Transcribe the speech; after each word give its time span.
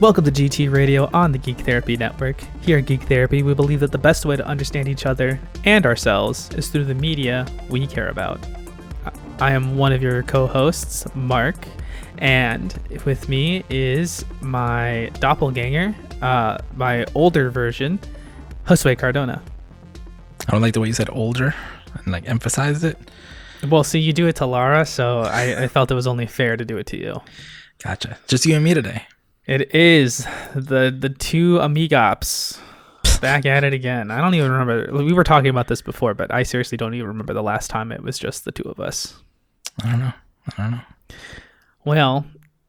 Welcome 0.00 0.24
to 0.26 0.30
GT 0.30 0.72
Radio 0.72 1.10
on 1.12 1.32
the 1.32 1.38
Geek 1.38 1.58
Therapy 1.58 1.96
Network. 1.96 2.40
Here 2.60 2.78
at 2.78 2.86
Geek 2.86 3.02
Therapy, 3.02 3.42
we 3.42 3.52
believe 3.52 3.80
that 3.80 3.90
the 3.90 3.98
best 3.98 4.24
way 4.24 4.36
to 4.36 4.46
understand 4.46 4.86
each 4.86 5.06
other 5.06 5.40
and 5.64 5.84
ourselves 5.84 6.50
is 6.54 6.68
through 6.68 6.84
the 6.84 6.94
media 6.94 7.44
we 7.68 7.84
care 7.84 8.08
about. 8.08 8.38
I 9.40 9.50
am 9.50 9.76
one 9.76 9.92
of 9.92 10.00
your 10.00 10.22
co 10.22 10.46
hosts, 10.46 11.04
Mark, 11.16 11.56
and 12.18 12.78
with 13.04 13.28
me 13.28 13.64
is 13.70 14.24
my 14.40 15.10
doppelganger, 15.18 15.92
uh, 16.22 16.58
my 16.76 17.04
older 17.16 17.50
version, 17.50 17.98
Josue 18.68 18.96
Cardona. 18.96 19.42
I 20.46 20.52
don't 20.52 20.62
like 20.62 20.74
the 20.74 20.80
way 20.80 20.86
you 20.86 20.94
said 20.94 21.10
older 21.10 21.56
and 21.94 22.12
like 22.12 22.28
emphasized 22.28 22.84
it. 22.84 22.96
Well, 23.68 23.82
see, 23.82 23.98
you 23.98 24.12
do 24.12 24.28
it 24.28 24.36
to 24.36 24.46
Lara, 24.46 24.86
so 24.86 25.22
I, 25.22 25.64
I 25.64 25.66
felt 25.74 25.90
it 25.90 25.94
was 25.94 26.06
only 26.06 26.26
fair 26.26 26.56
to 26.56 26.64
do 26.64 26.78
it 26.78 26.86
to 26.86 26.96
you. 26.96 27.20
Gotcha. 27.82 28.16
Just 28.28 28.46
you 28.46 28.54
and 28.54 28.62
me 28.62 28.74
today. 28.74 29.02
It 29.48 29.74
is 29.74 30.26
the 30.54 30.94
the 30.96 31.08
two 31.08 31.56
amigops 31.56 32.60
back 33.22 33.46
at 33.46 33.64
it 33.64 33.72
again. 33.72 34.10
I 34.10 34.20
don't 34.20 34.34
even 34.34 34.50
remember. 34.52 34.92
We 34.92 35.14
were 35.14 35.24
talking 35.24 35.48
about 35.48 35.68
this 35.68 35.80
before, 35.80 36.12
but 36.12 36.32
I 36.32 36.42
seriously 36.42 36.76
don't 36.76 36.92
even 36.92 37.08
remember 37.08 37.32
the 37.32 37.42
last 37.42 37.70
time 37.70 37.90
it 37.90 38.02
was 38.02 38.18
just 38.18 38.44
the 38.44 38.52
two 38.52 38.64
of 38.64 38.78
us. 38.78 39.18
I 39.82 39.90
don't 39.90 40.00
know. 40.00 40.12
I 40.46 40.62
don't 40.62 40.70
know. 40.72 40.80
Well, 41.86 42.26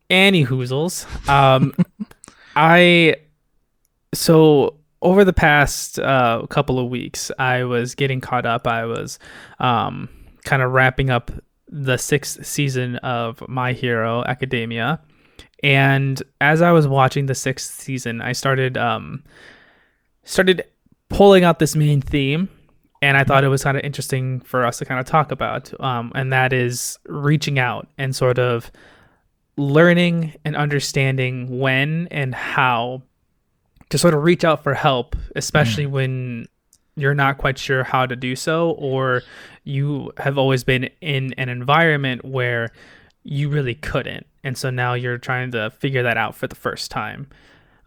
Annie 0.09 0.45
Hoozles. 0.45 1.05
Um, 1.27 1.73
I 2.55 3.17
so 4.13 4.77
over 5.01 5.25
the 5.25 5.33
past 5.33 5.99
uh, 5.99 6.45
couple 6.49 6.79
of 6.79 6.89
weeks, 6.89 7.29
I 7.37 7.65
was 7.65 7.93
getting 7.93 8.21
caught 8.21 8.45
up. 8.45 8.67
I 8.67 8.85
was 8.85 9.19
um, 9.59 10.07
kind 10.45 10.61
of 10.61 10.71
wrapping 10.71 11.09
up 11.09 11.29
the 11.67 11.97
sixth 11.97 12.45
season 12.45 12.95
of 12.97 13.43
My 13.49 13.73
Hero 13.73 14.23
Academia 14.23 15.01
and 15.63 16.21
as 16.39 16.61
I 16.61 16.71
was 16.71 16.87
watching 16.87 17.25
the 17.25 17.35
sixth 17.35 17.79
season, 17.79 18.21
I 18.21 18.31
started 18.31 18.77
um, 18.77 19.23
started 20.23 20.63
pulling 21.09 21.43
out 21.43 21.59
this 21.59 21.75
main 21.75 22.01
theme, 22.01 22.49
and 23.01 23.17
I 23.17 23.23
thought 23.23 23.43
it 23.43 23.49
was 23.49 23.63
kind 23.63 23.77
of 23.77 23.83
interesting 23.83 24.39
for 24.41 24.65
us 24.65 24.77
to 24.79 24.85
kind 24.85 24.99
of 24.99 25.05
talk 25.05 25.31
about. 25.31 25.73
Um, 25.81 26.11
and 26.15 26.31
that 26.31 26.53
is 26.53 26.97
reaching 27.05 27.59
out 27.59 27.87
and 27.97 28.15
sort 28.15 28.39
of 28.39 28.71
learning 29.57 30.33
and 30.45 30.55
understanding 30.55 31.59
when 31.59 32.07
and 32.11 32.33
how 32.33 33.01
to 33.89 33.97
sort 33.97 34.13
of 34.13 34.23
reach 34.23 34.45
out 34.45 34.63
for 34.63 34.73
help, 34.73 35.15
especially 35.35 35.85
mm. 35.85 35.91
when 35.91 36.47
you're 36.95 37.15
not 37.15 37.37
quite 37.37 37.57
sure 37.57 37.83
how 37.83 38.05
to 38.05 38.15
do 38.15 38.35
so, 38.35 38.71
or 38.71 39.23
you 39.63 40.11
have 40.17 40.37
always 40.37 40.63
been 40.63 40.89
in 41.01 41.33
an 41.33 41.49
environment 41.49 42.23
where 42.23 42.69
you 43.23 43.49
really 43.49 43.75
couldn't 43.75 44.25
and 44.43 44.57
so 44.57 44.69
now 44.69 44.93
you're 44.93 45.17
trying 45.17 45.51
to 45.51 45.69
figure 45.71 46.03
that 46.03 46.17
out 46.17 46.35
for 46.35 46.47
the 46.47 46.55
first 46.55 46.91
time 46.91 47.27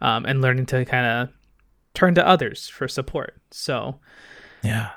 um, 0.01 0.25
and 0.25 0.41
learning 0.41 0.65
to 0.67 0.85
kind 0.85 1.05
of 1.05 1.29
turn 1.93 2.15
to 2.15 2.27
others 2.27 2.67
for 2.67 2.87
support. 2.87 3.35
So 3.51 3.99
yeah. 4.63 4.91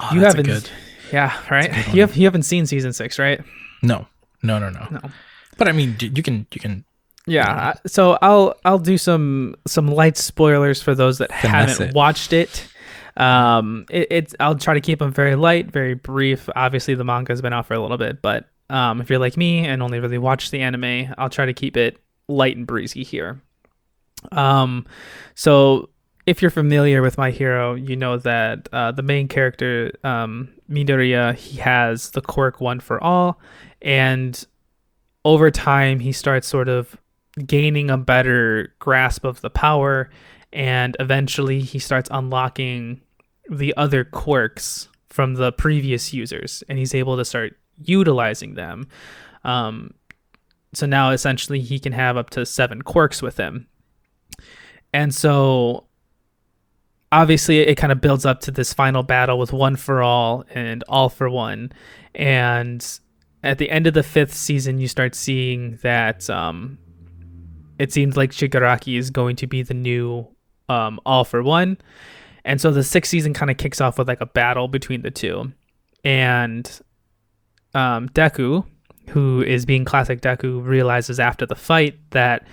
Oh, 0.00 0.10
you 0.12 0.20
haven't 0.20 0.46
good, 0.46 0.70
yeah 1.12 1.36
right? 1.50 1.92
you 1.92 2.02
have 2.02 2.16
you 2.16 2.24
haven't 2.24 2.44
seen 2.44 2.66
season 2.66 2.92
six 2.92 3.18
right? 3.18 3.40
No. 3.82 4.06
No 4.42 4.58
no 4.58 4.70
no. 4.70 4.86
No. 4.90 5.00
But 5.56 5.66
i 5.68 5.72
mean 5.72 5.96
you 6.00 6.22
can 6.22 6.46
you 6.52 6.60
can 6.60 6.84
yeah 7.26 7.74
so 7.86 8.16
i'll 8.22 8.54
i'll 8.64 8.78
do 8.78 8.96
some 8.96 9.56
some 9.66 9.88
light 9.88 10.16
spoilers 10.16 10.80
for 10.80 10.94
those 10.94 11.18
that 11.18 11.30
haven't 11.32 11.80
it. 11.88 11.94
watched 11.94 12.32
it. 12.32 12.68
Um 13.16 13.84
it, 13.90 14.06
it's 14.10 14.34
i'll 14.38 14.54
try 14.54 14.74
to 14.74 14.80
keep 14.80 15.00
them 15.00 15.12
very 15.12 15.34
light 15.34 15.70
very 15.72 15.94
brief. 15.94 16.48
Obviously 16.54 16.94
the 16.94 17.04
manga's 17.04 17.42
been 17.42 17.52
out 17.52 17.66
for 17.66 17.74
a 17.74 17.80
little 17.80 17.98
bit 17.98 18.22
but 18.22 18.48
um, 18.70 19.00
if 19.00 19.10
you're 19.10 19.18
like 19.18 19.36
me 19.36 19.66
and 19.66 19.82
only 19.82 20.00
really 20.00 20.18
watch 20.18 20.50
the 20.50 20.60
anime, 20.60 21.14
I'll 21.16 21.30
try 21.30 21.46
to 21.46 21.54
keep 21.54 21.76
it 21.76 21.98
light 22.28 22.56
and 22.56 22.66
breezy 22.66 23.02
here. 23.02 23.40
Um, 24.32 24.86
so 25.34 25.88
if 26.26 26.42
you're 26.42 26.50
familiar 26.50 27.00
with 27.00 27.16
My 27.16 27.30
Hero, 27.30 27.74
you 27.74 27.96
know 27.96 28.18
that 28.18 28.68
uh, 28.72 28.92
the 28.92 29.02
main 29.02 29.28
character, 29.28 29.92
um, 30.04 30.50
Midoriya, 30.70 31.34
he 31.34 31.58
has 31.58 32.10
the 32.10 32.20
quirk 32.20 32.60
One 32.60 32.80
for 32.80 33.02
All, 33.02 33.40
and 33.80 34.46
over 35.24 35.50
time 35.50 36.00
he 36.00 36.12
starts 36.12 36.46
sort 36.46 36.68
of 36.68 36.96
gaining 37.46 37.88
a 37.88 37.96
better 37.96 38.74
grasp 38.78 39.24
of 39.24 39.40
the 39.40 39.50
power, 39.50 40.10
and 40.52 40.96
eventually 41.00 41.60
he 41.60 41.78
starts 41.78 42.10
unlocking 42.12 43.00
the 43.48 43.72
other 43.76 44.04
quirks 44.04 44.88
from 45.08 45.34
the 45.34 45.52
previous 45.52 46.12
users, 46.12 46.62
and 46.68 46.78
he's 46.78 46.94
able 46.94 47.16
to 47.16 47.24
start 47.24 47.56
utilizing 47.82 48.54
them. 48.54 48.88
Um, 49.44 49.94
so 50.74 50.86
now 50.86 51.10
essentially 51.10 51.60
he 51.60 51.78
can 51.78 51.92
have 51.92 52.16
up 52.16 52.30
to 52.30 52.44
seven 52.44 52.82
quirks 52.82 53.22
with 53.22 53.36
him. 53.36 53.66
And 54.92 55.14
so 55.14 55.86
obviously 57.12 57.60
it 57.60 57.76
kind 57.76 57.92
of 57.92 58.00
builds 58.00 58.26
up 58.26 58.40
to 58.40 58.50
this 58.50 58.72
final 58.72 59.02
battle 59.02 59.38
with 59.38 59.52
one 59.52 59.76
for 59.76 60.02
all 60.02 60.44
and 60.54 60.84
all 60.88 61.08
for 61.08 61.30
one. 61.30 61.72
And 62.14 62.84
at 63.42 63.58
the 63.58 63.70
end 63.70 63.86
of 63.86 63.94
the 63.94 64.02
fifth 64.02 64.34
season, 64.34 64.78
you 64.78 64.88
start 64.88 65.14
seeing 65.14 65.78
that 65.82 66.28
um, 66.28 66.78
it 67.78 67.92
seems 67.92 68.16
like 68.16 68.30
Shigaraki 68.30 68.98
is 68.98 69.10
going 69.10 69.36
to 69.36 69.46
be 69.46 69.62
the 69.62 69.74
new 69.74 70.26
um, 70.68 71.00
all 71.06 71.24
for 71.24 71.42
one. 71.42 71.78
And 72.44 72.60
so 72.60 72.70
the 72.70 72.84
sixth 72.84 73.10
season 73.10 73.34
kind 73.34 73.50
of 73.50 73.56
kicks 73.56 73.80
off 73.80 73.98
with 73.98 74.08
like 74.08 74.20
a 74.20 74.26
battle 74.26 74.68
between 74.68 75.02
the 75.02 75.10
two. 75.10 75.52
And 76.04 76.80
um, 77.74 78.08
Deku, 78.10 78.64
who 79.08 79.42
is 79.42 79.66
being 79.66 79.84
classic 79.84 80.20
Deku, 80.20 80.64
realizes 80.64 81.20
after 81.20 81.46
the 81.46 81.54
fight 81.54 81.98
that 82.10 82.46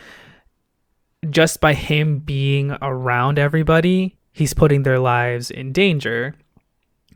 just 1.29 1.59
by 1.59 1.73
him 1.73 2.19
being 2.19 2.71
around 2.81 3.39
everybody, 3.39 4.17
he's 4.31 4.53
putting 4.53 4.83
their 4.83 4.99
lives 4.99 5.49
in 5.51 5.71
danger. 5.71 6.35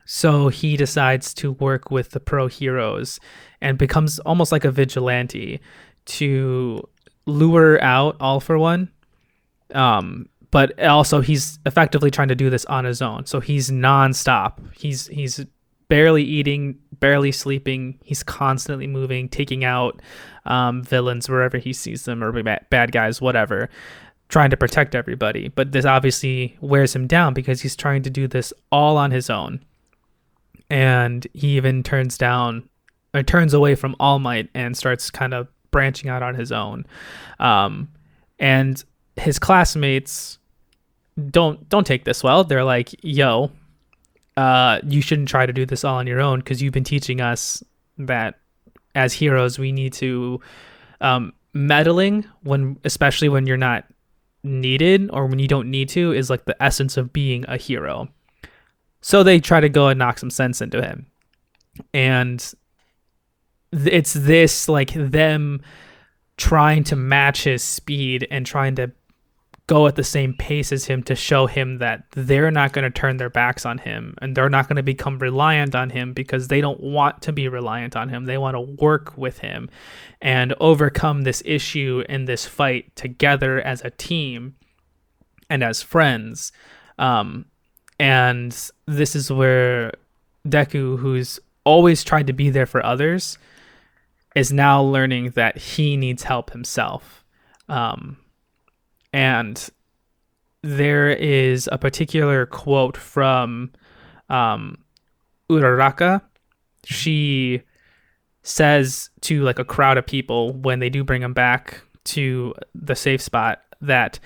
So 0.06 0.48
he 0.50 0.76
decides 0.76 1.34
to 1.36 1.52
work 1.54 1.92
with 1.92 2.12
the 2.12 2.20
pro 2.20 2.48
heroes 2.48 3.20
and 3.62 3.78
becomes 3.78 4.18
almost 4.20 4.52
like 4.52 4.66
a 4.66 4.72
vigilante 4.72 5.60
to 6.06 6.82
lure 7.28 7.82
out 7.84 8.18
All 8.20 8.40
for 8.40 8.58
One. 8.58 8.90
Um, 9.76 10.28
but 10.52 10.82
also 10.84 11.22
he's 11.22 11.60
effectively 11.66 12.10
trying 12.10 12.30
to 12.30 12.36
do 12.36 12.50
this 12.50 12.66
on 12.66 12.86
his 12.86 13.02
own. 13.02 13.28
So 13.28 13.40
he's 13.40 13.70
nonstop. 13.70 14.60
He's 14.76 15.08
he's 15.08 15.46
barely 15.90 16.24
eating, 16.24 16.78
barely 17.00 17.32
sleeping. 17.32 18.00
He's 18.04 18.24
constantly 18.24 18.88
moving, 18.88 19.28
taking 19.28 19.66
out 19.66 20.02
um, 20.46 20.84
villains 20.84 21.28
wherever 21.28 21.58
he 21.58 21.74
sees 21.74 22.06
them 22.06 22.24
or 22.24 22.32
bad 22.70 22.92
guys, 22.92 23.20
whatever, 23.20 23.70
trying 24.30 24.52
to 24.52 24.58
protect 24.58 24.96
everybody. 24.96 25.50
But 25.50 25.72
this 25.72 25.86
obviously 25.86 26.58
wears 26.62 26.96
him 26.96 27.08
down 27.08 27.34
because 27.34 27.62
he's 27.62 27.76
trying 27.76 28.04
to 28.04 28.10
do 28.10 28.28
this 28.28 28.54
all 28.72 28.98
on 28.98 29.12
his 29.12 29.30
own. 29.30 29.66
And 30.70 31.28
he 31.34 31.58
even 31.58 31.84
turns 31.84 32.18
down 32.18 32.70
or 33.14 33.24
turns 33.24 33.56
away 33.56 33.74
from 33.74 33.96
All 34.00 34.20
Might 34.20 34.50
and 34.54 34.78
starts 34.78 35.10
kind 35.10 35.34
of 35.34 35.48
branching 35.72 36.10
out 36.10 36.22
on 36.22 36.36
his 36.36 36.52
own. 36.52 36.86
Um, 37.40 37.90
and 38.38 38.84
his 39.16 39.40
classmates 39.40 40.38
don't 41.32 41.68
don't 41.68 41.86
take 41.86 42.06
this 42.06 42.24
well. 42.24 42.44
They're 42.44 42.64
like, 42.64 42.96
"Yo, 43.04 43.52
uh, 44.40 44.80
you 44.88 45.02
shouldn't 45.02 45.28
try 45.28 45.46
to 45.46 45.52
do 45.52 45.66
this 45.66 45.84
all 45.84 45.98
on 45.98 46.08
your 46.08 46.22
own 46.22 46.40
because 46.40 46.62
you've 46.62 46.72
been 46.72 46.86
teaching 46.86 47.20
us 47.20 47.62
that 47.98 48.40
as 48.96 49.12
heroes 49.12 49.60
we 49.60 49.74
need 49.74 49.92
to 49.92 50.40
um, 51.02 51.34
meddling 51.52 52.26
when 52.44 52.78
especially 52.86 53.28
when 53.28 53.46
you're 53.46 53.58
not 53.58 53.84
needed 54.42 55.10
or 55.12 55.26
when 55.26 55.40
you 55.40 55.48
don't 55.50 55.70
need 55.70 55.90
to 55.90 56.14
is 56.14 56.30
like 56.30 56.46
the 56.46 56.64
essence 56.64 56.96
of 56.96 57.12
being 57.12 57.44
a 57.50 57.58
hero. 57.58 58.08
So 59.02 59.24
they 59.24 59.42
try 59.42 59.60
to 59.60 59.68
go 59.68 59.90
and 59.90 60.00
knock 60.00 60.18
some 60.18 60.30
sense 60.30 60.62
into 60.62 60.82
him. 60.82 61.08
And 61.94 62.54
it's 63.74 64.14
this 64.14 64.70
like 64.70 64.94
them 64.94 65.62
trying 66.38 66.86
to 66.86 66.96
match 66.96 67.44
his 67.44 67.62
speed 67.62 68.26
and 68.32 68.46
trying 68.46 68.76
to 68.76 68.90
go 69.70 69.86
at 69.86 69.96
the 69.96 70.04
same 70.04 70.34
pace 70.34 70.72
as 70.72 70.86
him 70.86 71.04
to 71.04 71.16
show 71.16 71.46
him 71.46 71.78
that 71.78 72.04
they're 72.16 72.50
not 72.50 72.74
going 72.74 72.84
to 72.84 72.90
turn 72.90 73.18
their 73.18 73.30
backs 73.30 73.68
on 73.68 73.78
him 73.78 74.16
and 74.20 74.36
they're 74.36 74.50
not 74.50 74.68
going 74.68 74.78
to 74.78 74.84
become 74.84 75.20
reliant 75.20 75.76
on 75.76 75.92
him 75.92 76.12
because 76.12 76.48
they 76.48 76.60
don't 76.60 76.82
want 76.82 77.22
to 77.22 77.32
be 77.32 77.48
reliant 77.48 77.96
on 77.96 78.10
him. 78.10 78.26
They 78.26 78.40
want 78.40 78.56
to 78.56 78.84
work 78.84 79.16
with 79.16 79.38
him 79.38 79.70
and 80.24 80.56
overcome 80.60 81.22
this 81.22 81.44
issue 81.46 82.04
in 82.10 82.26
this 82.26 82.48
fight 82.48 82.96
together 82.96 83.62
as 83.62 83.86
a 83.86 83.92
team 83.92 84.56
and 85.52 85.64
as 85.64 85.84
friends. 85.84 86.52
Um, 86.98 87.46
and 88.00 88.52
this 88.88 89.16
is 89.16 89.32
where 89.32 89.92
Deku, 90.48 90.98
who's 90.98 91.40
always 91.64 92.04
tried 92.04 92.26
to 92.26 92.34
be 92.34 92.50
there 92.50 92.66
for 92.66 92.84
others, 92.84 93.38
is 94.36 94.52
now 94.52 94.82
learning 94.82 95.30
that 95.32 95.60
he 95.60 95.96
needs 95.96 96.24
help 96.24 96.50
himself. 96.50 97.24
Um, 97.68 98.18
and 99.14 99.70
there 100.62 101.10
is 101.10 101.70
a 101.72 101.78
particular 101.78 102.46
quote 102.46 102.98
from 102.98 103.72
um, 104.30 104.78
Uraraka. 105.50 106.22
She 106.86 107.62
says 108.44 109.10
to 109.22 109.42
like 109.44 109.60
a 109.60 109.66
crowd 109.66 109.98
of 109.98 110.06
people 110.06 110.54
when 110.54 110.80
they 110.80 110.90
do 110.90 111.04
bring 111.04 111.22
him 111.22 111.34
back 111.34 111.82
to 112.06 112.54
the 112.74 112.96
safe 112.96 113.22
spot, 113.22 113.62
that 113.82 114.20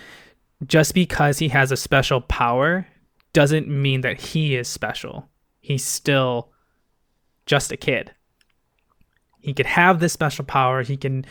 just 0.66 0.94
because 0.94 1.40
he 1.40 1.50
has 1.50 1.72
a 1.72 1.78
special 1.78 2.22
power 2.22 2.88
doesn't 3.34 3.68
mean 3.68 4.02
that 4.02 4.20
he 4.20 4.56
is 4.56 4.68
special. 4.68 5.30
He's 5.60 5.84
still 5.84 6.52
just 7.46 7.72
a 7.72 7.78
kid. 7.78 8.12
He 9.40 9.54
could 9.54 9.66
have 9.66 10.00
this 10.00 10.14
special 10.14 10.46
power, 10.46 10.84
he 10.84 10.96
can 10.96 11.26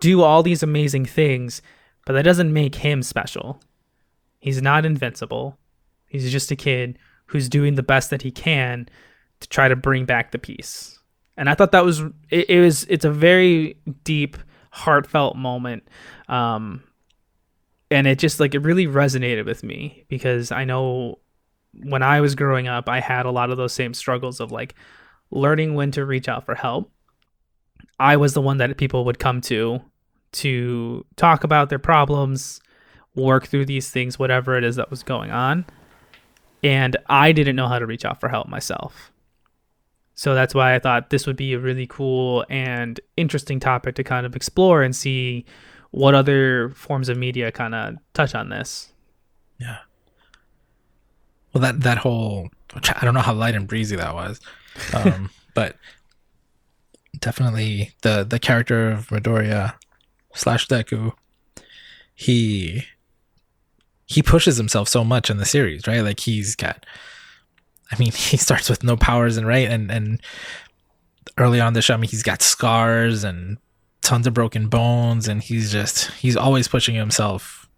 do 0.00 0.22
all 0.22 0.42
these 0.42 0.62
amazing 0.62 1.04
things, 1.04 1.60
but 2.08 2.14
that 2.14 2.22
doesn't 2.22 2.54
make 2.54 2.74
him 2.74 3.02
special. 3.02 3.60
He's 4.38 4.62
not 4.62 4.86
invincible. 4.86 5.58
He's 6.06 6.32
just 6.32 6.50
a 6.50 6.56
kid 6.56 6.98
who's 7.26 7.50
doing 7.50 7.74
the 7.74 7.82
best 7.82 8.08
that 8.08 8.22
he 8.22 8.30
can 8.30 8.88
to 9.40 9.48
try 9.50 9.68
to 9.68 9.76
bring 9.76 10.06
back 10.06 10.30
the 10.30 10.38
peace. 10.38 10.98
And 11.36 11.50
I 11.50 11.54
thought 11.54 11.72
that 11.72 11.84
was 11.84 12.00
it, 12.30 12.48
it 12.48 12.60
was 12.60 12.84
it's 12.84 13.04
a 13.04 13.10
very 13.10 13.78
deep, 14.04 14.38
heartfelt 14.70 15.36
moment. 15.36 15.86
Um 16.30 16.82
and 17.90 18.06
it 18.06 18.18
just 18.18 18.40
like 18.40 18.54
it 18.54 18.60
really 18.60 18.86
resonated 18.86 19.44
with 19.44 19.62
me 19.62 20.06
because 20.08 20.50
I 20.50 20.64
know 20.64 21.18
when 21.74 22.02
I 22.02 22.22
was 22.22 22.34
growing 22.34 22.68
up, 22.68 22.88
I 22.88 23.00
had 23.00 23.26
a 23.26 23.30
lot 23.30 23.50
of 23.50 23.58
those 23.58 23.74
same 23.74 23.92
struggles 23.92 24.40
of 24.40 24.50
like 24.50 24.74
learning 25.30 25.74
when 25.74 25.90
to 25.90 26.06
reach 26.06 26.26
out 26.26 26.46
for 26.46 26.54
help. 26.54 26.90
I 28.00 28.16
was 28.16 28.32
the 28.32 28.40
one 28.40 28.56
that 28.56 28.78
people 28.78 29.04
would 29.04 29.18
come 29.18 29.42
to 29.42 29.82
to 30.32 31.04
talk 31.16 31.44
about 31.44 31.68
their 31.68 31.78
problems, 31.78 32.60
work 33.14 33.46
through 33.46 33.66
these 33.66 33.90
things, 33.90 34.18
whatever 34.18 34.56
it 34.56 34.64
is 34.64 34.76
that 34.76 34.90
was 34.90 35.02
going 35.02 35.30
on. 35.30 35.66
And 36.62 36.96
I 37.08 37.32
didn't 37.32 37.56
know 37.56 37.68
how 37.68 37.78
to 37.78 37.86
reach 37.86 38.04
out 38.04 38.20
for 38.20 38.28
help 38.28 38.48
myself. 38.48 39.12
So 40.14 40.34
that's 40.34 40.54
why 40.54 40.74
I 40.74 40.80
thought 40.80 41.10
this 41.10 41.26
would 41.26 41.36
be 41.36 41.52
a 41.52 41.60
really 41.60 41.86
cool 41.86 42.44
and 42.50 42.98
interesting 43.16 43.60
topic 43.60 43.94
to 43.96 44.04
kind 44.04 44.26
of 44.26 44.34
explore 44.34 44.82
and 44.82 44.94
see 44.94 45.44
what 45.90 46.14
other 46.14 46.70
forms 46.70 47.08
of 47.08 47.16
media 47.16 47.52
kind 47.52 47.74
of 47.74 47.94
touch 48.14 48.34
on 48.34 48.48
this. 48.48 48.92
Yeah. 49.60 49.78
Well, 51.52 51.62
that 51.62 51.80
that 51.82 51.98
whole 51.98 52.48
I 52.74 53.04
don't 53.04 53.14
know 53.14 53.20
how 53.20 53.32
light 53.32 53.54
and 53.54 53.66
breezy 53.66 53.96
that 53.96 54.14
was, 54.14 54.40
um, 54.92 55.30
but 55.54 55.76
definitely 57.18 57.92
the 58.02 58.24
the 58.28 58.38
character 58.38 58.90
of 58.90 59.08
Midoriya 59.08 59.74
slash 60.34 60.66
Deku, 60.68 61.12
he 62.14 62.84
he 64.06 64.22
pushes 64.22 64.56
himself 64.56 64.88
so 64.88 65.04
much 65.04 65.30
in 65.30 65.36
the 65.36 65.44
series, 65.44 65.86
right? 65.86 66.00
Like 66.00 66.20
he's 66.20 66.56
got, 66.56 66.86
I 67.92 67.98
mean, 67.98 68.12
he 68.12 68.36
starts 68.36 68.70
with 68.70 68.82
no 68.82 68.96
powers 68.96 69.36
and 69.36 69.46
right, 69.46 69.68
and 69.68 69.90
and 69.90 70.20
early 71.36 71.60
on 71.60 71.72
the 71.72 71.82
show, 71.82 71.94
I 71.94 71.96
mean, 71.98 72.10
he's 72.10 72.22
got 72.22 72.42
scars 72.42 73.24
and 73.24 73.58
tons 74.02 74.26
of 74.26 74.34
broken 74.34 74.68
bones, 74.68 75.28
and 75.28 75.42
he's 75.42 75.70
just 75.72 76.10
he's 76.12 76.36
always 76.36 76.68
pushing 76.68 76.94
himself 76.94 77.68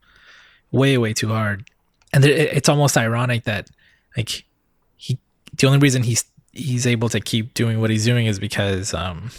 way 0.72 0.96
way 0.96 1.12
too 1.12 1.28
hard 1.28 1.64
and 2.12 2.24
it's 2.24 2.68
almost 2.68 2.96
ironic 2.96 3.44
that 3.44 3.70
like 4.16 4.44
he 4.96 5.18
the 5.56 5.66
only 5.66 5.78
reason 5.78 6.02
he's 6.02 6.24
he's 6.52 6.86
able 6.86 7.08
to 7.08 7.20
keep 7.20 7.54
doing 7.54 7.80
what 7.80 7.90
he's 7.90 8.04
doing 8.04 8.26
is 8.26 8.38
because 8.38 8.92
um 8.94 9.30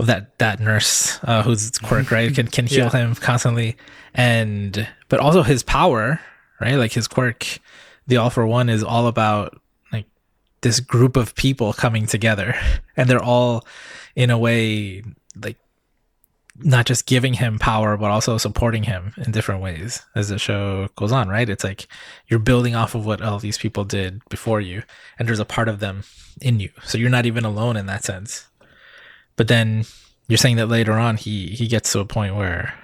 of 0.00 0.06
that 0.06 0.38
that 0.38 0.60
nurse 0.60 1.18
uh, 1.24 1.42
who's 1.42 1.78
quirk 1.78 2.10
right? 2.10 2.34
Can 2.34 2.48
can 2.48 2.66
heal 2.66 2.86
yeah. 2.86 2.90
him 2.90 3.14
constantly. 3.14 3.76
And 4.14 4.88
but 5.08 5.20
also 5.20 5.42
his 5.42 5.62
power 5.62 6.18
right? 6.60 6.74
Like 6.74 6.92
his 6.92 7.06
quirk 7.06 7.58
the 8.06 8.16
all 8.16 8.30
for 8.30 8.46
one 8.46 8.68
is 8.68 8.82
all 8.82 9.06
about 9.06 9.60
like 9.92 10.06
this 10.62 10.80
group 10.80 11.16
of 11.16 11.34
people 11.34 11.72
coming 11.72 12.06
together. 12.06 12.54
And 12.96 13.08
they're 13.08 13.22
all 13.22 13.66
in 14.14 14.28
a 14.28 14.36
way 14.36 15.02
like 15.34 15.56
not 16.56 16.84
just 16.84 17.06
giving 17.06 17.32
him 17.32 17.58
power 17.58 17.96
but 17.96 18.10
also 18.10 18.36
supporting 18.36 18.82
him 18.82 19.14
in 19.16 19.32
different 19.32 19.62
ways 19.62 20.02
as 20.14 20.28
the 20.28 20.38
show 20.38 20.88
goes 20.96 21.12
on 21.12 21.28
right? 21.28 21.48
It's 21.48 21.64
like 21.64 21.86
you're 22.26 22.40
building 22.40 22.74
off 22.74 22.94
of 22.94 23.06
what 23.06 23.22
all 23.22 23.38
these 23.38 23.56
people 23.56 23.84
did 23.84 24.20
before 24.28 24.60
you 24.60 24.82
and 25.18 25.26
there's 25.26 25.38
a 25.38 25.46
part 25.46 25.68
of 25.68 25.80
them 25.80 26.02
in 26.42 26.60
you. 26.60 26.70
So 26.84 26.98
you're 26.98 27.08
not 27.08 27.24
even 27.24 27.46
alone 27.46 27.78
in 27.78 27.86
that 27.86 28.04
sense 28.04 28.49
but 29.40 29.48
then 29.48 29.86
you're 30.28 30.36
saying 30.36 30.56
that 30.56 30.66
later 30.66 30.92
on 30.92 31.16
he 31.16 31.46
he 31.48 31.66
gets 31.66 31.90
to 31.92 32.00
a 32.00 32.04
point 32.04 32.36
where 32.36 32.74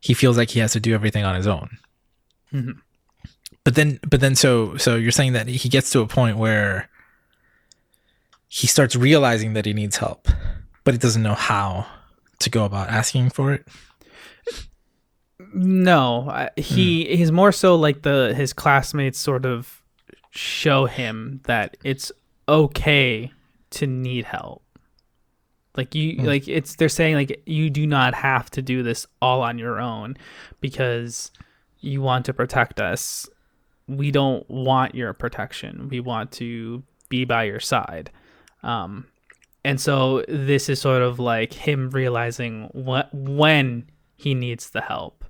he 0.00 0.14
feels 0.14 0.38
like 0.38 0.50
he 0.50 0.60
has 0.60 0.72
to 0.72 0.80
do 0.80 0.94
everything 0.94 1.24
on 1.24 1.34
his 1.34 1.48
own 1.48 1.78
mm-hmm. 2.52 2.78
but 3.64 3.74
then 3.74 3.98
but 4.08 4.20
then 4.20 4.36
so 4.36 4.76
so 4.76 4.94
you're 4.94 5.10
saying 5.10 5.32
that 5.32 5.48
he 5.48 5.68
gets 5.68 5.90
to 5.90 6.00
a 6.00 6.06
point 6.06 6.38
where 6.38 6.88
he 8.46 8.68
starts 8.68 8.94
realizing 8.94 9.54
that 9.54 9.66
he 9.66 9.72
needs 9.72 9.96
help 9.96 10.28
but 10.84 10.94
he 10.94 10.98
doesn't 10.98 11.22
know 11.22 11.34
how 11.34 11.86
to 12.42 12.50
go 12.50 12.64
about 12.64 12.88
asking 12.88 13.30
for 13.30 13.52
it? 13.52 13.66
No, 15.54 16.48
he 16.56 17.04
mm. 17.04 17.16
he's 17.16 17.32
more 17.32 17.52
so 17.52 17.76
like 17.76 18.02
the 18.02 18.34
his 18.34 18.52
classmates 18.52 19.18
sort 19.18 19.44
of 19.44 19.82
show 20.30 20.86
him 20.86 21.40
that 21.44 21.76
it's 21.84 22.12
okay 22.48 23.32
to 23.70 23.86
need 23.86 24.24
help. 24.24 24.61
Like 25.76 25.94
you 25.94 26.18
mm. 26.18 26.24
like 26.24 26.48
it's 26.48 26.76
they're 26.76 26.88
saying 26.88 27.14
like 27.14 27.42
you 27.46 27.70
do 27.70 27.86
not 27.86 28.14
have 28.14 28.50
to 28.50 28.62
do 28.62 28.82
this 28.82 29.06
all 29.20 29.42
on 29.42 29.58
your 29.58 29.80
own 29.80 30.16
because 30.60 31.30
you 31.80 32.02
want 32.02 32.26
to 32.26 32.34
protect 32.34 32.80
us. 32.80 33.28
We 33.88 34.10
don't 34.10 34.48
want 34.50 34.94
your 34.94 35.12
protection. 35.12 35.88
We 35.88 36.00
want 36.00 36.30
to 36.32 36.82
be 37.08 37.24
by 37.24 37.44
your 37.44 37.60
side. 37.60 38.10
Um 38.62 39.06
and 39.64 39.80
so 39.80 40.24
this 40.28 40.68
is 40.68 40.80
sort 40.80 41.02
of 41.02 41.18
like 41.18 41.52
him 41.52 41.90
realizing 41.90 42.68
what 42.72 43.08
when 43.12 43.90
he 44.16 44.34
needs 44.34 44.70
the 44.70 44.80
help. 44.80 45.24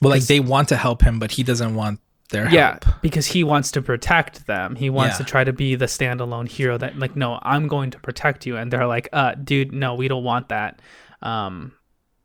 Well, 0.00 0.10
like 0.10 0.22
they 0.22 0.40
want 0.40 0.68
to 0.70 0.76
help 0.76 1.02
him, 1.02 1.18
but 1.18 1.32
he 1.32 1.42
doesn't 1.42 1.74
want 1.74 2.00
their 2.32 2.50
yeah, 2.50 2.78
help. 2.82 3.00
because 3.00 3.26
he 3.26 3.44
wants 3.44 3.70
to 3.72 3.82
protect 3.82 4.46
them. 4.46 4.74
He 4.74 4.90
wants 4.90 5.14
yeah. 5.14 5.24
to 5.24 5.30
try 5.30 5.44
to 5.44 5.52
be 5.52 5.76
the 5.76 5.86
standalone 5.86 6.48
hero 6.48 6.76
that 6.78 6.98
like, 6.98 7.14
no, 7.14 7.38
I'm 7.42 7.68
going 7.68 7.90
to 7.92 8.00
protect 8.00 8.44
you. 8.44 8.56
And 8.56 8.72
they're 8.72 8.86
like, 8.86 9.08
uh, 9.12 9.34
dude, 9.34 9.72
no, 9.72 9.94
we 9.94 10.08
don't 10.08 10.24
want 10.24 10.48
that. 10.48 10.80
Um, 11.22 11.72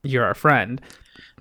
you're 0.01 0.25
our 0.25 0.33
friend. 0.33 0.81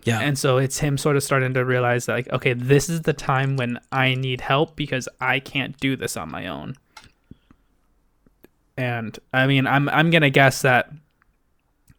Yeah. 0.04 0.20
And 0.20 0.38
so 0.38 0.58
it's 0.58 0.78
him 0.78 0.98
sort 0.98 1.16
of 1.16 1.22
starting 1.22 1.54
to 1.54 1.64
realize 1.64 2.06
that 2.06 2.12
like, 2.12 2.32
okay, 2.32 2.52
this 2.52 2.88
is 2.88 3.02
the 3.02 3.12
time 3.12 3.56
when 3.56 3.80
I 3.90 4.14
need 4.14 4.40
help 4.40 4.76
because 4.76 5.08
I 5.20 5.40
can't 5.40 5.76
do 5.78 5.96
this 5.96 6.16
on 6.16 6.30
my 6.30 6.46
own. 6.46 6.76
And 8.76 9.18
I 9.32 9.46
mean, 9.46 9.66
I'm 9.66 9.88
I'm 9.88 10.10
gonna 10.10 10.30
guess 10.30 10.62
that 10.62 10.90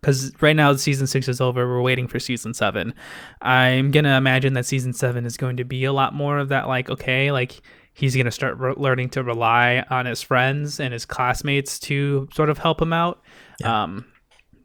because 0.02 0.32
right 0.42 0.56
now 0.56 0.76
season 0.76 1.08
six 1.08 1.28
is 1.28 1.42
over, 1.42 1.68
we're 1.68 1.82
waiting 1.82 2.08
for 2.08 2.20
season 2.20 2.54
seven. 2.54 2.94
I'm 3.42 3.92
gonna 3.92 4.18
imagine 4.18 4.54
that 4.54 4.66
season 4.66 4.94
seven 4.94 5.26
is 5.26 5.38
going 5.38 5.58
to 5.58 5.64
be 5.64 5.84
a 5.86 5.94
lot 5.94 6.14
more 6.14 6.38
of 6.38 6.50
that. 6.50 6.68
Like, 6.68 6.90
okay, 6.90 7.32
like 7.32 7.62
he's 7.94 8.16
gonna 8.16 8.32
start 8.32 8.58
re- 8.58 8.74
learning 8.78 9.10
to 9.12 9.24
rely 9.24 9.84
on 9.90 10.06
his 10.06 10.22
friends 10.22 10.80
and 10.80 10.94
his 10.94 11.06
classmates 11.06 11.80
to 11.80 12.28
sort 12.34 12.50
of 12.50 12.58
help 12.58 12.82
him 12.82 12.94
out. 12.94 13.22
Yeah. 13.60 13.84
Um, 13.84 14.06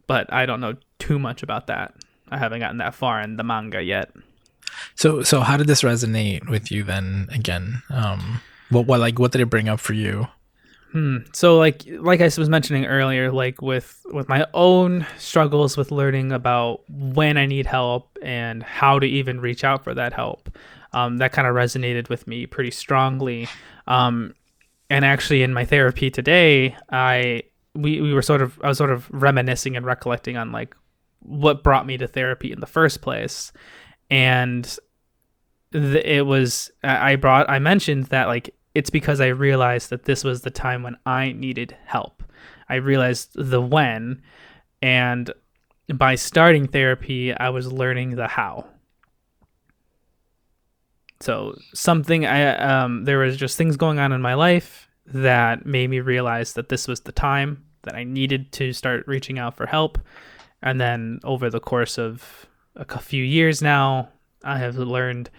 but 0.06 0.32
I 0.32 0.46
don't 0.46 0.60
know 0.60 0.74
too 0.98 1.18
much 1.18 1.42
about 1.42 1.68
that. 1.68 1.94
I 2.30 2.38
haven't 2.38 2.60
gotten 2.60 2.78
that 2.78 2.94
far 2.94 3.20
in 3.20 3.36
the 3.36 3.44
manga 3.44 3.82
yet. 3.82 4.10
So, 4.94 5.22
so 5.22 5.40
how 5.40 5.56
did 5.56 5.66
this 5.66 5.82
resonate 5.82 6.48
with 6.48 6.70
you 6.70 6.82
then? 6.82 7.28
Again, 7.30 7.82
um, 7.90 8.40
what, 8.70 8.86
what, 8.86 9.00
like, 9.00 9.18
what 9.18 9.32
did 9.32 9.40
it 9.40 9.50
bring 9.50 9.68
up 9.68 9.80
for 9.80 9.92
you? 9.92 10.28
Hmm. 10.92 11.18
So 11.32 11.56
like 11.56 11.84
like 11.86 12.20
I 12.20 12.24
was 12.24 12.50
mentioning 12.50 12.84
earlier, 12.84 13.32
like 13.32 13.62
with 13.62 14.04
with 14.12 14.28
my 14.28 14.46
own 14.52 15.06
struggles 15.16 15.76
with 15.76 15.90
learning 15.90 16.32
about 16.32 16.82
when 16.88 17.38
I 17.38 17.46
need 17.46 17.66
help 17.66 18.18
and 18.22 18.62
how 18.62 18.98
to 18.98 19.06
even 19.06 19.40
reach 19.40 19.64
out 19.64 19.84
for 19.84 19.94
that 19.94 20.12
help, 20.12 20.50
um, 20.92 21.16
that 21.16 21.32
kind 21.32 21.48
of 21.48 21.54
resonated 21.54 22.10
with 22.10 22.26
me 22.26 22.44
pretty 22.44 22.70
strongly. 22.70 23.48
Um, 23.86 24.34
and 24.90 25.06
actually, 25.06 25.42
in 25.42 25.54
my 25.54 25.64
therapy 25.64 26.10
today, 26.10 26.76
I 26.90 27.44
we 27.74 28.02
we 28.02 28.12
were 28.12 28.20
sort 28.20 28.42
of 28.42 28.60
I 28.62 28.68
was 28.68 28.76
sort 28.76 28.90
of 28.90 29.08
reminiscing 29.10 29.76
and 29.76 29.86
recollecting 29.86 30.36
on 30.36 30.52
like 30.52 30.76
what 31.20 31.62
brought 31.62 31.86
me 31.86 31.96
to 31.96 32.06
therapy 32.06 32.52
in 32.52 32.60
the 32.60 32.66
first 32.66 33.00
place, 33.00 33.50
and 34.10 34.78
it 35.72 36.26
was 36.26 36.70
I 36.84 37.16
brought 37.16 37.48
I 37.48 37.58
mentioned 37.60 38.06
that 38.06 38.28
like 38.28 38.54
it's 38.74 38.90
because 38.90 39.20
I 39.20 39.28
realized 39.28 39.90
that 39.90 40.04
this 40.04 40.24
was 40.24 40.42
the 40.42 40.50
time 40.50 40.82
when 40.82 40.96
I 41.04 41.32
needed 41.32 41.76
help. 41.84 42.22
I 42.68 42.76
realized 42.76 43.30
the 43.34 43.60
when, 43.60 44.22
and 44.80 45.30
by 45.92 46.14
starting 46.14 46.66
therapy, 46.66 47.34
I 47.34 47.50
was 47.50 47.72
learning 47.72 48.16
the 48.16 48.28
how. 48.28 48.66
So 51.20 51.56
something 51.74 52.26
I 52.26 52.56
um 52.56 53.04
there 53.04 53.18
was 53.18 53.36
just 53.36 53.56
things 53.56 53.76
going 53.76 53.98
on 53.98 54.12
in 54.12 54.20
my 54.20 54.34
life 54.34 54.88
that 55.06 55.66
made 55.66 55.90
me 55.90 56.00
realize 56.00 56.54
that 56.54 56.68
this 56.68 56.88
was 56.88 57.00
the 57.00 57.12
time 57.12 57.64
that 57.82 57.94
I 57.94 58.04
needed 58.04 58.52
to 58.52 58.72
start 58.72 59.06
reaching 59.06 59.38
out 59.38 59.56
for 59.56 59.66
help. 59.66 59.98
And 60.62 60.80
then 60.80 61.20
over 61.24 61.50
the 61.50 61.60
course 61.60 61.98
of 61.98 62.46
a 62.76 62.98
few 62.98 63.22
years 63.22 63.60
now, 63.60 64.08
I 64.44 64.58
have 64.58 64.76
learned 64.76 65.30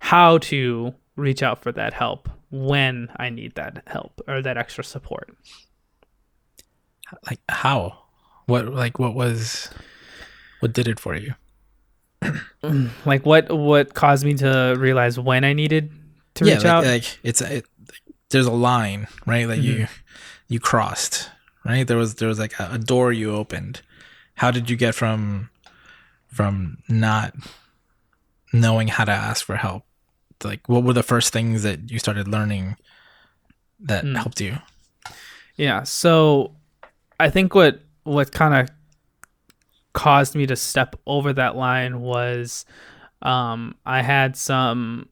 how 0.00 0.38
to 0.38 0.94
reach 1.16 1.42
out 1.42 1.62
for 1.62 1.72
that 1.72 1.94
help 1.94 2.28
when 2.54 3.10
I 3.16 3.30
need 3.30 3.56
that 3.56 3.82
help 3.88 4.20
or 4.28 4.40
that 4.40 4.56
extra 4.56 4.84
support. 4.84 5.36
Like 7.26 7.40
how? 7.48 7.98
What 8.46 8.72
like 8.72 8.98
what 8.98 9.14
was 9.14 9.70
what 10.60 10.72
did 10.72 10.86
it 10.86 11.00
for 11.00 11.16
you? 11.16 11.34
like 13.04 13.26
what 13.26 13.50
what 13.50 13.94
caused 13.94 14.24
me 14.24 14.34
to 14.34 14.76
realize 14.78 15.18
when 15.18 15.44
I 15.44 15.52
needed 15.52 15.90
to 16.34 16.44
yeah, 16.44 16.54
reach 16.54 16.64
like, 16.64 16.72
out? 16.72 16.84
Like 16.84 17.18
it's 17.22 17.40
it, 17.40 17.66
there's 18.30 18.46
a 18.46 18.52
line, 18.52 19.08
right? 19.26 19.46
That 19.46 19.58
mm-hmm. 19.58 19.80
you 19.80 19.86
you 20.48 20.60
crossed, 20.60 21.30
right? 21.64 21.86
There 21.86 21.96
was 21.96 22.16
there 22.16 22.28
was 22.28 22.38
like 22.38 22.58
a, 22.60 22.70
a 22.72 22.78
door 22.78 23.12
you 23.12 23.34
opened. 23.34 23.82
How 24.36 24.50
did 24.50 24.70
you 24.70 24.76
get 24.76 24.94
from 24.94 25.50
from 26.28 26.78
not 26.88 27.34
knowing 28.52 28.88
how 28.88 29.04
to 29.04 29.12
ask 29.12 29.44
for 29.44 29.56
help? 29.56 29.84
Like 30.42 30.68
what 30.68 30.84
were 30.84 30.92
the 30.92 31.02
first 31.02 31.32
things 31.32 31.62
that 31.62 31.90
you 31.90 31.98
started 31.98 32.28
learning 32.28 32.76
that 33.80 34.04
mm. 34.04 34.16
helped 34.16 34.40
you? 34.40 34.58
Yeah, 35.56 35.84
so 35.84 36.56
I 37.20 37.30
think 37.30 37.54
what 37.54 37.80
what 38.04 38.32
kind 38.32 38.54
of 38.54 38.74
caused 39.92 40.34
me 40.34 40.46
to 40.46 40.56
step 40.56 40.96
over 41.06 41.32
that 41.32 41.56
line 41.56 42.00
was 42.00 42.66
um, 43.22 43.74
I 43.86 44.02
had 44.02 44.36
some 44.36 45.08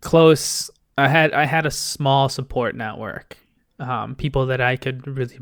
close 0.00 0.70
I 0.96 1.08
had 1.08 1.32
I 1.32 1.44
had 1.44 1.66
a 1.66 1.70
small 1.70 2.28
support 2.28 2.74
network. 2.74 3.36
Um, 3.78 4.14
people 4.14 4.46
that 4.46 4.60
I 4.60 4.76
could 4.76 5.06
really 5.06 5.38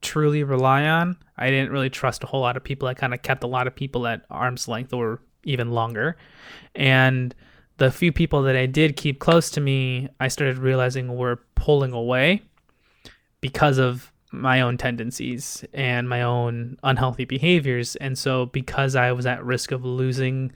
truly 0.00 0.42
rely 0.42 0.86
on. 0.86 1.16
I 1.36 1.50
didn't 1.50 1.72
really 1.72 1.90
trust 1.90 2.24
a 2.24 2.26
whole 2.26 2.40
lot 2.40 2.56
of 2.56 2.64
people. 2.64 2.88
I 2.88 2.94
kind 2.94 3.12
of 3.12 3.22
kept 3.22 3.44
a 3.44 3.46
lot 3.46 3.66
of 3.66 3.74
people 3.74 4.06
at 4.06 4.24
arm's 4.30 4.68
length 4.68 4.92
or 4.92 5.20
even 5.44 5.70
longer. 5.70 6.16
And 6.74 7.34
the 7.78 7.90
few 7.90 8.12
people 8.12 8.42
that 8.42 8.56
I 8.56 8.66
did 8.66 8.96
keep 8.96 9.18
close 9.18 9.50
to 9.50 9.60
me, 9.60 10.08
I 10.18 10.28
started 10.28 10.58
realizing 10.58 11.16
were 11.16 11.40
pulling 11.54 11.92
away 11.92 12.42
because 13.40 13.78
of 13.78 14.12
my 14.32 14.60
own 14.60 14.76
tendencies 14.76 15.64
and 15.72 16.08
my 16.08 16.22
own 16.22 16.78
unhealthy 16.82 17.24
behaviors. 17.24 17.96
And 17.96 18.18
so, 18.18 18.46
because 18.46 18.96
I 18.96 19.12
was 19.12 19.26
at 19.26 19.44
risk 19.44 19.72
of 19.72 19.84
losing 19.84 20.52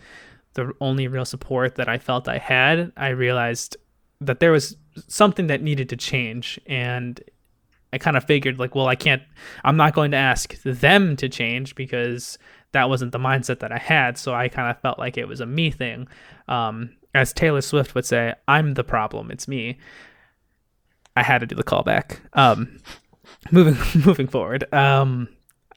the 0.55 0.73
only 0.81 1.09
real 1.09 1.25
support 1.25 1.77
that 1.77 1.89
I 1.89 1.99
felt 1.99 2.29
I 2.29 2.39
had, 2.39 2.93
I 2.97 3.09
realized 3.09 3.77
that 4.21 4.41
there 4.41 4.53
was 4.53 4.77
something 5.07 5.47
that 5.47 5.62
needed 5.62 5.89
to 5.91 5.97
change. 5.97 6.59
And 6.67 7.21
I 7.93 7.99
kind 7.99 8.17
of 8.17 8.25
figured, 8.25 8.59
like, 8.59 8.75
well, 8.75 8.87
I 8.87 8.97
can't, 8.97 9.23
I'm 9.65 9.77
not 9.77 9.95
going 9.95 10.11
to 10.12 10.17
ask 10.17 10.61
them 10.62 11.17
to 11.17 11.29
change 11.29 11.75
because 11.75 12.39
that 12.73 12.89
wasn't 12.89 13.12
the 13.12 13.19
mindset 13.19 13.61
that 13.61 13.73
I 13.73 13.79
had. 13.79 14.17
So 14.19 14.35
I 14.35 14.49
kind 14.49 14.71
of 14.71 14.81
felt 14.81 14.99
like 14.99 15.17
it 15.17 15.29
was 15.29 15.41
a 15.41 15.47
me 15.47 15.71
thing. 15.71 16.09
Um, 16.49 16.91
as 17.14 17.33
Taylor 17.33 17.61
Swift 17.61 17.95
would 17.95 18.07
say, 18.07 18.35
I'm 18.47 18.75
the 18.75 18.85
problem, 18.85 19.31
it's 19.31 19.49
me. 19.49 19.79
I 21.17 21.23
had 21.23 21.38
to 21.38 21.47
do 21.47 21.55
the 21.55 21.64
callback. 21.64 22.19
Um, 22.35 22.79
moving 23.50 23.76
moving 24.07 24.29
forward, 24.29 24.73
um, 24.73 25.29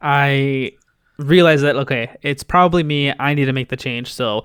I 0.01 0.73
realized 1.17 1.63
that 1.63 1.75
okay, 1.75 2.15
it's 2.21 2.43
probably 2.43 2.83
me. 2.83 3.13
I 3.19 3.33
need 3.33 3.45
to 3.45 3.53
make 3.53 3.69
the 3.69 3.77
change. 3.77 4.13
So 4.13 4.43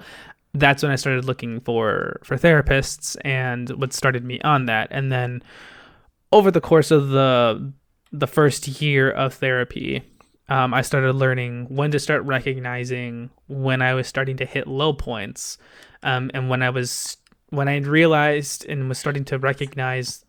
that's 0.55 0.83
when 0.83 0.93
I 0.93 0.97
started 0.97 1.25
looking 1.25 1.61
for 1.61 2.21
for 2.25 2.37
therapists, 2.37 3.17
and 3.25 3.69
what 3.71 3.93
started 3.93 4.25
me 4.25 4.41
on 4.41 4.67
that. 4.67 4.89
And 4.91 5.13
then 5.13 5.43
over 6.33 6.51
the 6.51 6.61
course 6.61 6.91
of 6.91 7.11
the 7.11 7.73
the 8.11 8.27
first 8.27 8.67
year 8.81 9.11
of 9.11 9.35
therapy, 9.35 10.03
um, 10.49 10.73
I 10.73 10.83
started 10.83 11.15
learning 11.15 11.67
when 11.69 11.91
to 11.91 11.99
start 11.99 12.23
recognizing 12.25 13.31
when 13.49 13.83
I 13.83 13.95
was 13.95 14.07
starting 14.07 14.39
to 14.39 14.47
hit 14.47 14.67
low 14.67 14.93
points, 14.95 15.59
um, 16.03 16.31
and 16.35 16.49
when 16.49 16.63
I 16.63 16.71
was 16.71 17.17
when 17.51 17.69
I 17.69 17.79
realized 17.79 18.67
and 18.67 18.89
was 18.89 18.99
starting 18.99 19.25
to 19.27 19.39
recognize 19.39 20.25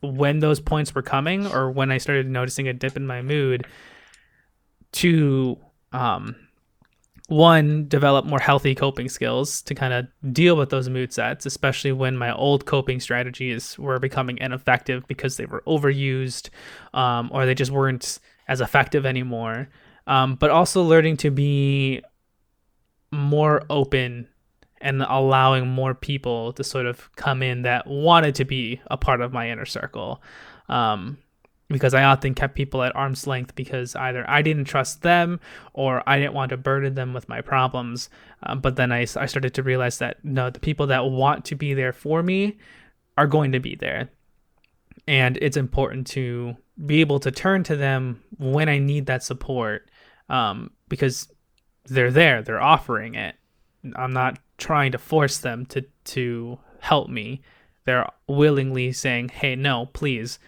when 0.00 0.38
those 0.38 0.60
points 0.60 0.94
were 0.94 1.02
coming 1.02 1.46
or 1.46 1.70
when 1.70 1.90
I 1.90 1.98
started 1.98 2.28
noticing 2.28 2.68
a 2.68 2.72
dip 2.72 2.96
in 2.96 3.06
my 3.06 3.22
mood 3.22 3.66
to 4.92 5.58
um, 5.92 6.36
one 7.28 7.88
develop 7.88 8.24
more 8.24 8.38
healthy 8.38 8.74
coping 8.74 9.08
skills 9.08 9.62
to 9.62 9.74
kind 9.74 9.92
of 9.92 10.06
deal 10.32 10.56
with 10.56 10.68
those 10.70 10.88
mood 10.88 11.12
sets 11.12 11.46
especially 11.46 11.90
when 11.90 12.16
my 12.16 12.32
old 12.34 12.66
coping 12.66 13.00
strategies 13.00 13.78
were 13.78 13.98
becoming 13.98 14.38
ineffective 14.38 15.06
because 15.08 15.36
they 15.36 15.46
were 15.46 15.62
overused 15.66 16.50
um, 16.92 17.30
or 17.32 17.46
they 17.46 17.54
just 17.54 17.70
weren't 17.70 18.20
as 18.48 18.60
effective 18.60 19.06
anymore. 19.06 19.68
Um, 20.06 20.34
but 20.34 20.50
also 20.50 20.82
learning 20.82 21.16
to 21.18 21.30
be 21.30 22.02
more 23.10 23.62
open 23.70 24.28
and 24.84 25.02
allowing 25.02 25.66
more 25.66 25.94
people 25.94 26.52
to 26.52 26.62
sort 26.62 26.84
of 26.84 27.10
come 27.16 27.42
in 27.42 27.62
that 27.62 27.86
wanted 27.86 28.34
to 28.34 28.44
be 28.44 28.80
a 28.90 28.98
part 28.98 29.22
of 29.22 29.32
my 29.32 29.50
inner 29.50 29.64
circle. 29.64 30.22
Um, 30.68 31.16
because 31.68 31.94
I 31.94 32.04
often 32.04 32.34
kept 32.34 32.54
people 32.54 32.82
at 32.82 32.94
arm's 32.94 33.26
length 33.26 33.54
because 33.54 33.96
either 33.96 34.28
I 34.28 34.42
didn't 34.42 34.66
trust 34.66 35.00
them 35.00 35.40
or 35.72 36.02
I 36.06 36.18
didn't 36.18 36.34
want 36.34 36.50
to 36.50 36.58
burden 36.58 36.94
them 36.94 37.14
with 37.14 37.26
my 37.30 37.40
problems. 37.40 38.10
Um, 38.42 38.60
but 38.60 38.76
then 38.76 38.92
I, 38.92 39.00
I 39.16 39.24
started 39.26 39.54
to 39.54 39.62
realize 39.62 39.98
that 39.98 40.22
no, 40.22 40.50
the 40.50 40.60
people 40.60 40.86
that 40.88 41.06
want 41.06 41.46
to 41.46 41.54
be 41.54 41.72
there 41.72 41.94
for 41.94 42.22
me 42.22 42.58
are 43.16 43.26
going 43.26 43.52
to 43.52 43.60
be 43.60 43.74
there. 43.74 44.10
And 45.08 45.38
it's 45.40 45.56
important 45.56 46.06
to 46.08 46.54
be 46.84 47.00
able 47.00 47.20
to 47.20 47.30
turn 47.30 47.64
to 47.64 47.76
them 47.76 48.22
when 48.36 48.68
I 48.68 48.78
need 48.78 49.06
that 49.06 49.22
support 49.22 49.90
um, 50.28 50.70
because 50.90 51.28
they're 51.86 52.10
there, 52.10 52.42
they're 52.42 52.62
offering 52.62 53.14
it. 53.14 53.36
I'm 53.96 54.12
not 54.12 54.38
trying 54.58 54.92
to 54.92 54.98
force 54.98 55.38
them 55.38 55.66
to 55.66 55.84
to 56.04 56.58
help 56.80 57.08
me. 57.08 57.42
They're 57.84 58.08
willingly 58.26 58.92
saying, 58.92 59.30
"Hey, 59.30 59.56
no, 59.56 59.86
please, 59.86 60.38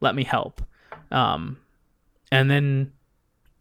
let 0.00 0.14
me 0.14 0.24
help." 0.24 0.62
Um, 1.10 1.58
and 2.30 2.50
then, 2.50 2.92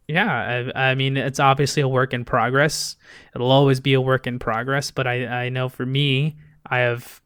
yeah, 0.08 0.72
I, 0.76 0.92
I 0.92 0.96
mean, 0.96 1.18
it's 1.18 1.40
obviously 1.40 1.82
a 1.82 1.88
work 1.88 2.14
in 2.14 2.24
progress. 2.24 2.96
It'll 3.36 3.52
always 3.52 3.80
be 3.80 3.94
a 3.94 4.02
work 4.02 4.28
in 4.28 4.40
progress, 4.40 4.92
but 4.92 5.08
I 5.08 5.26
I 5.26 5.50
know 5.50 5.70
for 5.70 5.86
me, 5.86 6.38
I 6.66 6.80
have 6.80 7.22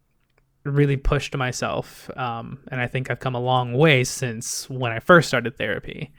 really 0.63 0.97
pushed 0.97 1.35
myself, 1.37 2.09
um, 2.17 2.59
and 2.69 2.81
I 2.81 2.87
think 2.87 3.09
I've 3.09 3.19
come 3.19 3.35
a 3.35 3.39
long 3.39 3.73
way 3.73 4.03
since 4.03 4.69
when 4.69 4.91
I 4.91 4.99
first 4.99 5.27
started 5.27 5.57
therapy. 5.57 6.11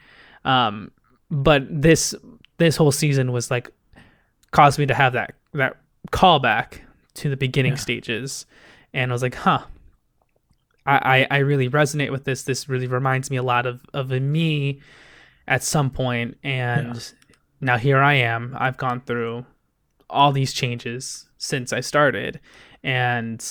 Um, 0.45 0.93
but 1.31 1.65
this 1.69 2.15
this 2.59 2.77
whole 2.77 2.93
season 2.93 3.33
was 3.33 3.51
like 3.51 3.71
caused 4.53 4.79
me 4.79 4.87
to 4.87 4.95
have 4.95 5.13
that 5.15 5.35
that 5.55 5.77
callback 6.13 6.81
to 7.15 7.31
the 7.31 7.37
beginning 7.37 7.73
yeah. 7.73 7.79
stages, 7.79 8.47
and 8.93 9.11
I 9.11 9.15
was 9.15 9.23
like, 9.23 9.35
huh. 9.35 9.65
I, 10.85 11.27
I, 11.31 11.37
I 11.37 11.39
really 11.39 11.69
resonate 11.69 12.13
with 12.13 12.25
this. 12.25 12.45
This 12.45 12.69
really 12.69 12.87
reminds 12.87 13.31
me 13.31 13.37
a 13.37 13.43
lot 13.43 13.67
of, 13.67 13.81
of 13.93 14.11
me 14.11 14.81
at 15.49 15.63
some 15.65 15.91
point, 15.91 16.39
and 16.45 16.95
yeah. 16.95 17.37
now 17.61 17.79
here 17.79 17.99
I 17.99 18.15
am. 18.15 18.57
I've 18.59 18.77
gone 18.77 19.01
through 19.01 19.47
all 20.09 20.33
these 20.33 20.53
changes 20.53 21.29
since 21.39 21.73
I 21.73 21.81
started, 21.81 22.41
and 22.83 23.45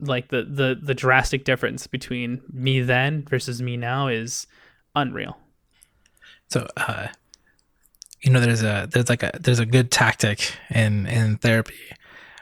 like 0.00 0.28
the 0.28 0.44
the 0.44 0.78
the 0.80 0.94
drastic 0.94 1.44
difference 1.44 1.86
between 1.86 2.42
me 2.52 2.80
then 2.80 3.24
versus 3.28 3.62
me 3.62 3.76
now 3.76 4.08
is 4.08 4.46
unreal. 4.94 5.38
So, 6.48 6.66
uh, 6.76 7.08
you 8.24 8.32
know 8.32 8.40
there's 8.40 8.62
a 8.62 8.88
there's 8.90 9.08
like 9.08 9.22
a 9.22 9.32
there's 9.40 9.58
a 9.58 9.66
good 9.66 9.90
tactic 9.90 10.54
in 10.70 11.06
in 11.06 11.36
therapy 11.36 11.74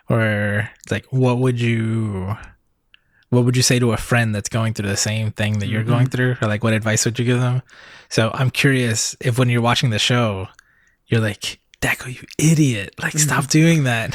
or 0.08 0.68
it's 0.82 0.92
like 0.92 1.06
what 1.06 1.38
would 1.38 1.60
you 1.60 2.36
what 3.30 3.44
would 3.44 3.56
you 3.56 3.62
say 3.62 3.78
to 3.78 3.92
a 3.92 3.96
friend 3.96 4.34
that's 4.34 4.48
going 4.48 4.74
through 4.74 4.88
the 4.88 4.96
same 4.96 5.32
thing 5.32 5.58
that 5.58 5.68
you're 5.68 5.80
mm-hmm. 5.80 5.90
going 5.90 6.06
through 6.06 6.36
or 6.40 6.48
like 6.48 6.62
what 6.62 6.72
advice 6.72 7.04
would 7.04 7.18
you 7.18 7.24
give 7.24 7.40
them 7.40 7.62
so 8.08 8.30
i'm 8.34 8.50
curious 8.50 9.16
if 9.20 9.38
when 9.38 9.48
you're 9.48 9.62
watching 9.62 9.90
the 9.90 9.98
show 9.98 10.46
you're 11.06 11.20
like 11.20 11.58
Deku, 11.82 12.14
you 12.14 12.26
idiot! 12.38 12.94
Like, 13.02 13.12
mm-hmm. 13.12 13.18
stop 13.18 13.48
doing 13.48 13.84
that. 13.84 14.14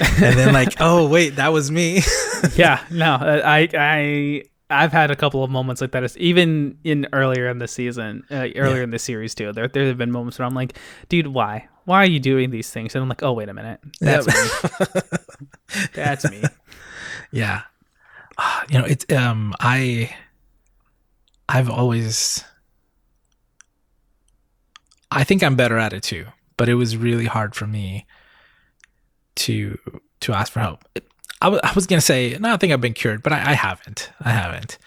and 0.22 0.38
then, 0.38 0.54
like, 0.54 0.74
oh 0.80 1.08
wait, 1.08 1.30
that 1.30 1.52
was 1.52 1.68
me. 1.68 2.00
yeah, 2.54 2.80
no, 2.90 3.16
I, 3.20 3.68
I, 3.74 4.42
I've 4.70 4.92
had 4.92 5.10
a 5.10 5.16
couple 5.16 5.42
of 5.42 5.50
moments 5.50 5.80
like 5.80 5.92
that. 5.92 6.16
Even 6.16 6.78
in 6.84 7.06
earlier 7.12 7.48
in 7.48 7.58
the 7.58 7.68
season, 7.68 8.24
uh, 8.30 8.48
earlier 8.56 8.78
yeah. 8.78 8.82
in 8.82 8.90
the 8.90 8.98
series 8.98 9.34
too. 9.34 9.52
There, 9.52 9.66
there 9.68 9.86
have 9.86 9.98
been 9.98 10.10
moments 10.10 10.38
where 10.38 10.46
I'm 10.46 10.54
like, 10.54 10.78
dude, 11.08 11.28
why? 11.28 11.68
Why 11.84 12.02
are 12.02 12.06
you 12.06 12.20
doing 12.20 12.50
these 12.50 12.70
things? 12.70 12.94
And 12.94 13.02
I'm 13.02 13.08
like, 13.08 13.22
oh 13.22 13.32
wait 13.32 13.48
a 13.48 13.54
minute, 13.54 13.80
that's 14.00 14.26
me. 14.26 15.00
that's 15.94 16.30
me. 16.30 16.42
Yeah, 17.30 17.62
uh, 18.36 18.60
you 18.68 18.78
know, 18.78 18.84
it's 18.84 19.10
um, 19.12 19.54
I, 19.58 20.14
I've 21.48 21.70
always, 21.70 22.44
I 25.10 25.24
think 25.24 25.42
I'm 25.42 25.56
better 25.56 25.78
at 25.78 25.94
it 25.94 26.02
too, 26.02 26.26
but 26.58 26.68
it 26.68 26.74
was 26.74 26.96
really 26.96 27.24
hard 27.24 27.54
for 27.54 27.66
me 27.66 28.06
to 29.36 29.78
to 30.20 30.32
ask 30.32 30.52
for 30.52 30.60
help. 30.60 30.84
It, 30.94 31.07
I, 31.40 31.46
w- 31.46 31.60
I 31.62 31.72
was 31.74 31.86
gonna 31.86 32.00
say 32.00 32.36
no, 32.40 32.52
I 32.52 32.56
think 32.56 32.72
I've 32.72 32.80
been 32.80 32.94
cured, 32.94 33.22
but 33.22 33.32
I, 33.32 33.52
I 33.52 33.54
haven't. 33.54 34.10
I 34.20 34.30
haven't. 34.30 34.78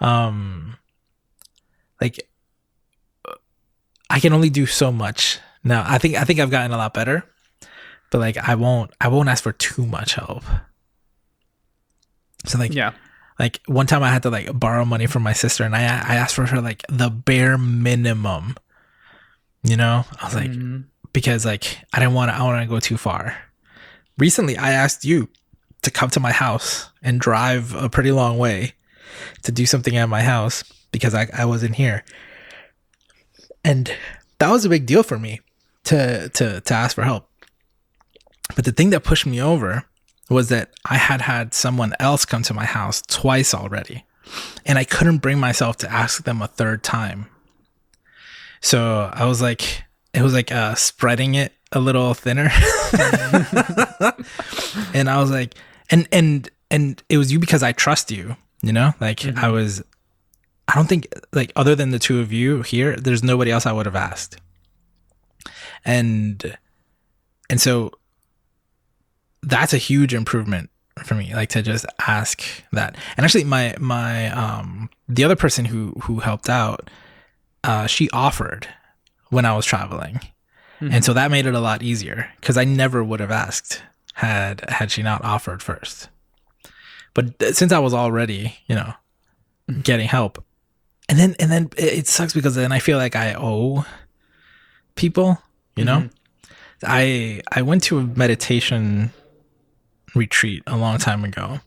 Um, 0.00 0.76
like 2.00 2.26
I 4.08 4.18
can 4.20 4.32
only 4.32 4.50
do 4.50 4.66
so 4.66 4.90
much 4.90 5.38
now. 5.62 5.84
I 5.86 5.98
think 5.98 6.16
I 6.16 6.24
think 6.24 6.40
I've 6.40 6.50
gotten 6.50 6.72
a 6.72 6.76
lot 6.76 6.94
better, 6.94 7.24
but 8.10 8.18
like 8.18 8.36
I 8.36 8.54
won't 8.54 8.92
I 9.00 9.08
won't 9.08 9.28
ask 9.28 9.42
for 9.42 9.52
too 9.52 9.86
much 9.86 10.14
help. 10.14 10.44
So 12.46 12.58
like 12.58 12.74
yeah, 12.74 12.92
like 13.38 13.60
one 13.66 13.86
time 13.86 14.02
I 14.02 14.10
had 14.10 14.22
to 14.24 14.30
like 14.30 14.58
borrow 14.58 14.84
money 14.84 15.06
from 15.06 15.22
my 15.22 15.32
sister, 15.32 15.64
and 15.64 15.76
I 15.76 15.82
I 15.82 16.16
asked 16.16 16.34
for 16.34 16.46
her 16.46 16.60
like 16.60 16.82
the 16.88 17.10
bare 17.10 17.56
minimum. 17.56 18.56
You 19.62 19.76
know, 19.76 20.04
I 20.20 20.24
was 20.24 20.34
like, 20.34 20.50
mm-hmm. 20.50 20.80
because 21.12 21.44
like 21.44 21.78
I 21.92 22.00
didn't 22.00 22.14
want 22.14 22.30
to 22.30 22.34
I 22.34 22.42
want 22.42 22.62
to 22.62 22.68
go 22.68 22.80
too 22.80 22.96
far. 22.96 23.36
Recently, 24.18 24.56
I 24.56 24.72
asked 24.72 25.04
you 25.04 25.28
to 25.82 25.90
come 25.90 26.10
to 26.10 26.20
my 26.20 26.32
house 26.32 26.90
and 27.02 27.20
drive 27.20 27.74
a 27.74 27.88
pretty 27.88 28.12
long 28.12 28.38
way 28.38 28.74
to 29.42 29.52
do 29.52 29.66
something 29.66 29.96
at 29.96 30.08
my 30.08 30.22
house 30.22 30.64
because 30.92 31.14
I, 31.14 31.28
I 31.36 31.44
wasn't 31.44 31.76
here. 31.76 32.04
And 33.64 33.92
that 34.38 34.50
was 34.50 34.64
a 34.64 34.68
big 34.68 34.86
deal 34.86 35.02
for 35.02 35.18
me 35.18 35.40
to 35.84 36.28
to 36.30 36.60
to 36.60 36.74
ask 36.74 36.94
for 36.94 37.02
help. 37.02 37.28
But 38.56 38.64
the 38.64 38.72
thing 38.72 38.90
that 38.90 39.04
pushed 39.04 39.26
me 39.26 39.40
over 39.40 39.84
was 40.28 40.48
that 40.48 40.70
I 40.84 40.96
had 40.96 41.22
had 41.22 41.54
someone 41.54 41.94
else 41.98 42.24
come 42.24 42.42
to 42.42 42.54
my 42.54 42.64
house 42.64 43.02
twice 43.02 43.52
already. 43.54 44.04
And 44.64 44.78
I 44.78 44.84
couldn't 44.84 45.18
bring 45.18 45.38
myself 45.38 45.76
to 45.78 45.90
ask 45.90 46.24
them 46.24 46.40
a 46.40 46.46
third 46.46 46.82
time. 46.84 47.26
So 48.60 49.10
I 49.12 49.24
was 49.24 49.42
like, 49.42 49.84
it 50.14 50.22
was 50.22 50.34
like 50.34 50.52
uh, 50.52 50.74
spreading 50.76 51.34
it 51.34 51.52
a 51.72 51.80
little 51.80 52.14
thinner. 52.14 52.50
and 54.94 55.10
I 55.10 55.18
was 55.20 55.30
like, 55.30 55.54
and, 55.90 56.08
and, 56.12 56.48
and 56.70 57.02
it 57.08 57.18
was 57.18 57.32
you 57.32 57.38
because 57.38 57.62
I 57.62 57.72
trust 57.72 58.10
you, 58.10 58.36
you 58.62 58.72
know? 58.72 58.92
Like 59.00 59.20
mm-hmm. 59.20 59.38
I 59.38 59.48
was, 59.48 59.82
I 60.68 60.74
don't 60.74 60.88
think, 60.88 61.08
like, 61.32 61.52
other 61.56 61.74
than 61.74 61.90
the 61.90 61.98
two 61.98 62.20
of 62.20 62.32
you 62.32 62.62
here, 62.62 62.96
there's 62.96 63.24
nobody 63.24 63.50
else 63.50 63.66
I 63.66 63.72
would 63.72 63.86
have 63.86 63.96
asked. 63.96 64.36
And, 65.84 66.56
and 67.48 67.60
so 67.60 67.92
that's 69.42 69.72
a 69.72 69.78
huge 69.78 70.14
improvement 70.14 70.70
for 71.04 71.14
me 71.14 71.34
like 71.34 71.48
to 71.48 71.62
just 71.62 71.86
ask 72.06 72.42
that 72.72 72.96
and 73.16 73.24
actually 73.24 73.44
my 73.44 73.74
my 73.78 74.30
um 74.30 74.90
the 75.08 75.24
other 75.24 75.36
person 75.36 75.64
who 75.64 75.92
who 76.02 76.18
helped 76.18 76.48
out 76.48 76.90
uh 77.64 77.86
she 77.86 78.10
offered 78.10 78.68
when 79.30 79.44
i 79.44 79.54
was 79.54 79.64
traveling 79.64 80.14
mm-hmm. 80.80 80.92
and 80.92 81.04
so 81.04 81.12
that 81.12 81.30
made 81.30 81.46
it 81.46 81.54
a 81.54 81.60
lot 81.60 81.82
easier 81.82 82.28
because 82.40 82.56
i 82.56 82.64
never 82.64 83.02
would 83.02 83.20
have 83.20 83.30
asked 83.30 83.82
had 84.20 84.68
had 84.68 84.90
she 84.90 85.02
not 85.02 85.24
offered 85.24 85.62
first 85.62 86.08
but 87.14 87.34
since 87.54 87.72
i 87.72 87.78
was 87.78 87.94
already 87.94 88.54
you 88.66 88.74
know 88.74 88.92
getting 89.82 90.08
help 90.08 90.42
and 91.08 91.18
then 91.18 91.34
and 91.38 91.50
then 91.50 91.68
it 91.76 92.06
sucks 92.06 92.32
because 92.32 92.54
then 92.54 92.72
i 92.72 92.78
feel 92.78 92.98
like 92.98 93.16
i 93.16 93.34
owe 93.34 93.84
people 94.94 95.38
you 95.76 95.84
know 95.84 96.00
mm-hmm. 96.00 96.84
i 96.84 97.40
i 97.52 97.62
went 97.62 97.82
to 97.82 97.98
a 97.98 98.02
meditation 98.02 99.12
retreat 100.14 100.62
a 100.66 100.76
long 100.76 100.98
time 100.98 101.24
ago. 101.24 101.60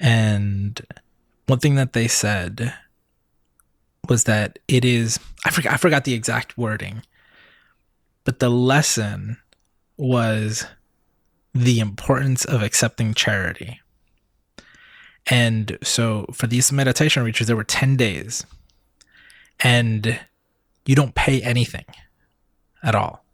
And 0.00 0.80
one 1.46 1.58
thing 1.58 1.74
that 1.74 1.92
they 1.92 2.08
said 2.08 2.74
was 4.08 4.24
that 4.24 4.58
it 4.68 4.84
is 4.84 5.18
I 5.44 5.50
forgot 5.50 5.74
I 5.74 5.76
forgot 5.76 6.04
the 6.04 6.14
exact 6.14 6.56
wording, 6.56 7.02
but 8.24 8.38
the 8.38 8.48
lesson 8.48 9.38
was 9.96 10.66
the 11.54 11.80
importance 11.80 12.44
of 12.44 12.62
accepting 12.62 13.14
charity. 13.14 13.80
And 15.26 15.78
so 15.82 16.26
for 16.32 16.46
these 16.46 16.72
meditation 16.72 17.22
retreats, 17.22 17.48
there 17.48 17.56
were 17.56 17.64
10 17.64 17.96
days. 17.96 18.46
And 19.60 20.20
you 20.86 20.94
don't 20.94 21.14
pay 21.14 21.42
anything 21.42 21.84
at 22.82 22.94
all 22.94 23.24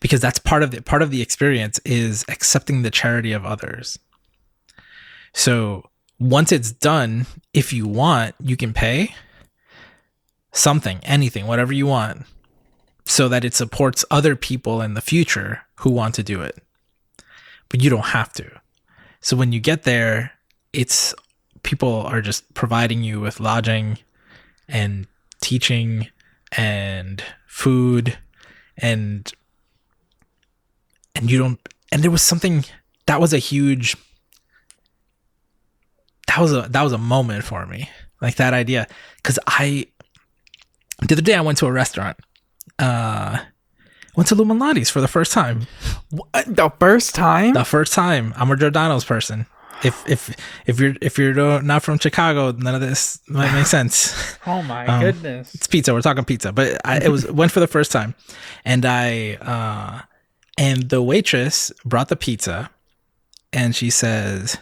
because 0.00 0.20
that's 0.20 0.38
part 0.38 0.62
of 0.62 0.70
the 0.70 0.82
part 0.82 1.02
of 1.02 1.10
the 1.10 1.22
experience 1.22 1.78
is 1.84 2.24
accepting 2.28 2.82
the 2.82 2.90
charity 2.90 3.32
of 3.32 3.44
others. 3.44 3.98
So 5.32 5.90
once 6.18 6.50
it's 6.50 6.72
done, 6.72 7.26
if 7.52 7.72
you 7.72 7.86
want, 7.86 8.34
you 8.40 8.56
can 8.56 8.72
pay 8.72 9.14
something, 10.52 11.00
anything, 11.04 11.46
whatever 11.46 11.72
you 11.72 11.86
want, 11.86 12.24
so 13.04 13.28
that 13.28 13.44
it 13.44 13.54
supports 13.54 14.04
other 14.10 14.34
people 14.34 14.80
in 14.82 14.94
the 14.94 15.00
future 15.00 15.62
who 15.76 15.90
want 15.90 16.14
to 16.16 16.22
do 16.22 16.40
it. 16.42 16.58
But 17.68 17.82
you 17.82 17.90
don't 17.90 18.06
have 18.06 18.32
to. 18.34 18.50
So 19.20 19.36
when 19.36 19.52
you 19.52 19.60
get 19.60 19.82
there, 19.82 20.32
it's 20.72 21.14
people 21.62 22.02
are 22.02 22.20
just 22.20 22.52
providing 22.54 23.02
you 23.02 23.20
with 23.20 23.40
lodging 23.40 23.98
and 24.68 25.06
teaching 25.40 26.08
and 26.56 27.22
food 27.46 28.18
and 28.76 29.32
and 31.14 31.30
you 31.30 31.38
don't 31.38 31.60
and 31.92 32.02
there 32.02 32.10
was 32.10 32.22
something 32.22 32.64
that 33.06 33.20
was 33.20 33.32
a 33.32 33.38
huge 33.38 33.96
that 36.26 36.38
was 36.38 36.52
a 36.52 36.62
that 36.70 36.82
was 36.82 36.92
a 36.92 36.98
moment 36.98 37.44
for 37.44 37.66
me 37.66 37.90
like 38.20 38.36
that 38.36 38.54
idea 38.54 38.86
because 39.16 39.38
i 39.46 39.86
the 41.06 41.14
other 41.14 41.22
day 41.22 41.34
i 41.34 41.40
went 41.40 41.58
to 41.58 41.66
a 41.66 41.72
restaurant 41.72 42.16
uh 42.78 43.38
went 44.18 44.28
to 44.28 44.34
Lou 44.34 44.44
Malnati's 44.44 44.90
for 44.90 45.00
the 45.00 45.08
first 45.08 45.32
time 45.32 45.66
what? 46.10 46.44
the 46.46 46.70
first 46.78 47.14
time 47.14 47.54
the 47.54 47.64
first 47.64 47.92
time 47.92 48.34
i'm 48.36 48.50
a 48.50 48.56
giordano's 48.56 49.04
person 49.04 49.46
if 49.84 50.06
if 50.08 50.34
if 50.66 50.80
you're 50.80 50.94
if 51.00 51.18
you're 51.18 51.62
not 51.62 51.84
from 51.84 52.00
Chicago, 52.00 52.50
none 52.50 52.74
of 52.74 52.80
this 52.80 53.20
might 53.28 53.54
make 53.54 53.66
sense. 53.66 54.12
oh 54.48 54.60
my 54.60 54.84
um, 54.88 55.00
goodness! 55.00 55.54
It's 55.54 55.68
pizza. 55.68 55.94
We're 55.94 56.02
talking 56.02 56.24
pizza, 56.24 56.50
but 56.50 56.84
I, 56.84 56.98
it 56.98 57.10
was 57.10 57.30
went 57.30 57.52
for 57.52 57.60
the 57.60 57.68
first 57.68 57.92
time, 57.92 58.16
and 58.64 58.84
I 58.84 59.34
uh, 59.34 60.02
and 60.58 60.88
the 60.88 61.00
waitress 61.00 61.70
brought 61.84 62.08
the 62.08 62.16
pizza 62.16 62.70
and 63.52 63.74
she 63.74 63.90
says, 63.90 64.58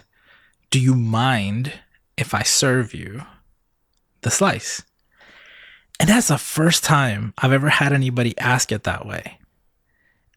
Do 0.69 0.79
you 0.79 0.93
mind 0.93 1.73
if 2.17 2.33
I 2.33 2.43
serve 2.43 2.93
you 2.93 3.23
the 4.21 4.29
slice? 4.29 4.83
And 5.99 6.09
that's 6.09 6.27
the 6.27 6.37
first 6.37 6.83
time 6.83 7.33
I've 7.39 7.51
ever 7.51 7.69
had 7.69 7.91
anybody 7.91 8.37
ask 8.37 8.71
it 8.71 8.83
that 8.83 9.07
way. 9.07 9.36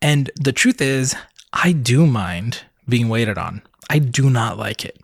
And 0.03 0.31
the 0.37 0.53
truth 0.53 0.81
is, 0.81 1.15
I 1.53 1.73
do 1.73 2.07
mind 2.07 2.63
being 2.89 3.09
waited 3.09 3.39
on. 3.39 3.63
I 3.89 3.99
do 3.99 4.31
not 4.31 4.59
like 4.59 4.85
it. 4.85 4.99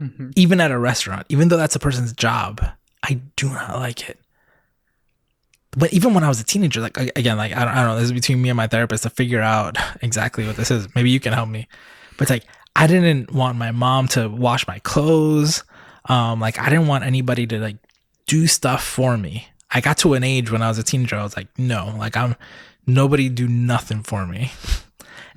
Mm-hmm. 0.00 0.30
Even 0.36 0.60
at 0.60 0.70
a 0.70 0.78
restaurant, 0.78 1.26
even 1.28 1.48
though 1.48 1.56
that's 1.56 1.76
a 1.76 1.80
person's 1.80 2.12
job, 2.12 2.64
I 3.02 3.20
do 3.36 3.48
not 3.50 3.76
like 3.76 4.08
it 4.08 4.18
but 5.76 5.92
even 5.92 6.14
when 6.14 6.24
I 6.24 6.28
was 6.28 6.40
a 6.40 6.44
teenager, 6.44 6.80
like 6.80 6.96
again, 6.96 7.36
like 7.36 7.52
I 7.52 7.64
don't, 7.64 7.68
I 7.68 7.74
don't 7.76 7.86
know, 7.88 7.96
this 7.96 8.06
is 8.06 8.12
between 8.12 8.40
me 8.40 8.48
and 8.48 8.56
my 8.56 8.66
therapist 8.66 9.02
to 9.02 9.10
figure 9.10 9.42
out 9.42 9.76
exactly 10.02 10.46
what 10.46 10.56
this 10.56 10.70
is. 10.70 10.88
Maybe 10.94 11.10
you 11.10 11.20
can 11.20 11.34
help 11.34 11.48
me. 11.48 11.68
But 12.16 12.30
like 12.30 12.44
I 12.74 12.86
didn't 12.86 13.32
want 13.32 13.58
my 13.58 13.70
mom 13.70 14.08
to 14.08 14.28
wash 14.28 14.66
my 14.66 14.78
clothes. 14.80 15.62
Um, 16.06 16.40
like 16.40 16.58
I 16.58 16.70
didn't 16.70 16.86
want 16.86 17.04
anybody 17.04 17.46
to 17.48 17.58
like 17.58 17.76
do 18.26 18.46
stuff 18.46 18.82
for 18.82 19.16
me. 19.18 19.48
I 19.70 19.80
got 19.80 19.98
to 19.98 20.14
an 20.14 20.24
age 20.24 20.50
when 20.50 20.62
I 20.62 20.68
was 20.68 20.78
a 20.78 20.82
teenager, 20.82 21.16
I 21.16 21.22
was 21.22 21.36
like, 21.36 21.48
no, 21.58 21.94
like 21.98 22.16
I'm 22.16 22.36
nobody 22.86 23.28
do 23.28 23.48
nothing 23.48 24.02
for 24.02 24.26
me. 24.26 24.52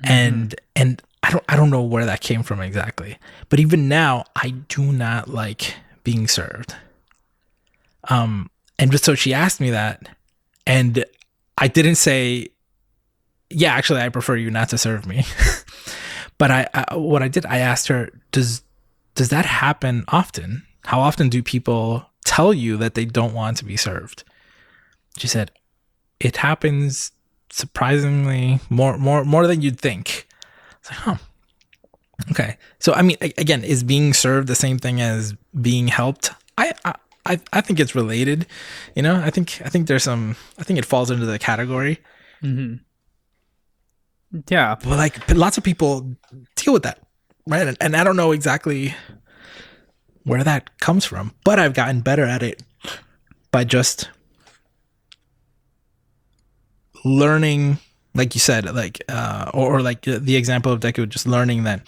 Mm-hmm. 0.02 0.12
And 0.12 0.54
and 0.76 1.02
I 1.22 1.30
don't 1.30 1.44
I 1.46 1.56
don't 1.56 1.68
know 1.68 1.82
where 1.82 2.06
that 2.06 2.22
came 2.22 2.42
from 2.42 2.60
exactly. 2.60 3.18
But 3.50 3.60
even 3.60 3.88
now, 3.88 4.24
I 4.34 4.50
do 4.68 4.92
not 4.92 5.28
like 5.28 5.74
being 6.04 6.26
served. 6.26 6.74
Um, 8.08 8.50
and 8.78 8.90
just 8.90 9.04
so 9.04 9.14
she 9.14 9.34
asked 9.34 9.60
me 9.60 9.70
that, 9.70 10.08
and 10.66 11.04
I 11.58 11.68
didn't 11.68 11.96
say, 11.96 12.48
yeah, 13.50 13.74
actually, 13.74 14.00
I 14.00 14.08
prefer 14.08 14.36
you 14.36 14.50
not 14.50 14.70
to 14.70 14.78
serve 14.78 15.06
me. 15.06 15.24
but 16.38 16.50
I, 16.50 16.68
I, 16.72 16.96
what 16.96 17.22
I 17.22 17.28
did, 17.28 17.44
I 17.44 17.58
asked 17.58 17.88
her, 17.88 18.08
does 18.32 18.62
does 19.14 19.28
that 19.28 19.44
happen 19.44 20.04
often? 20.08 20.62
How 20.84 21.00
often 21.00 21.28
do 21.28 21.42
people 21.42 22.06
tell 22.24 22.54
you 22.54 22.78
that 22.78 22.94
they 22.94 23.04
don't 23.04 23.34
want 23.34 23.58
to 23.58 23.66
be 23.66 23.76
served? 23.76 24.24
She 25.18 25.28
said, 25.28 25.50
it 26.18 26.38
happens 26.38 27.12
surprisingly 27.50 28.60
more 28.70 28.96
more 28.98 29.24
more 29.24 29.46
than 29.46 29.60
you'd 29.60 29.80
think. 29.80 30.26
It's 30.80 30.90
like, 30.90 30.98
huh. 31.00 31.16
Okay. 32.30 32.56
So 32.78 32.92
I 32.92 33.02
mean, 33.02 33.16
again, 33.20 33.64
is 33.64 33.82
being 33.82 34.12
served 34.12 34.48
the 34.48 34.54
same 34.54 34.78
thing 34.78 35.00
as 35.00 35.34
being 35.60 35.88
helped? 35.88 36.30
I, 36.58 36.72
I 36.84 36.94
I, 37.26 37.40
I 37.52 37.60
think 37.60 37.78
it's 37.80 37.94
related. 37.94 38.46
You 38.94 39.02
know, 39.02 39.16
I 39.16 39.30
think 39.30 39.60
I 39.64 39.68
think 39.68 39.86
there's 39.86 40.04
some 40.04 40.36
I 40.58 40.62
think 40.62 40.78
it 40.78 40.84
falls 40.84 41.10
into 41.10 41.26
the 41.26 41.38
category. 41.38 42.00
Mm-hmm. 42.42 42.76
Yeah, 44.48 44.76
but 44.76 44.96
like 44.96 45.34
lots 45.34 45.58
of 45.58 45.64
people 45.64 46.16
deal 46.56 46.72
with 46.72 46.84
that, 46.84 47.00
right? 47.46 47.66
And, 47.66 47.76
and 47.80 47.96
I 47.96 48.04
don't 48.04 48.16
know 48.16 48.32
exactly 48.32 48.94
where 50.24 50.44
that 50.44 50.78
comes 50.78 51.04
from, 51.04 51.34
but 51.44 51.58
I've 51.58 51.74
gotten 51.74 52.00
better 52.00 52.24
at 52.24 52.42
it 52.42 52.62
by 53.50 53.64
just 53.64 54.08
learning, 57.04 57.78
like 58.14 58.34
you 58.34 58.40
said, 58.40 58.64
like 58.74 59.02
uh, 59.08 59.50
or, 59.54 59.76
or 59.76 59.82
like 59.82 60.02
the 60.02 60.36
example 60.36 60.72
of 60.72 60.80
Deku, 60.80 61.08
just 61.08 61.26
learning 61.26 61.64
that 61.64 61.86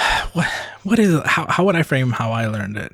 what 0.32 0.46
what 0.82 0.98
is? 0.98 1.20
How 1.24 1.46
how 1.46 1.64
would 1.64 1.76
I 1.76 1.82
frame 1.82 2.10
how 2.10 2.32
I 2.32 2.46
learned 2.46 2.76
it? 2.76 2.92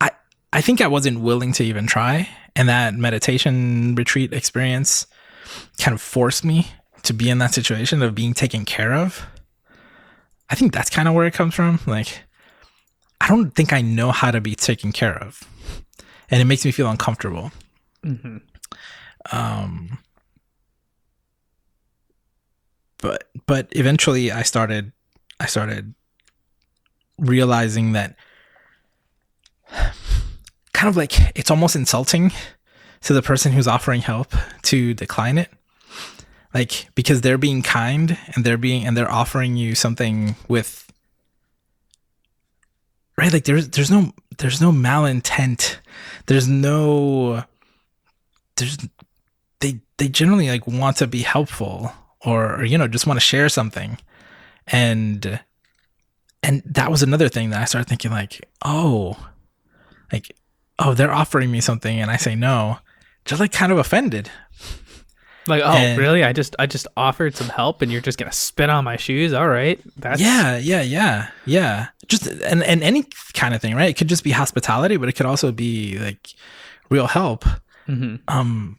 I 0.00 0.10
I 0.52 0.60
think 0.60 0.80
I 0.80 0.86
wasn't 0.86 1.20
willing 1.20 1.52
to 1.54 1.64
even 1.64 1.86
try, 1.86 2.28
and 2.54 2.68
that 2.68 2.94
meditation 2.94 3.94
retreat 3.94 4.32
experience 4.32 5.06
kind 5.78 5.94
of 5.94 6.00
forced 6.00 6.44
me 6.44 6.68
to 7.02 7.12
be 7.12 7.30
in 7.30 7.38
that 7.38 7.54
situation 7.54 8.02
of 8.02 8.14
being 8.14 8.34
taken 8.34 8.64
care 8.64 8.94
of. 8.94 9.24
I 10.50 10.54
think 10.54 10.72
that's 10.72 10.90
kind 10.90 11.08
of 11.08 11.14
where 11.14 11.26
it 11.26 11.34
comes 11.34 11.54
from. 11.54 11.78
Like, 11.86 12.22
I 13.20 13.28
don't 13.28 13.50
think 13.50 13.72
I 13.72 13.82
know 13.82 14.10
how 14.10 14.30
to 14.30 14.40
be 14.40 14.54
taken 14.54 14.92
care 14.92 15.16
of. 15.16 15.42
And 16.30 16.40
it 16.40 16.44
makes 16.44 16.64
me 16.64 16.72
feel 16.72 16.88
uncomfortable. 16.88 17.52
Mm-hmm. 18.04 18.38
Um, 19.32 19.98
but 22.98 23.28
but 23.46 23.68
eventually, 23.72 24.30
I 24.32 24.42
started 24.42 24.92
I 25.40 25.46
started 25.46 25.94
realizing 27.18 27.92
that 27.92 28.16
kind 30.72 30.88
of 30.88 30.96
like 30.96 31.36
it's 31.36 31.50
almost 31.50 31.76
insulting 31.76 32.32
to 33.02 33.12
the 33.12 33.22
person 33.22 33.52
who's 33.52 33.68
offering 33.68 34.00
help 34.00 34.34
to 34.62 34.94
decline 34.94 35.38
it 35.38 35.50
like 36.54 36.88
because 36.94 37.20
they're 37.20 37.38
being 37.38 37.62
kind 37.62 38.18
and 38.34 38.44
they're 38.44 38.56
being 38.56 38.86
and 38.86 38.96
they're 38.96 39.10
offering 39.10 39.56
you 39.56 39.74
something 39.74 40.36
with 40.48 40.87
right 43.18 43.32
like 43.32 43.44
there's 43.44 43.68
there's 43.70 43.90
no 43.90 44.12
there's 44.38 44.60
no 44.60 44.70
malintent. 44.70 45.78
There's 46.26 46.48
no 46.48 47.44
there's 48.56 48.78
they 49.60 49.80
they 49.98 50.08
generally 50.08 50.48
like 50.48 50.66
want 50.66 50.96
to 50.98 51.06
be 51.06 51.22
helpful 51.22 51.92
or, 52.24 52.60
or 52.60 52.64
you 52.64 52.78
know 52.78 52.86
just 52.88 53.06
want 53.06 53.18
to 53.18 53.24
share 53.24 53.48
something. 53.48 53.98
And 54.68 55.40
and 56.42 56.62
that 56.64 56.90
was 56.90 57.02
another 57.02 57.28
thing 57.28 57.50
that 57.50 57.60
I 57.60 57.64
started 57.64 57.88
thinking 57.88 58.12
like 58.12 58.48
oh 58.64 59.16
like 60.12 60.34
oh 60.78 60.94
they're 60.94 61.12
offering 61.12 61.50
me 61.50 61.60
something 61.60 62.00
and 62.00 62.10
I 62.10 62.16
say 62.16 62.36
no 62.36 62.78
just 63.24 63.40
like 63.40 63.52
kind 63.52 63.72
of 63.72 63.78
offended 63.78 64.30
like, 65.48 65.62
oh, 65.64 65.70
and, 65.70 65.98
really? 65.98 66.24
I 66.24 66.32
just 66.32 66.56
I 66.58 66.66
just 66.66 66.86
offered 66.96 67.36
some 67.36 67.48
help, 67.48 67.82
and 67.82 67.90
you're 67.90 68.00
just 68.00 68.18
gonna 68.18 68.32
spit 68.32 68.70
on 68.70 68.84
my 68.84 68.96
shoes? 68.96 69.32
All 69.32 69.48
right, 69.48 69.80
that's 69.96 70.20
yeah, 70.20 70.56
yeah, 70.56 70.82
yeah, 70.82 71.30
yeah. 71.46 71.88
Just 72.06 72.26
and 72.26 72.62
and 72.62 72.82
any 72.82 73.04
kind 73.34 73.54
of 73.54 73.60
thing, 73.60 73.74
right? 73.74 73.90
It 73.90 73.96
could 73.96 74.08
just 74.08 74.24
be 74.24 74.30
hospitality, 74.30 74.96
but 74.96 75.08
it 75.08 75.12
could 75.12 75.26
also 75.26 75.52
be 75.52 75.98
like 75.98 76.28
real 76.90 77.06
help. 77.06 77.44
Mm-hmm. 77.86 78.16
Um, 78.28 78.78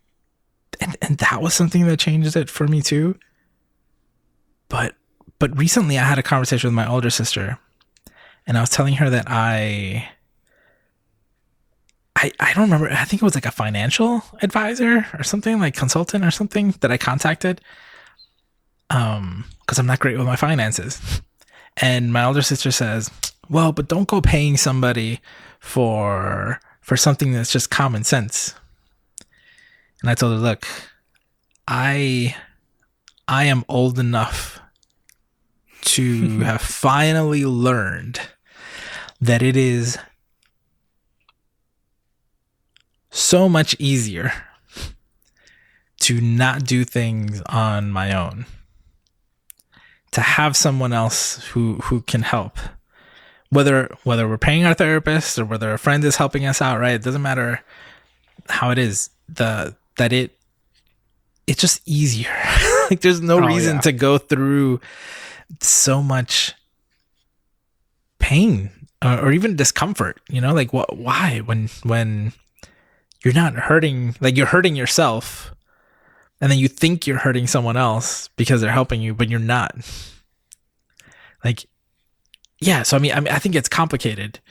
and 0.80 0.98
and 1.02 1.18
that 1.18 1.42
was 1.42 1.54
something 1.54 1.86
that 1.86 1.98
changed 2.00 2.36
it 2.36 2.50
for 2.50 2.68
me 2.68 2.82
too. 2.82 3.18
But 4.70 4.96
but 5.40 5.58
recently, 5.58 5.98
I 5.98 6.04
had 6.04 6.20
a 6.20 6.24
conversation 6.24 6.68
with 6.68 6.76
my 6.76 6.88
older 6.88 7.10
sister, 7.10 7.60
and 8.46 8.58
I 8.58 8.62
was 8.62 8.70
telling 8.70 8.96
her 8.96 9.10
that 9.10 9.26
I 9.28 10.10
I, 12.22 12.34
I 12.38 12.54
don't 12.54 12.66
remember. 12.66 12.92
I 12.92 13.06
think 13.06 13.22
it 13.22 13.26
was 13.26 13.36
like 13.36 13.46
a 13.46 13.52
financial 13.52 14.24
advisor 14.42 15.06
or 15.18 15.24
something, 15.24 15.58
like 15.60 15.74
consultant 15.74 16.26
or 16.26 16.32
something 16.32 16.72
that 16.82 16.92
I 16.92 16.98
contacted. 16.98 17.62
Um, 18.90 19.46
because 19.62 19.80
I'm 19.80 19.86
not 19.86 20.00
great 20.00 20.18
with 20.18 20.28
my 20.28 20.36
finances. 20.36 21.22
And 21.78 22.12
my 22.12 22.26
older 22.26 22.42
sister 22.42 22.72
says, 22.72 23.10
Well, 23.50 23.72
but 23.72 23.88
don't 23.88 24.08
go 24.08 24.20
paying 24.20 24.58
somebody 24.58 25.22
for 25.60 26.60
for 26.82 26.98
something 26.98 27.32
that's 27.32 27.54
just 27.54 27.70
common 27.70 28.04
sense. 28.04 28.54
And 30.02 30.10
I 30.10 30.16
told 30.16 30.34
her, 30.34 30.40
look, 30.40 30.68
I 31.68 32.36
I 33.30 33.46
am 33.46 33.64
old 33.70 33.98
enough 33.98 34.60
to 35.82 36.40
have 36.40 36.62
finally 36.62 37.46
learned 37.46 38.20
that 39.22 39.42
it 39.42 39.56
is 39.56 39.98
so 43.10 43.50
much 43.50 43.76
easier 43.80 44.32
to 46.02 46.22
not 46.22 46.66
do 46.66 46.84
things 46.84 47.42
on 47.48 47.92
my 47.92 48.14
own 48.14 48.46
to 50.12 50.22
have 50.22 50.58
someone 50.58 50.94
else 50.94 51.44
who 51.50 51.76
who 51.84 52.02
can 52.02 52.22
help. 52.22 52.58
Whether 53.50 53.96
whether 54.04 54.28
we're 54.28 54.38
paying 54.38 54.66
our 54.66 54.74
therapist 54.74 55.38
or 55.40 55.46
whether 55.46 55.74
a 55.74 55.80
friend 55.80 56.04
is 56.04 56.16
helping 56.16 56.46
us 56.46 56.62
out 56.62 56.80
right? 56.80 56.94
It 56.94 57.04
doesn't 57.04 57.22
matter 57.22 57.62
how 58.48 58.72
it 58.72 58.78
is. 58.78 59.10
The 59.28 59.76
that 59.98 60.14
it 60.14 60.38
it's 61.48 61.62
just 61.62 61.82
easier. 61.86 62.36
Like 62.90 63.02
there's 63.02 63.22
no 63.22 63.36
oh, 63.36 63.46
reason 63.46 63.76
yeah. 63.76 63.82
to 63.82 63.92
go 63.92 64.18
through 64.18 64.80
so 65.62 66.02
much 66.02 66.56
pain 68.18 68.72
or, 69.06 69.26
or 69.26 69.32
even 69.32 69.56
discomfort 69.56 70.20
you 70.28 70.42
know? 70.42 70.56
Like 70.56 70.74
what 70.74 70.98
why 70.98 71.44
when 71.46 71.70
when 71.84 72.34
you're 73.24 73.34
not 73.34 73.54
hurting 73.54 74.16
like 74.22 74.38
you're 74.38 74.48
hurting 74.48 74.76
yourself 74.76 75.54
and 76.42 76.52
then 76.52 76.58
you 76.58 76.68
think 76.68 77.06
you're 77.06 77.18
hurting 77.18 77.48
someone 77.48 77.76
else 77.76 78.30
because 78.36 78.62
they're 78.62 78.72
helping 78.72 79.02
you 79.02 79.14
but 79.14 79.30
you're 79.30 79.40
not. 79.40 79.76
Like 81.44 81.66
yeah 82.62 82.84
so 82.84 82.98
i 82.98 83.00
mean 83.00 83.14
i 83.14 83.20
mean 83.22 83.34
i 83.34 83.40
think 83.40 83.56
it's 83.56 83.70
complicated 83.70 84.42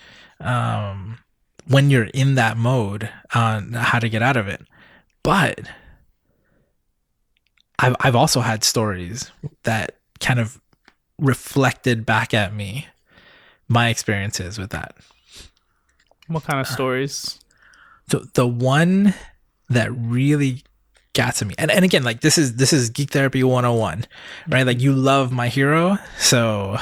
um 0.40 1.18
when 1.66 1.90
you're 1.90 2.08
in 2.14 2.36
that 2.36 2.56
mode 2.56 3.10
on 3.34 3.74
how 3.74 3.98
to 3.98 4.08
get 4.08 4.22
out 4.22 4.36
of 4.36 4.48
it. 4.48 4.62
But 5.22 5.68
i've 7.78 7.94
i've 8.00 8.16
also 8.16 8.40
had 8.40 8.64
stories 8.64 9.30
that 9.64 9.96
kind 10.20 10.40
of 10.40 10.60
reflected 11.18 12.06
back 12.06 12.32
at 12.32 12.54
me 12.54 12.86
my 13.68 13.88
experiences 13.88 14.58
with 14.58 14.70
that. 14.70 14.94
What 16.28 16.44
kind 16.44 16.60
of 16.60 16.66
stories 16.66 17.38
so 18.08 18.20
the 18.34 18.46
one 18.46 19.14
that 19.68 19.90
really 19.92 20.62
got 21.14 21.34
to 21.36 21.44
me, 21.44 21.54
and, 21.58 21.70
and 21.70 21.84
again, 21.84 22.04
like 22.04 22.20
this 22.20 22.38
is 22.38 22.56
this 22.56 22.72
is 22.72 22.90
geek 22.90 23.10
therapy 23.10 23.42
101, 23.42 24.06
right? 24.48 24.66
Like 24.66 24.80
you 24.80 24.92
love 24.92 25.32
my 25.32 25.48
hero, 25.48 25.98
so 26.18 26.78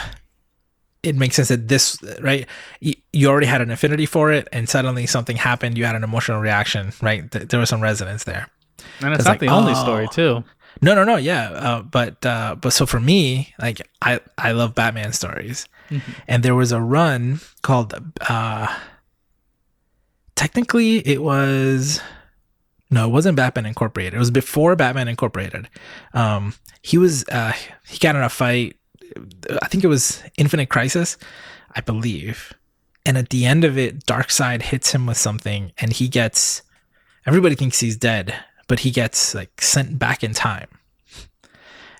it 1.07 1.15
makes 1.15 1.37
sense 1.37 1.49
that 1.49 1.69
this 1.69 1.99
right 2.21 2.47
you 2.81 3.29
already 3.29 3.47
had 3.47 3.61
an 3.61 3.71
affinity 3.71 4.07
for 4.07 4.33
it 4.33 4.49
and 4.53 4.69
suddenly 4.69 5.07
something 5.07 5.37
happened 5.37 5.79
you 5.79 5.85
had 5.85 5.95
an 5.95 6.03
emotional 6.03 6.41
reaction 6.41 6.93
right 7.01 7.31
there 7.31 7.61
was 7.61 7.69
some 7.69 7.81
resonance 7.81 8.25
there 8.25 8.49
and 9.01 9.13
it's, 9.13 9.21
it's 9.21 9.25
not 9.25 9.33
like, 9.33 9.41
the 9.41 9.47
only 9.47 9.73
oh. 9.73 9.83
story 9.83 10.09
too 10.09 10.43
no 10.83 10.95
no 10.95 11.05
no 11.05 11.17
yeah 11.17 11.51
uh, 11.51 11.83
but 11.83 12.25
uh, 12.27 12.57
but 12.57 12.73
so 12.73 12.85
for 12.85 12.99
me 12.99 13.55
like 13.61 13.89
i 14.03 14.21
i 14.37 14.51
love 14.51 14.75
batman 14.75 15.13
stories 15.13 15.69
mm-hmm. 15.91 16.13
and 16.27 16.43
there 16.43 16.57
was 16.57 16.73
a 16.73 16.81
run 16.81 17.41
called 17.63 17.95
uh 18.29 18.67
technically 20.37 20.99
it 20.99 21.23
was 21.23 22.01
no, 22.91 23.09
it 23.09 23.11
wasn't 23.11 23.37
Batman 23.37 23.67
Incorporated. 23.67 24.15
It 24.15 24.19
was 24.19 24.31
before 24.31 24.77
Batman 24.77 25.09
Incorporated. 25.09 25.69
Um, 26.15 26.55
he 26.83 26.99
was 26.99 27.27
uh, 27.29 27.53
he 27.87 27.99
got 27.99 28.15
in 28.15 28.23
a 28.23 28.29
fight. 28.29 28.77
I 29.61 29.67
think 29.67 29.83
it 29.83 29.89
was 29.89 30.23
Infinite 30.37 30.69
Crisis, 30.69 31.17
I 31.75 31.81
believe. 31.81 32.53
And 33.05 33.17
at 33.17 33.31
the 33.31 33.45
end 33.45 33.65
of 33.65 33.79
it, 33.79 34.05
Darkseid 34.07 34.63
hits 34.63 34.93
him 34.93 35.07
with 35.07 35.17
something, 35.17 35.73
and 35.79 35.93
he 35.93 36.09
gets. 36.09 36.63
Everybody 37.25 37.57
thinks 37.57 37.81
he's 37.81 37.97
dead, 37.97 38.35
but 38.69 38.81
he 38.81 38.93
gets 38.93 39.35
like 39.35 39.61
sent 39.61 39.99
back 39.99 40.23
in 40.23 40.33
time. 40.33 40.69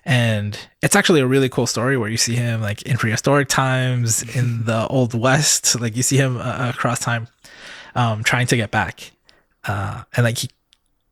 And 0.05 0.57
it's 0.81 0.95
actually 0.95 1.19
a 1.19 1.27
really 1.27 1.49
cool 1.49 1.67
story 1.67 1.97
where 1.97 2.09
you 2.09 2.15
see 2.15 2.35
him 2.35 2.61
like 2.61 2.81
in 2.83 2.95
prehistoric 2.95 3.49
times 3.49 4.23
in 4.37 4.63
the 4.63 4.87
old 4.87 5.13
west, 5.13 5.77
like 5.81 5.97
you 5.97 6.03
see 6.03 6.15
him 6.15 6.37
uh, 6.37 6.71
across 6.73 6.99
time 6.99 7.27
um, 7.97 8.23
trying 8.23 8.47
to 8.47 8.55
get 8.55 8.71
back. 8.71 9.11
Uh, 9.65 10.03
and 10.15 10.23
like 10.23 10.37
he, 10.37 10.49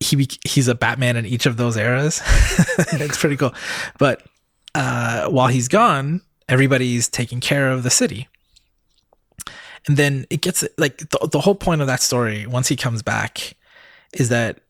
he 0.00 0.26
he's 0.44 0.68
a 0.68 0.74
Batman 0.74 1.16
in 1.16 1.26
each 1.26 1.44
of 1.44 1.58
those 1.58 1.76
eras. 1.76 2.22
it's 2.78 3.18
pretty 3.18 3.36
cool. 3.36 3.52
But 3.98 4.22
uh, 4.74 5.28
while 5.28 5.48
he's 5.48 5.68
gone, 5.68 6.22
everybody's 6.48 7.08
taking 7.08 7.40
care 7.40 7.70
of 7.70 7.82
the 7.82 7.90
city. 7.90 8.28
And 9.86 9.96
then 9.96 10.26
it 10.30 10.40
gets 10.40 10.64
like 10.78 10.98
the, 10.98 11.28
the 11.30 11.40
whole 11.40 11.54
point 11.54 11.80
of 11.80 11.86
that 11.86 12.00
story, 12.00 12.46
once 12.46 12.68
he 12.68 12.76
comes 12.76 13.02
back, 13.02 13.54
is 14.14 14.30
that 14.30 14.60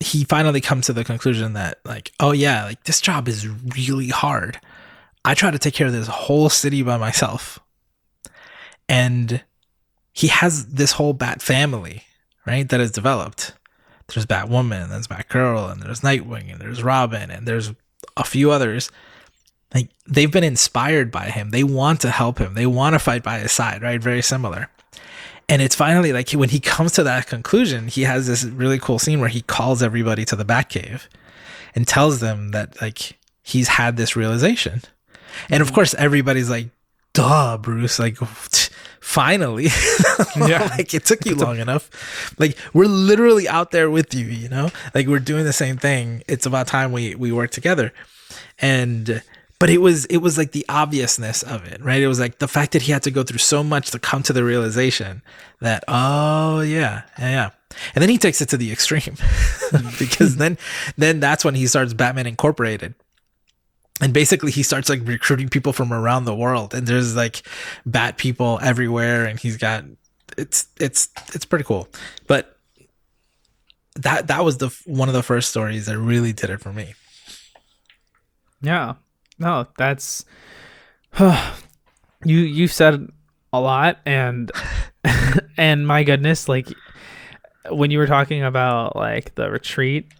he 0.00 0.24
finally 0.24 0.60
comes 0.60 0.86
to 0.86 0.92
the 0.92 1.04
conclusion 1.04 1.52
that, 1.52 1.78
like, 1.84 2.12
oh 2.18 2.32
yeah, 2.32 2.64
like 2.64 2.84
this 2.84 3.00
job 3.00 3.28
is 3.28 3.46
really 3.48 4.08
hard. 4.08 4.58
I 5.24 5.34
try 5.34 5.50
to 5.50 5.58
take 5.58 5.74
care 5.74 5.86
of 5.86 5.92
this 5.92 6.08
whole 6.08 6.48
city 6.48 6.82
by 6.82 6.96
myself. 6.96 7.60
And 8.88 9.42
he 10.12 10.28
has 10.28 10.66
this 10.66 10.92
whole 10.92 11.12
Bat 11.12 11.42
family, 11.42 12.04
right, 12.46 12.68
that 12.68 12.80
is 12.80 12.90
developed. 12.90 13.54
There's 14.08 14.26
Batwoman, 14.26 14.84
and 14.84 14.92
there's 14.92 15.08
Batgirl, 15.08 15.72
and 15.72 15.82
there's 15.82 16.00
Nightwing, 16.00 16.52
and 16.52 16.60
there's 16.60 16.82
Robin, 16.82 17.30
and 17.30 17.46
there's 17.46 17.72
a 18.16 18.24
few 18.24 18.50
others. 18.50 18.90
Like 19.74 19.88
they've 20.06 20.30
been 20.30 20.44
inspired 20.44 21.10
by 21.10 21.26
him. 21.26 21.50
They 21.50 21.64
want 21.64 22.00
to 22.02 22.10
help 22.10 22.38
him. 22.38 22.54
They 22.54 22.66
want 22.66 22.94
to 22.94 22.98
fight 22.98 23.22
by 23.22 23.38
his 23.38 23.52
side, 23.52 23.82
right? 23.82 24.00
Very 24.00 24.20
similar. 24.20 24.68
And 25.48 25.62
it's 25.62 25.74
finally 25.74 26.12
like 26.12 26.30
when 26.32 26.50
he 26.50 26.60
comes 26.60 26.92
to 26.92 27.02
that 27.04 27.26
conclusion, 27.26 27.88
he 27.88 28.02
has 28.02 28.26
this 28.26 28.44
really 28.44 28.78
cool 28.78 28.98
scene 28.98 29.20
where 29.20 29.28
he 29.28 29.42
calls 29.42 29.82
everybody 29.82 30.24
to 30.26 30.36
the 30.36 30.44
Batcave 30.44 31.08
and 31.74 31.86
tells 31.86 32.20
them 32.20 32.50
that 32.50 32.80
like 32.82 33.18
he's 33.42 33.68
had 33.68 33.96
this 33.96 34.14
realization. 34.14 34.82
And 35.48 35.60
of 35.60 35.68
mm-hmm. 35.68 35.74
course, 35.74 35.94
everybody's 35.94 36.50
like, 36.50 36.68
duh, 37.12 37.58
Bruce, 37.58 37.98
like 37.98 38.16
finally. 39.00 39.68
yeah. 40.36 40.68
like 40.76 40.94
it 40.94 41.04
took 41.04 41.24
you 41.26 41.34
long 41.36 41.58
enough. 41.58 42.34
Like 42.38 42.56
we're 42.72 42.86
literally 42.86 43.48
out 43.48 43.70
there 43.70 43.90
with 43.90 44.14
you, 44.14 44.26
you 44.26 44.48
know? 44.48 44.70
Like 44.94 45.06
we're 45.06 45.18
doing 45.18 45.44
the 45.44 45.52
same 45.52 45.76
thing. 45.76 46.22
It's 46.28 46.46
about 46.46 46.66
time 46.66 46.92
we 46.92 47.14
we 47.14 47.32
work 47.32 47.50
together. 47.50 47.92
And 48.58 49.22
but 49.58 49.70
it 49.70 49.78
was 49.78 50.06
it 50.06 50.16
was 50.18 50.36
like 50.38 50.52
the 50.52 50.66
obviousness 50.68 51.42
of 51.42 51.64
it, 51.64 51.80
right? 51.84 52.02
It 52.02 52.08
was 52.08 52.18
like 52.18 52.38
the 52.38 52.48
fact 52.48 52.72
that 52.72 52.82
he 52.82 52.92
had 52.92 53.02
to 53.04 53.10
go 53.10 53.22
through 53.22 53.38
so 53.38 53.62
much 53.62 53.90
to 53.92 53.98
come 53.98 54.22
to 54.24 54.32
the 54.32 54.42
realization 54.42 55.22
that 55.60 55.84
oh 55.86 56.60
yeah, 56.62 57.02
yeah, 57.16 57.30
yeah. 57.30 57.50
and 57.94 58.02
then 58.02 58.08
he 58.08 58.18
takes 58.18 58.40
it 58.40 58.48
to 58.48 58.56
the 58.56 58.72
extreme 58.72 59.14
because 60.00 60.36
then 60.36 60.58
then 60.96 61.20
that's 61.20 61.44
when 61.44 61.54
he 61.54 61.68
starts 61.68 61.94
Batman 61.94 62.26
Incorporated 62.26 62.94
and 64.02 64.12
basically 64.12 64.50
he 64.50 64.64
starts 64.64 64.88
like 64.88 65.00
recruiting 65.04 65.48
people 65.48 65.72
from 65.72 65.92
around 65.92 66.24
the 66.24 66.34
world. 66.34 66.74
And 66.74 66.88
there's 66.88 67.14
like 67.14 67.42
bat 67.86 68.18
people 68.18 68.58
everywhere 68.60 69.24
and 69.24 69.38
he's 69.38 69.56
got 69.56 69.84
it's 70.36 70.66
it's 70.80 71.08
it's 71.32 71.44
pretty 71.44 71.64
cool. 71.64 71.88
But 72.26 72.58
that 73.94 74.26
that 74.26 74.44
was 74.44 74.58
the 74.58 74.76
one 74.86 75.08
of 75.08 75.14
the 75.14 75.22
first 75.22 75.50
stories 75.50 75.86
that 75.86 75.96
really 75.96 76.32
did 76.32 76.50
it 76.50 76.60
for 76.60 76.72
me. 76.72 76.94
Yeah. 78.60 78.94
No 79.38 79.68
that's 79.78 80.24
you 81.20 82.38
you 82.38 82.66
said 82.66 83.08
a 83.52 83.60
lot 83.60 84.00
and 84.04 84.50
and 85.56 85.86
my 85.86 86.02
goodness 86.02 86.48
like 86.48 86.66
when 87.70 87.92
you 87.92 87.98
were 87.98 88.06
talking 88.08 88.42
about 88.42 88.96
like 88.96 89.34
the 89.36 89.48
retreat 89.50 90.10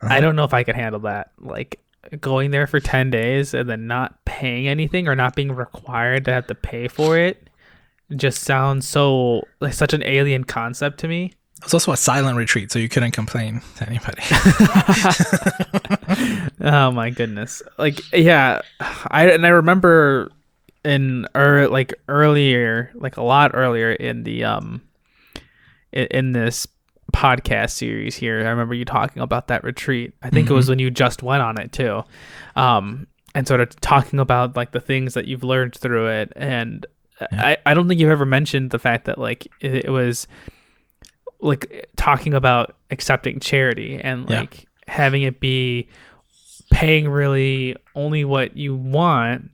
uh-huh. 0.00 0.14
i 0.14 0.20
don't 0.20 0.34
know 0.34 0.44
if 0.44 0.54
i 0.54 0.64
could 0.64 0.74
handle 0.74 1.00
that. 1.02 1.30
Like 1.38 1.80
going 2.20 2.50
there 2.50 2.66
for 2.66 2.80
10 2.80 3.10
days 3.10 3.54
and 3.54 3.68
then 3.68 3.86
not 3.86 4.24
paying 4.24 4.68
anything 4.68 5.08
or 5.08 5.14
not 5.14 5.34
being 5.34 5.52
required 5.52 6.24
to 6.24 6.32
have 6.32 6.46
to 6.46 6.54
pay 6.54 6.88
for 6.88 7.18
it 7.18 7.48
just 8.16 8.42
sounds 8.42 8.86
so 8.86 9.46
like 9.60 9.74
such 9.74 9.92
an 9.92 10.02
alien 10.04 10.44
concept 10.44 10.98
to 11.00 11.08
me. 11.08 11.32
It 11.58 11.64
was 11.64 11.74
also 11.74 11.92
a 11.92 11.96
silent 11.96 12.36
retreat, 12.36 12.70
so 12.70 12.78
you 12.78 12.88
couldn't 12.88 13.10
complain 13.10 13.62
to 13.76 13.88
anybody. 13.88 14.22
oh 16.60 16.92
my 16.92 17.10
goodness! 17.10 17.62
Like, 17.78 18.00
yeah, 18.12 18.62
I 18.80 19.28
and 19.30 19.44
I 19.44 19.48
remember 19.50 20.30
in 20.84 21.26
or 21.34 21.62
er, 21.64 21.68
like 21.68 21.94
earlier, 22.06 22.92
like 22.94 23.16
a 23.16 23.22
lot 23.22 23.50
earlier 23.54 23.90
in 23.90 24.22
the 24.22 24.44
um 24.44 24.82
in, 25.90 26.06
in 26.06 26.32
this 26.32 26.68
podcast 27.12 27.70
series 27.70 28.16
here. 28.16 28.38
I 28.40 28.50
remember 28.50 28.74
you 28.74 28.84
talking 28.84 29.22
about 29.22 29.48
that 29.48 29.64
retreat. 29.64 30.12
I 30.22 30.30
think 30.30 30.46
mm-hmm. 30.46 30.54
it 30.54 30.56
was 30.56 30.66
mm-hmm. 30.66 30.72
when 30.72 30.78
you 30.80 30.90
just 30.90 31.22
went 31.22 31.42
on 31.42 31.60
it 31.60 31.72
too. 31.72 32.02
Um, 32.56 33.06
and 33.34 33.46
sort 33.46 33.60
of 33.60 33.78
talking 33.80 34.18
about 34.18 34.56
like 34.56 34.72
the 34.72 34.80
things 34.80 35.14
that 35.14 35.26
you've 35.26 35.44
learned 35.44 35.74
through 35.74 36.08
it. 36.08 36.32
And 36.36 36.86
yeah. 37.20 37.28
I, 37.46 37.56
I 37.66 37.74
don't 37.74 37.88
think 37.88 38.00
you've 38.00 38.10
ever 38.10 38.26
mentioned 38.26 38.70
the 38.70 38.78
fact 38.78 39.04
that 39.06 39.18
like 39.18 39.46
it, 39.60 39.86
it 39.86 39.90
was 39.90 40.26
like 41.40 41.88
talking 41.96 42.34
about 42.34 42.76
accepting 42.90 43.38
charity 43.40 44.00
and 44.00 44.28
like 44.28 44.62
yeah. 44.62 44.92
having 44.94 45.22
it 45.22 45.40
be 45.40 45.88
paying 46.70 47.08
really 47.08 47.76
only 47.94 48.24
what 48.24 48.56
you 48.56 48.74
want, 48.74 49.50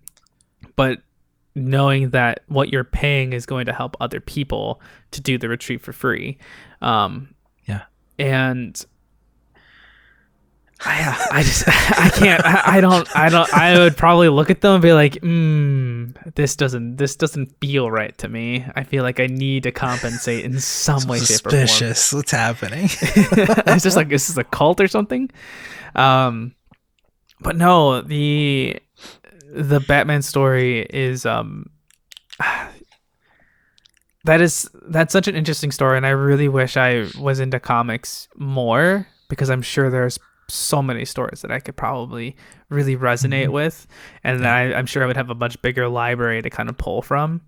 but 0.76 1.00
knowing 1.54 2.10
that 2.10 2.40
what 2.48 2.72
you're 2.72 2.84
paying 2.84 3.32
is 3.32 3.46
going 3.46 3.66
to 3.66 3.72
help 3.72 3.96
other 4.00 4.20
people 4.20 4.80
to 5.12 5.20
do 5.20 5.38
the 5.38 5.48
retreat 5.48 5.80
for 5.80 5.92
free. 5.92 6.38
Um, 6.80 7.33
and 8.18 8.84
I, 10.80 11.28
I 11.30 11.42
just 11.42 11.64
I 11.68 12.10
can't 12.14 12.44
I, 12.44 12.76
I, 12.76 12.80
don't 12.80 13.16
I 13.16 13.28
don't 13.28 13.54
I 13.54 13.78
would 13.78 13.96
probably 13.96 14.28
look 14.28 14.50
at 14.50 14.60
them 14.60 14.74
and 14.74 14.82
be 14.82 14.92
like, 14.92 15.18
hmm, 15.20 16.10
this 16.34 16.56
doesn't 16.56 16.96
this 16.96 17.16
doesn't 17.16 17.54
feel 17.60 17.90
right 17.90 18.16
to 18.18 18.28
me. 18.28 18.66
I 18.74 18.84
feel 18.84 19.02
like 19.02 19.20
I 19.20 19.26
need 19.26 19.62
to 19.62 19.72
compensate 19.72 20.44
in 20.44 20.58
some 20.60 21.08
way, 21.08 21.18
shape, 21.20 21.46
or 21.46 21.50
form. 21.50 21.66
Suspicious. 21.66 22.12
What's 22.12 22.32
happening? 22.32 22.84
it's 22.90 23.84
just 23.84 23.96
like 23.96 24.08
this 24.08 24.28
is 24.28 24.36
a 24.36 24.44
cult 24.44 24.80
or 24.80 24.88
something. 24.88 25.30
Um, 25.94 26.54
but 27.40 27.56
no, 27.56 28.00
the 28.02 28.76
the 29.54 29.80
Batman 29.80 30.22
story 30.22 30.82
is 30.90 31.24
um 31.24 31.70
that 34.24 34.40
is 34.40 34.68
that's 34.88 35.12
such 35.12 35.28
an 35.28 35.36
interesting 35.36 35.70
story 35.70 35.96
and 35.96 36.06
i 36.06 36.10
really 36.10 36.48
wish 36.48 36.76
i 36.76 37.06
was 37.18 37.40
into 37.40 37.60
comics 37.60 38.28
more 38.36 39.06
because 39.28 39.50
i'm 39.50 39.62
sure 39.62 39.90
there's 39.90 40.18
so 40.48 40.82
many 40.82 41.04
stories 41.04 41.42
that 41.42 41.50
i 41.50 41.60
could 41.60 41.76
probably 41.76 42.36
really 42.68 42.96
resonate 42.96 43.44
mm-hmm. 43.44 43.52
with 43.52 43.86
and 44.24 44.46
I, 44.46 44.72
i'm 44.74 44.86
sure 44.86 45.02
i 45.02 45.06
would 45.06 45.16
have 45.16 45.30
a 45.30 45.34
much 45.34 45.60
bigger 45.62 45.88
library 45.88 46.42
to 46.42 46.50
kind 46.50 46.68
of 46.68 46.76
pull 46.76 47.02
from 47.02 47.40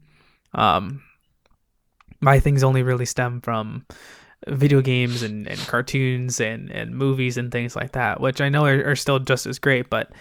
um, 0.55 1.03
my 2.21 2.41
things 2.41 2.63
only 2.63 2.83
really 2.83 3.05
stem 3.05 3.43
from 3.43 3.85
video 4.47 4.81
games 4.81 5.23
and, 5.23 5.47
and 5.47 5.59
cartoons 5.61 6.41
and, 6.41 6.71
and 6.71 6.95
movies 6.95 7.37
and 7.37 7.51
things 7.51 7.77
like 7.77 7.93
that 7.93 8.21
which 8.21 8.41
i 8.41 8.49
know 8.49 8.65
are, 8.65 8.91
are 8.91 8.97
still 8.97 9.19
just 9.19 9.47
as 9.47 9.59
great 9.59 9.91
but 9.91 10.13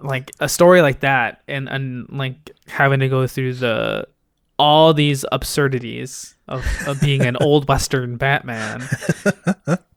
like 0.00 0.30
a 0.40 0.48
story 0.48 0.82
like 0.82 1.00
that 1.00 1.42
and 1.48 1.68
and 1.68 2.06
like 2.10 2.50
having 2.66 3.00
to 3.00 3.08
go 3.08 3.26
through 3.26 3.54
the 3.54 4.06
all 4.58 4.94
these 4.94 5.24
absurdities 5.32 6.34
of, 6.48 6.64
of 6.86 7.00
being 7.00 7.22
an 7.22 7.36
old 7.40 7.68
western 7.68 8.16
batman 8.16 8.82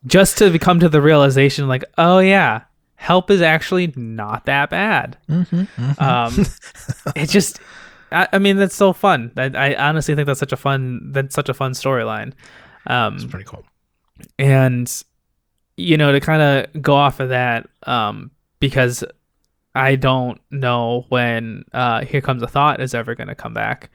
just 0.06 0.38
to 0.38 0.58
come 0.60 0.80
to 0.80 0.90
the 0.90 1.02
realization 1.02 1.68
like 1.68 1.84
oh 1.98 2.20
yeah 2.20 2.62
help 3.00 3.32
is 3.32 3.42
actually 3.42 3.94
not 3.96 4.46
that 4.46 4.70
bad. 4.70 5.18
Mm-hmm, 5.30 5.62
mm-hmm. 5.62 6.04
um 6.04 6.46
it 7.16 7.28
just 7.30 7.60
I, 8.12 8.28
I, 8.34 8.40
mean 8.40 8.58
that's 8.58 8.76
so 8.76 8.92
fun. 8.92 9.32
I, 9.38 9.46
I 9.46 9.88
honestly 9.88 10.16
think 10.16 10.26
that's 10.26 10.40
such 10.40 10.52
a 10.52 10.58
fun 10.58 11.12
that's 11.14 11.34
such 11.34 11.48
a 11.48 11.54
fun 11.54 11.72
storyline. 11.72 12.34
Um 12.88 13.16
it's 13.16 13.26
pretty 13.26 13.46
cool. 13.46 13.64
and 14.38 15.04
you 15.78 15.96
know 15.96 16.12
to 16.12 16.20
kind 16.20 16.42
of 16.42 16.82
go 16.82 16.94
off 16.94 17.22
of 17.22 17.30
that 17.30 17.70
um 17.84 18.32
because 18.60 19.04
i 19.76 19.96
don't 19.96 20.42
know 20.52 21.06
when 21.08 21.64
uh 21.74 22.04
here 22.04 22.20
comes 22.20 22.42
a 22.42 22.48
thought 22.48 22.82
is 22.82 22.94
ever 22.94 23.16
going 23.16 23.30
to 23.30 23.36
come 23.36 23.54
back 23.54 23.90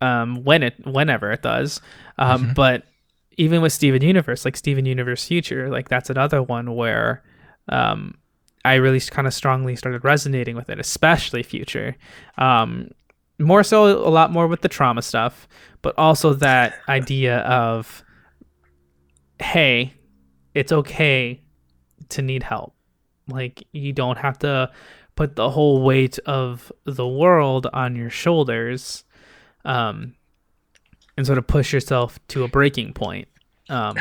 um, 0.00 0.44
when 0.44 0.62
it 0.62 0.86
whenever 0.86 1.30
it 1.32 1.42
does. 1.42 1.80
Um, 2.18 2.44
mm-hmm. 2.44 2.52
But 2.54 2.84
even 3.36 3.62
with 3.62 3.72
Steven 3.72 4.02
Universe, 4.02 4.44
like 4.44 4.56
Steven 4.56 4.86
Universe 4.86 5.26
Future, 5.26 5.70
like 5.70 5.88
that's 5.88 6.10
another 6.10 6.42
one 6.42 6.74
where 6.74 7.22
um, 7.68 8.18
I 8.64 8.74
really 8.74 9.00
kind 9.00 9.26
of 9.26 9.34
strongly 9.34 9.76
started 9.76 10.04
resonating 10.04 10.56
with 10.56 10.68
it, 10.68 10.78
especially 10.78 11.42
Future. 11.42 11.96
Um, 12.38 12.90
more 13.38 13.62
so, 13.62 13.86
a 13.86 14.10
lot 14.10 14.30
more 14.30 14.46
with 14.46 14.60
the 14.60 14.68
trauma 14.68 15.02
stuff, 15.02 15.48
but 15.80 15.94
also 15.98 16.34
that 16.34 16.74
idea 16.88 17.38
of, 17.38 18.04
hey, 19.38 19.94
it's 20.54 20.72
okay 20.72 21.40
to 22.10 22.22
need 22.22 22.42
help. 22.42 22.74
Like 23.28 23.64
you 23.72 23.92
don't 23.92 24.18
have 24.18 24.38
to 24.40 24.70
put 25.14 25.36
the 25.36 25.50
whole 25.50 25.82
weight 25.82 26.18
of 26.26 26.70
the 26.84 27.06
world 27.06 27.66
on 27.72 27.96
your 27.96 28.10
shoulders 28.10 29.04
um, 29.64 30.14
and 31.16 31.26
sort 31.26 31.38
of 31.38 31.46
push 31.46 31.72
yourself 31.72 32.18
to 32.28 32.44
a 32.44 32.48
breaking 32.48 32.92
point. 32.92 33.28
Um, 33.68 33.96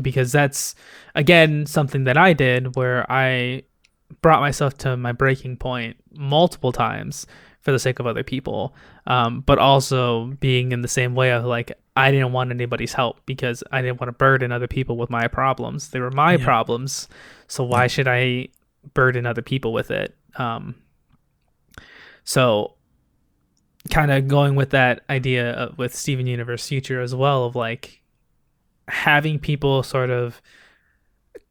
because 0.00 0.32
that's 0.32 0.74
again 1.14 1.66
something 1.66 2.04
that 2.04 2.16
I 2.16 2.32
did 2.32 2.76
where 2.76 3.10
I 3.10 3.62
brought 4.22 4.40
myself 4.40 4.76
to 4.78 4.96
my 4.96 5.12
breaking 5.12 5.56
point 5.56 5.96
multiple 6.12 6.72
times 6.72 7.26
for 7.60 7.72
the 7.72 7.78
sake 7.78 7.98
of 7.98 8.06
other 8.06 8.24
people, 8.24 8.74
um, 9.06 9.42
but 9.42 9.58
also 9.58 10.26
being 10.40 10.72
in 10.72 10.80
the 10.80 10.88
same 10.88 11.14
way 11.14 11.30
of 11.30 11.44
like 11.44 11.72
I 11.96 12.10
didn't 12.10 12.32
want 12.32 12.50
anybody's 12.50 12.94
help 12.94 13.24
because 13.26 13.62
I 13.70 13.82
didn't 13.82 14.00
want 14.00 14.08
to 14.08 14.16
burden 14.16 14.52
other 14.52 14.66
people 14.66 14.96
with 14.96 15.10
my 15.10 15.28
problems. 15.28 15.90
They 15.90 16.00
were 16.00 16.10
my 16.10 16.36
yeah. 16.36 16.44
problems, 16.44 17.08
so 17.46 17.64
why 17.64 17.86
should 17.86 18.08
I 18.08 18.48
burden 18.94 19.26
other 19.26 19.42
people 19.42 19.72
with 19.72 19.90
it? 19.90 20.16
Um, 20.36 20.76
so 22.24 22.74
kind 23.88 24.10
of 24.10 24.28
going 24.28 24.54
with 24.54 24.70
that 24.70 25.02
idea 25.08 25.52
of, 25.52 25.78
with 25.78 25.94
Steven 25.94 26.26
Universe 26.26 26.68
Future 26.68 27.00
as 27.00 27.14
well 27.14 27.44
of 27.44 27.56
like 27.56 28.02
having 28.88 29.38
people 29.38 29.82
sort 29.82 30.10
of 30.10 30.42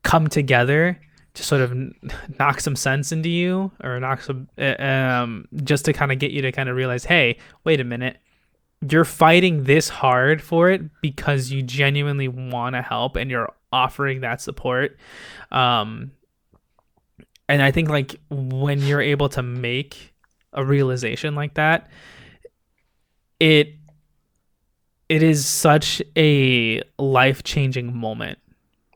come 0.04 0.28
together 0.28 1.00
to 1.34 1.44
sort 1.44 1.62
of 1.62 1.74
knock 2.40 2.62
some 2.62 2.76
sense 2.76 3.12
into 3.12 3.30
you 3.30 3.72
or 3.84 4.00
knock 4.00 4.22
some 4.22 4.48
eh, 4.58 4.74
um 4.76 5.48
just 5.64 5.86
to 5.86 5.94
kind 5.94 6.12
of 6.12 6.20
get 6.20 6.32
you 6.32 6.42
to 6.42 6.52
kind 6.52 6.70
of 6.70 6.76
realize 6.76 7.06
hey 7.06 7.38
wait 7.64 7.80
a 7.80 7.84
minute. 7.84 8.18
You're 8.90 9.06
fighting 9.06 9.66
this 9.66 9.90
hard 9.90 10.42
for 10.42 10.70
it 10.70 10.82
because 11.02 11.52
you 11.52 11.62
genuinely 11.62 12.30
want 12.30 12.76
to 12.76 12.82
help 12.82 13.18
and 13.18 13.30
you're 13.30 13.52
offering 13.74 14.22
that 14.22 14.40
support. 14.40 14.98
Um 15.52 16.12
and 17.50 17.62
i 17.62 17.72
think 17.72 17.90
like 17.90 18.16
when 18.30 18.80
you're 18.82 19.02
able 19.02 19.28
to 19.28 19.42
make 19.42 20.14
a 20.54 20.64
realization 20.64 21.36
like 21.36 21.56
that 21.56 21.90
it 23.40 23.76
it 25.08 25.24
is 25.24 25.46
such 25.46 26.02
a 26.16 26.82
life-changing 26.98 27.96
moment 27.96 28.38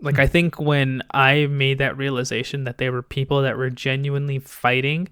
like 0.01 0.19
i 0.19 0.27
think 0.27 0.60
when 0.60 1.01
i 1.12 1.47
made 1.47 1.79
that 1.79 1.97
realization 1.97 2.65
that 2.65 2.77
there 2.77 2.91
were 2.91 3.01
people 3.01 3.41
that 3.41 3.58
were 3.58 3.69
genuinely 3.69 4.39
fighting 4.39 5.08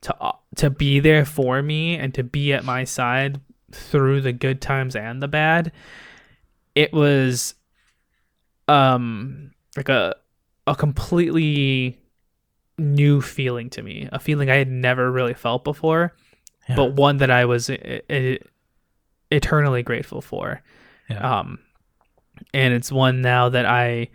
to 0.00 0.14
to 0.56 0.70
be 0.70 0.98
there 0.98 1.24
for 1.24 1.62
me 1.62 1.96
and 1.96 2.14
to 2.14 2.22
be 2.24 2.52
at 2.52 2.64
my 2.64 2.84
side 2.84 3.40
through 3.72 4.20
the 4.20 4.32
good 4.32 4.60
times 4.60 4.96
and 4.96 5.22
the 5.22 5.28
bad 5.28 5.70
it 6.74 6.92
was 6.92 7.54
um 8.68 9.52
like 9.76 9.88
a 9.88 10.14
a 10.66 10.74
completely 10.74 11.98
new 12.78 13.20
feeling 13.20 13.68
to 13.68 13.82
me 13.82 14.08
a 14.12 14.18
feeling 14.18 14.50
i 14.50 14.56
had 14.56 14.68
never 14.68 15.10
really 15.10 15.34
felt 15.34 15.64
before 15.64 16.14
yeah. 16.68 16.76
but 16.76 16.94
one 16.94 17.18
that 17.18 17.30
i 17.30 17.44
was 17.44 17.68
it, 17.68 18.04
it, 18.08 18.49
eternally 19.30 19.82
grateful 19.82 20.20
for. 20.20 20.62
Yeah. 21.08 21.40
Um, 21.40 21.58
and 22.54 22.74
it's 22.74 22.90
one 22.90 23.20
now 23.22 23.48
that 23.48 23.66
I 23.66 24.08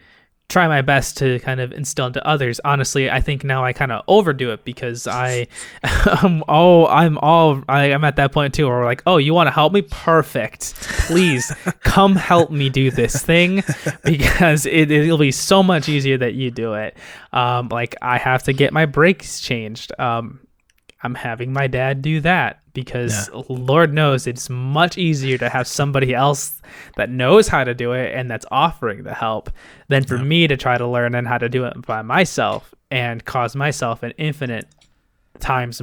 try 0.48 0.68
my 0.68 0.82
best 0.82 1.18
to 1.18 1.40
kind 1.40 1.60
of 1.60 1.72
instill 1.72 2.08
into 2.08 2.26
others. 2.26 2.60
Honestly, 2.64 3.10
I 3.10 3.20
think 3.20 3.44
now 3.44 3.66
I 3.66 3.74
kind 3.74 3.92
of 3.92 4.04
overdo 4.08 4.52
it 4.52 4.64
because 4.64 5.08
I, 5.08 5.48
I'm 5.84 6.44
all, 6.48 6.88
I'm 6.88 7.18
all, 7.18 7.64
I, 7.68 7.86
am 7.86 8.04
at 8.04 8.16
that 8.18 8.32
point 8.32 8.54
too, 8.54 8.68
where 8.68 8.78
we're 8.78 8.86
like, 8.86 9.02
oh, 9.08 9.18
you 9.18 9.34
want 9.34 9.48
to 9.48 9.52
help 9.52 9.74
me? 9.74 9.82
Perfect. 9.82 10.76
Please 11.08 11.52
come 11.82 12.16
help 12.16 12.52
me 12.52 12.70
do 12.70 12.92
this 12.92 13.22
thing 13.22 13.64
because 14.04 14.66
it, 14.66 14.92
it'll 14.92 15.18
be 15.18 15.32
so 15.32 15.64
much 15.64 15.90
easier 15.90 16.18
that 16.18 16.36
you 16.36 16.52
do 16.52 16.74
it. 16.76 16.96
Um, 17.34 17.70
like 17.70 17.96
I 18.02 18.18
have 18.18 18.44
to 18.44 18.54
get 18.54 18.72
my 18.72 18.86
brakes 18.86 19.42
changed. 19.42 19.92
Um, 20.00 20.42
I'm 21.02 21.16
having 21.16 21.54
my 21.54 21.68
dad 21.68 22.02
do 22.02 22.22
that 22.22 22.62
because 22.76 23.30
yeah. 23.34 23.42
Lord 23.50 23.92
knows 23.92 24.28
it's 24.28 24.48
much 24.50 25.00
easier 25.00 25.40
to 25.40 25.50
have 25.50 25.66
somebody 25.66 26.14
else 26.14 26.62
that 26.98 27.10
knows 27.10 27.48
how 27.48 27.64
to 27.64 27.74
do 27.74 27.94
it 27.94 28.14
and 28.14 28.30
that's 28.30 28.46
offering 28.52 29.04
the 29.04 29.16
help 29.16 29.50
than 29.88 30.04
for 30.04 30.18
yeah. 30.18 30.24
me 30.24 30.48
to 30.48 30.56
try 30.56 30.78
to 30.78 30.86
learn 30.86 31.16
and 31.16 31.28
how 31.28 31.40
to 31.40 31.50
do 31.50 31.66
it 31.66 31.82
by 31.88 32.04
myself 32.04 32.76
and 32.92 33.26
cause 33.26 33.56
myself 33.56 34.04
an 34.04 34.12
infinite 34.18 34.68
times 35.40 35.82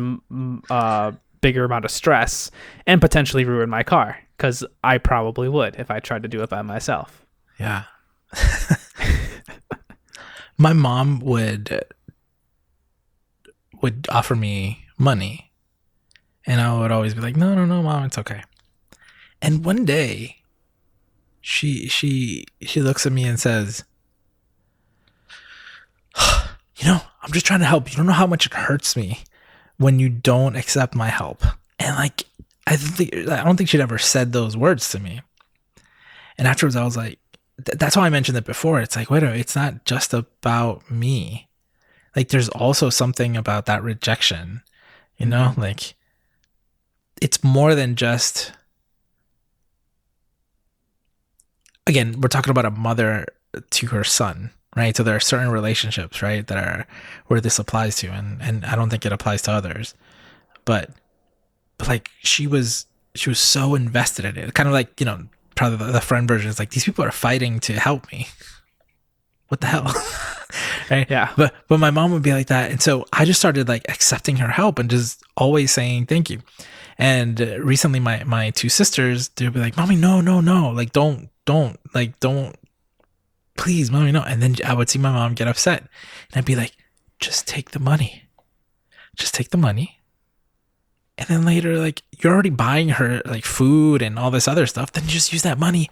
uh, 0.71 1.11
bigger 1.41 1.65
amount 1.65 1.85
of 1.85 1.91
stress 1.91 2.53
and 2.87 3.01
potentially 3.01 3.45
ruin 3.45 3.69
my 3.69 3.83
car 3.83 4.19
because 4.37 4.65
I 4.85 4.99
probably 4.99 5.49
would 5.49 5.77
if 5.77 5.91
I 5.91 5.99
tried 5.99 6.23
to 6.23 6.29
do 6.29 6.43
it 6.43 6.51
by 6.51 6.63
myself. 6.63 7.27
Yeah. 7.59 7.85
my 10.59 10.73
mom 10.73 11.21
would 11.21 11.85
would 13.81 14.07
offer 14.11 14.37
me 14.37 14.85
money 14.97 15.52
and 16.47 16.61
I 16.61 16.79
would 16.79 16.93
always 16.93 17.15
be 17.15 17.21
like, 17.21 17.37
no, 17.37 17.55
no, 17.55 17.65
no, 17.65 17.83
mom, 17.83 18.05
it's 18.05 18.19
okay. 18.19 18.43
And 19.41 19.65
one 19.65 19.85
day 19.85 20.43
she 21.41 21.89
she 21.89 22.47
she 22.63 22.81
looks 22.81 23.05
at 23.05 23.13
me 23.13 23.25
and 23.25 23.39
says, 23.39 23.85
You 26.77 26.87
know, 26.87 27.01
I'm 27.23 27.33
just 27.33 27.47
trying 27.47 27.61
to 27.61 27.67
help. 27.67 27.91
You 27.91 27.97
don't 27.97 28.07
know 28.07 28.13
how 28.13 28.27
much 28.27 28.47
it 28.47 28.55
hurts 28.55 28.97
me 28.97 29.25
when 29.77 29.99
you 29.99 30.09
don't 30.09 30.57
accept 30.57 30.95
my 30.95 31.09
help. 31.09 31.43
And 31.79 31.97
like 31.97 32.25
I 32.67 32.77
think 32.77 33.15
I 33.29 33.45
don't 33.45 33.57
think 33.57 33.69
she'd 33.69 33.81
ever 33.81 33.99
said 33.99 34.33
those 34.33 34.57
words 34.57 34.89
to 34.91 35.01
me. 35.01 35.21
And 36.39 36.49
afterwards 36.49 36.77
I 36.77 36.85
was 36.85 36.97
like, 36.97 37.19
that's 37.59 37.97
why 37.97 38.07
I 38.07 38.11
mentioned 38.11 38.39
it 38.39 38.45
before. 38.45 38.81
It's 38.81 38.97
like, 38.97 39.11
wait 39.11 39.23
a 39.23 39.27
minute, 39.27 39.41
it's 39.41 39.57
not 39.57 39.85
just 39.85 40.15
about 40.15 40.91
me. 40.91 41.49
Like 42.17 42.29
there's 42.29 42.49
also 42.49 42.91
something 42.91 43.37
about 43.37 43.67
that 43.67 43.83
rejection, 43.83 44.63
you 45.17 45.27
know, 45.27 45.49
mm-hmm. 45.51 45.61
like 45.61 45.95
it's 47.23 47.45
more 47.45 47.75
than 47.75 47.95
just 47.95 48.53
again 51.87 52.21
we're 52.21 52.29
talking 52.29 52.51
about 52.51 52.65
a 52.65 52.71
mother 52.71 53.27
to 53.71 53.87
her 53.89 54.05
son 54.05 54.51
right? 54.77 54.97
So 54.97 55.03
there 55.03 55.15
are 55.15 55.21
certain 55.21 55.51
relationships 55.51 56.23
right 56.23 56.47
that 56.47 56.59
are 56.59 56.87
where 57.27 57.41
this 57.41 57.59
applies 57.59 57.97
to 57.97 58.09
and 58.09 58.41
and 58.43 58.65
i 58.65 58.75
don't 58.75 58.91
think 58.91 59.05
it 59.05 59.13
applies 59.13 59.43
to 59.43 59.53
others. 59.53 59.95
But 60.65 60.91
but 61.79 61.89
like 61.89 62.11
she 62.21 62.47
was 62.47 62.87
she 63.15 63.29
was 63.29 63.39
so 63.39 63.75
invested 63.75 64.25
in 64.25 64.37
it. 64.37 64.55
Kind 64.55 64.69
of 64.69 64.73
like 64.73 64.99
you 65.01 65.07
know 65.07 65.27
probably 65.55 65.79
the, 65.79 65.93
the 65.93 66.01
friend 66.01 66.27
version 66.27 66.49
is 66.49 66.59
like 66.59 66.71
these 66.71 66.85
people 66.85 67.05
are 67.05 67.13
fighting 67.13 67.61
to 67.61 67.75
help 67.75 68.11
me. 68.13 68.29
What 69.49 69.61
the 69.61 69.67
hell? 69.67 69.93
Right? 70.91 71.09
Yeah. 71.09 71.31
But 71.35 71.55
but 71.69 71.79
my 71.79 71.91
mom 71.91 72.13
would 72.13 72.23
be 72.23 72.35
like 72.35 72.49
that. 72.49 72.71
And 72.71 72.83
so 72.83 73.07
i 73.11 73.25
just 73.25 73.41
started 73.41 73.69
like 73.69 73.87
accepting 73.89 74.37
her 74.37 74.49
help 74.49 74.79
and 74.79 74.91
just 74.91 75.23
always 75.35 75.71
saying 75.71 76.05
thank 76.07 76.29
you 76.29 76.41
and 76.99 77.41
recently, 77.41 78.01
my 78.01 78.25
my 78.25 78.51
two 78.51 78.69
sisters 78.69 79.29
they'll 79.31 79.51
be 79.51 79.61
like, 79.61 79.77
"Mommy, 79.77 79.97
no, 79.97 80.21
no, 80.21 80.41
no! 80.41 80.71
Like, 80.71 80.93
don't, 80.93 81.29
don't, 81.45 81.79
like, 81.95 82.19
don't, 82.21 82.57
please, 83.57 83.91
mommy, 83.91 84.13
no!" 84.13 84.23
And 84.23 84.43
then 84.43 84.57
I 84.65 84.75
would 84.75 84.89
see 84.89 84.99
my 84.99 85.13
mom 85.13 85.35
get 85.35 85.49
upset, 85.49 85.81
and 85.81 86.37
I'd 86.37 86.45
be 86.45 86.57
like, 86.57 86.73
"Just 87.19 87.49
take 87.49 87.71
the 87.71 87.79
money, 87.81 88.25
just 89.17 89.35
take 89.35 89.51
the 89.51 89.57
money." 89.57 89.99
And 91.19 91.29
then 91.29 91.45
later, 91.45 91.79
like, 91.79 92.03
you're 92.19 92.33
already 92.33 92.51
buying 92.51 92.91
her 92.91 93.23
like 93.25 93.45
food 93.45 94.03
and 94.03 94.19
all 94.19 94.31
this 94.31 94.49
other 94.49 94.67
stuff. 94.67 94.93
Then 94.93 95.07
just 95.07 95.33
use 95.33 95.43
that 95.43 95.59
money 95.59 95.91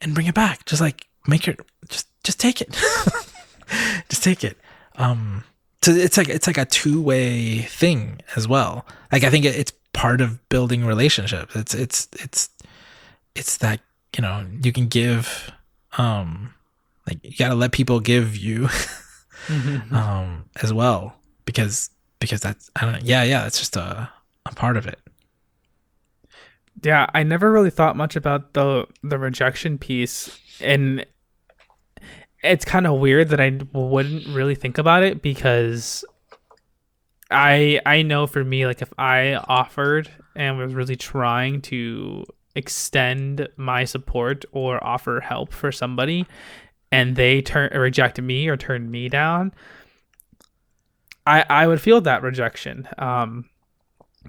and 0.00 0.14
bring 0.14 0.26
it 0.26 0.34
back. 0.34 0.64
Just 0.64 0.80
like 0.80 1.06
make 1.26 1.44
her 1.44 1.54
just 1.88 2.08
just 2.24 2.40
take 2.40 2.60
it, 2.60 2.72
just 4.08 4.22
take 4.22 4.44
it. 4.44 4.58
Um, 4.96 5.44
so 5.82 5.92
it's 5.92 6.16
like 6.16 6.28
it's 6.28 6.46
like 6.46 6.58
a 6.58 6.64
two 6.64 7.00
way 7.00 7.58
thing 7.58 8.20
as 8.36 8.48
well. 8.48 8.86
Like 9.12 9.24
I 9.24 9.30
think 9.30 9.44
it's 9.44 9.72
part 9.98 10.20
of 10.20 10.48
building 10.48 10.84
relationships. 10.84 11.56
It's 11.56 11.74
it's 11.74 12.08
it's 12.20 12.50
it's 13.34 13.56
that 13.56 13.80
you 14.16 14.22
know 14.22 14.46
you 14.62 14.72
can 14.72 14.86
give 14.86 15.50
um 15.98 16.54
like 17.08 17.18
you 17.24 17.36
got 17.36 17.48
to 17.48 17.56
let 17.56 17.72
people 17.72 17.98
give 17.98 18.36
you 18.36 18.60
mm-hmm. 19.48 19.92
um 19.92 20.44
as 20.62 20.72
well 20.72 21.16
because 21.46 21.90
because 22.20 22.40
that's 22.40 22.70
I 22.76 22.84
don't 22.84 22.92
know 22.92 23.00
yeah 23.02 23.24
yeah 23.24 23.46
it's 23.46 23.58
just 23.58 23.76
a 23.76 24.08
a 24.46 24.54
part 24.54 24.76
of 24.76 24.86
it. 24.86 25.00
Yeah, 26.84 27.06
I 27.12 27.24
never 27.24 27.50
really 27.50 27.70
thought 27.70 27.96
much 27.96 28.14
about 28.14 28.54
the 28.54 28.86
the 29.02 29.18
rejection 29.18 29.78
piece 29.78 30.38
and 30.60 31.04
it's 32.44 32.64
kind 32.64 32.86
of 32.86 33.00
weird 33.00 33.30
that 33.30 33.40
I 33.40 33.58
wouldn't 33.72 34.28
really 34.28 34.54
think 34.54 34.78
about 34.78 35.02
it 35.02 35.22
because 35.22 36.04
I 37.30 37.80
I 37.84 38.02
know 38.02 38.26
for 38.26 38.44
me 38.44 38.66
like 38.66 38.82
if 38.82 38.92
I 38.98 39.34
offered 39.34 40.10
and 40.34 40.58
was 40.58 40.74
really 40.74 40.96
trying 40.96 41.60
to 41.62 42.24
extend 42.54 43.48
my 43.56 43.84
support 43.84 44.44
or 44.52 44.82
offer 44.82 45.20
help 45.20 45.52
for 45.52 45.70
somebody 45.70 46.26
and 46.90 47.16
they 47.16 47.42
turn 47.42 47.70
rejected 47.78 48.22
me 48.22 48.48
or 48.48 48.56
turned 48.56 48.90
me 48.90 49.08
down 49.08 49.52
I 51.26 51.44
I 51.48 51.66
would 51.66 51.80
feel 51.80 52.00
that 52.00 52.22
rejection 52.22 52.88
um 52.98 53.44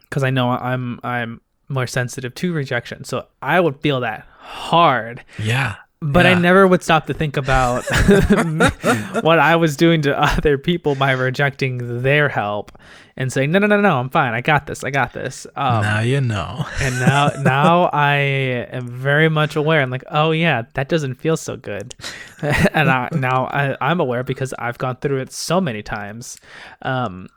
cuz 0.09 0.23
I 0.23 0.29
know 0.29 0.49
I'm 0.51 0.99
I'm 1.03 1.41
more 1.69 1.87
sensitive 1.87 2.33
to 2.33 2.51
rejection. 2.51 3.03
So 3.03 3.27
I 3.41 3.59
would 3.59 3.79
feel 3.79 3.99
that 3.99 4.25
hard. 4.39 5.23
Yeah 5.37 5.75
but 6.01 6.25
yeah. 6.25 6.31
I 6.31 6.33
never 6.35 6.65
would 6.65 6.81
stop 6.81 7.07
to 7.07 7.13
think 7.13 7.35
about 7.35 7.83
what 9.21 9.39
I 9.39 9.55
was 9.57 9.75
doing 9.75 10.01
to 10.03 10.17
other 10.17 10.57
people 10.57 10.95
by 10.95 11.11
rejecting 11.11 12.01
their 12.01 12.29
help 12.29 12.71
and 13.17 13.33
saying, 13.33 13.51
"No, 13.51 13.59
no, 13.59 13.67
no, 13.67 13.81
no, 13.81 13.99
I'm 13.99 14.09
fine. 14.09 14.33
I 14.33 14.39
got 14.39 14.65
this. 14.65 14.83
I 14.83 14.91
got 14.91 15.11
this." 15.11 15.45
Um, 15.57 15.81
now 15.81 15.99
you 15.99 16.21
know. 16.21 16.65
and 16.81 16.99
now, 17.01 17.27
now 17.41 17.83
I 17.91 18.15
am 18.15 18.87
very 18.87 19.27
much 19.27 19.57
aware. 19.57 19.81
I'm 19.81 19.89
like, 19.89 20.05
"Oh 20.09 20.31
yeah, 20.31 20.63
that 20.75 20.87
doesn't 20.87 21.15
feel 21.15 21.35
so 21.35 21.57
good," 21.57 21.95
and 22.41 22.89
I, 22.89 23.09
now 23.11 23.47
I, 23.47 23.75
I'm 23.81 23.99
aware 23.99 24.23
because 24.23 24.53
I've 24.57 24.77
gone 24.77 24.95
through 24.95 25.19
it 25.19 25.33
so 25.33 25.59
many 25.59 25.83
times. 25.83 26.39
Um, 26.81 27.27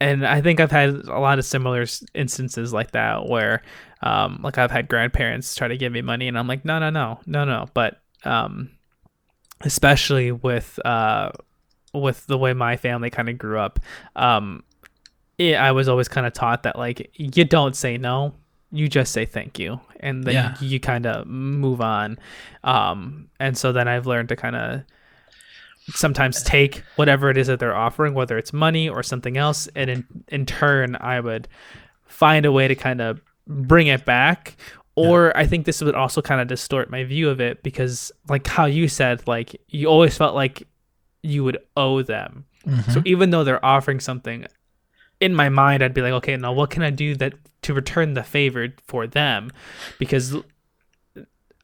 and 0.00 0.26
I 0.26 0.40
think 0.40 0.60
I've 0.60 0.70
had 0.70 0.90
a 0.90 1.18
lot 1.18 1.38
of 1.38 1.44
similar 1.44 1.86
instances 2.14 2.72
like 2.72 2.90
that 2.92 3.26
where 3.28 3.62
um, 4.02 4.40
like 4.42 4.58
I've 4.58 4.70
had 4.70 4.88
grandparents 4.88 5.54
try 5.54 5.68
to 5.68 5.76
give 5.76 5.92
me 5.92 6.02
money, 6.02 6.28
and 6.28 6.38
I'm 6.38 6.46
like, 6.46 6.64
no, 6.64 6.78
no, 6.78 6.90
no, 6.90 7.20
no, 7.26 7.44
no. 7.44 7.66
But 7.72 8.00
um, 8.24 8.70
especially 9.62 10.32
with 10.32 10.78
uh, 10.84 11.30
with 11.94 12.26
the 12.26 12.36
way 12.36 12.52
my 12.52 12.76
family 12.76 13.10
kind 13.10 13.28
of 13.28 13.38
grew 13.38 13.58
up, 13.58 13.80
um, 14.16 14.62
it, 15.38 15.54
I 15.54 15.72
was 15.72 15.88
always 15.88 16.08
kind 16.08 16.26
of 16.26 16.34
taught 16.34 16.64
that 16.64 16.76
like 16.76 17.10
you 17.14 17.44
don't 17.44 17.74
say 17.74 17.96
no, 17.96 18.34
you 18.70 18.88
just 18.88 19.12
say 19.12 19.24
thank 19.24 19.58
you, 19.58 19.80
and 20.00 20.24
then 20.24 20.34
yeah. 20.34 20.54
you, 20.60 20.68
you 20.68 20.80
kind 20.80 21.06
of 21.06 21.26
move 21.26 21.80
on. 21.80 22.18
Um, 22.64 23.30
and 23.40 23.56
so 23.56 23.72
then 23.72 23.88
I've 23.88 24.06
learned 24.06 24.28
to 24.28 24.36
kind 24.36 24.56
of 24.56 24.82
sometimes 25.88 26.42
take 26.42 26.82
whatever 26.96 27.30
it 27.30 27.36
is 27.36 27.46
that 27.46 27.60
they're 27.60 27.76
offering, 27.76 28.14
whether 28.14 28.36
it's 28.36 28.52
money 28.52 28.88
or 28.88 29.02
something 29.02 29.36
else, 29.36 29.68
and 29.74 29.90
in 29.90 30.06
in 30.28 30.46
turn, 30.46 30.96
I 30.96 31.20
would 31.20 31.48
find 32.06 32.46
a 32.46 32.52
way 32.52 32.68
to 32.68 32.74
kind 32.74 33.00
of 33.00 33.20
bring 33.46 33.86
it 33.86 34.04
back 34.04 34.56
or 34.96 35.26
yeah. 35.26 35.40
i 35.40 35.46
think 35.46 35.64
this 35.64 35.80
would 35.80 35.94
also 35.94 36.20
kind 36.20 36.40
of 36.40 36.48
distort 36.48 36.90
my 36.90 37.04
view 37.04 37.28
of 37.28 37.40
it 37.40 37.62
because 37.62 38.10
like 38.28 38.46
how 38.46 38.64
you 38.64 38.88
said 38.88 39.26
like 39.28 39.60
you 39.68 39.86
always 39.86 40.16
felt 40.16 40.34
like 40.34 40.66
you 41.22 41.44
would 41.44 41.58
owe 41.76 42.02
them 42.02 42.44
mm-hmm. 42.66 42.90
so 42.90 43.00
even 43.04 43.30
though 43.30 43.44
they're 43.44 43.64
offering 43.64 44.00
something 44.00 44.46
in 45.20 45.34
my 45.34 45.48
mind 45.48 45.82
i'd 45.82 45.94
be 45.94 46.02
like 46.02 46.12
okay 46.12 46.36
now 46.36 46.52
what 46.52 46.70
can 46.70 46.82
i 46.82 46.90
do 46.90 47.14
that 47.14 47.34
to 47.62 47.72
return 47.72 48.14
the 48.14 48.22
favor 48.22 48.68
for 48.86 49.06
them 49.06 49.50
because 49.98 50.34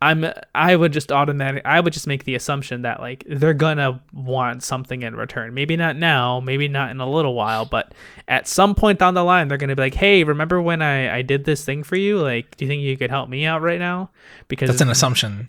I'm 0.02 0.26
I 0.52 0.74
would 0.74 0.92
just 0.92 1.12
automatic 1.12 1.62
I 1.64 1.78
would 1.78 1.92
just 1.92 2.08
make 2.08 2.24
the 2.24 2.34
assumption 2.34 2.82
that 2.82 2.98
like 2.98 3.24
they're 3.28 3.54
gonna 3.54 4.02
want 4.12 4.64
something 4.64 5.02
in 5.02 5.14
return. 5.14 5.54
Maybe 5.54 5.76
not 5.76 5.96
now, 5.96 6.40
maybe 6.40 6.66
not 6.66 6.90
in 6.90 7.00
a 7.00 7.08
little 7.08 7.34
while, 7.34 7.64
but 7.64 7.94
at 8.26 8.48
some 8.48 8.74
point 8.74 8.98
down 8.98 9.14
the 9.14 9.22
line 9.22 9.46
they're 9.46 9.58
gonna 9.58 9.76
be 9.76 9.82
like, 9.82 9.94
Hey, 9.94 10.24
remember 10.24 10.60
when 10.60 10.82
I, 10.82 11.18
I 11.18 11.22
did 11.22 11.44
this 11.44 11.64
thing 11.64 11.84
for 11.84 11.94
you? 11.94 12.18
Like, 12.18 12.56
do 12.56 12.64
you 12.64 12.68
think 12.68 12.82
you 12.82 12.96
could 12.96 13.10
help 13.10 13.28
me 13.28 13.46
out 13.46 13.62
right 13.62 13.78
now? 13.78 14.10
Because 14.48 14.68
that's 14.68 14.80
an 14.80 14.90
assumption. 14.90 15.48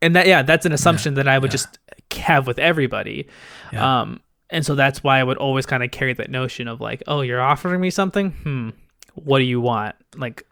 And 0.00 0.14
that 0.14 0.28
yeah, 0.28 0.42
that's 0.42 0.66
an 0.66 0.72
assumption 0.72 1.14
yeah, 1.14 1.24
that 1.24 1.28
I 1.28 1.40
would 1.40 1.50
yeah. 1.50 1.58
just 1.58 1.78
have 2.12 2.46
with 2.46 2.60
everybody. 2.60 3.26
Yeah. 3.72 4.02
Um 4.02 4.20
and 4.50 4.64
so 4.64 4.76
that's 4.76 5.02
why 5.02 5.18
I 5.18 5.24
would 5.24 5.38
always 5.38 5.66
kind 5.66 5.82
of 5.82 5.90
carry 5.90 6.12
that 6.14 6.30
notion 6.30 6.68
of 6.68 6.80
like, 6.80 7.02
oh, 7.08 7.22
you're 7.22 7.40
offering 7.40 7.80
me 7.80 7.90
something? 7.90 8.30
Hmm. 8.30 8.70
What 9.14 9.40
do 9.40 9.44
you 9.44 9.60
want? 9.60 9.96
Like 10.14 10.46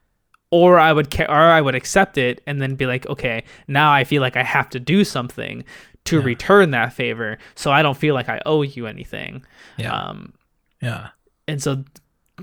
or 0.51 0.79
I 0.79 0.93
would 0.93 1.21
or 1.21 1.31
I 1.31 1.61
would 1.61 1.75
accept 1.75 2.19
it 2.19 2.41
and 2.47 2.61
then 2.61 2.75
be 2.75 2.87
like, 2.87 3.07
okay, 3.07 3.45
now 3.67 3.93
I 3.93 4.05
feel 4.05 4.23
like 4.23 4.37
I 4.37 4.43
have 4.43 4.71
to 4.71 4.81
do 4.81 5.05
something 5.05 5.65
to 6.05 6.19
yeah. 6.19 6.25
return 6.25 6.71
that 6.71 6.93
favor, 6.93 7.39
so 7.55 7.71
I 7.71 7.83
don't 7.83 7.97
feel 7.97 8.15
like 8.15 8.29
I 8.29 8.41
owe 8.47 8.63
you 8.63 8.87
anything. 8.87 9.45
Yeah. 9.77 9.93
Um, 9.93 10.33
yeah. 10.81 11.09
And 11.47 11.63
so, 11.63 11.85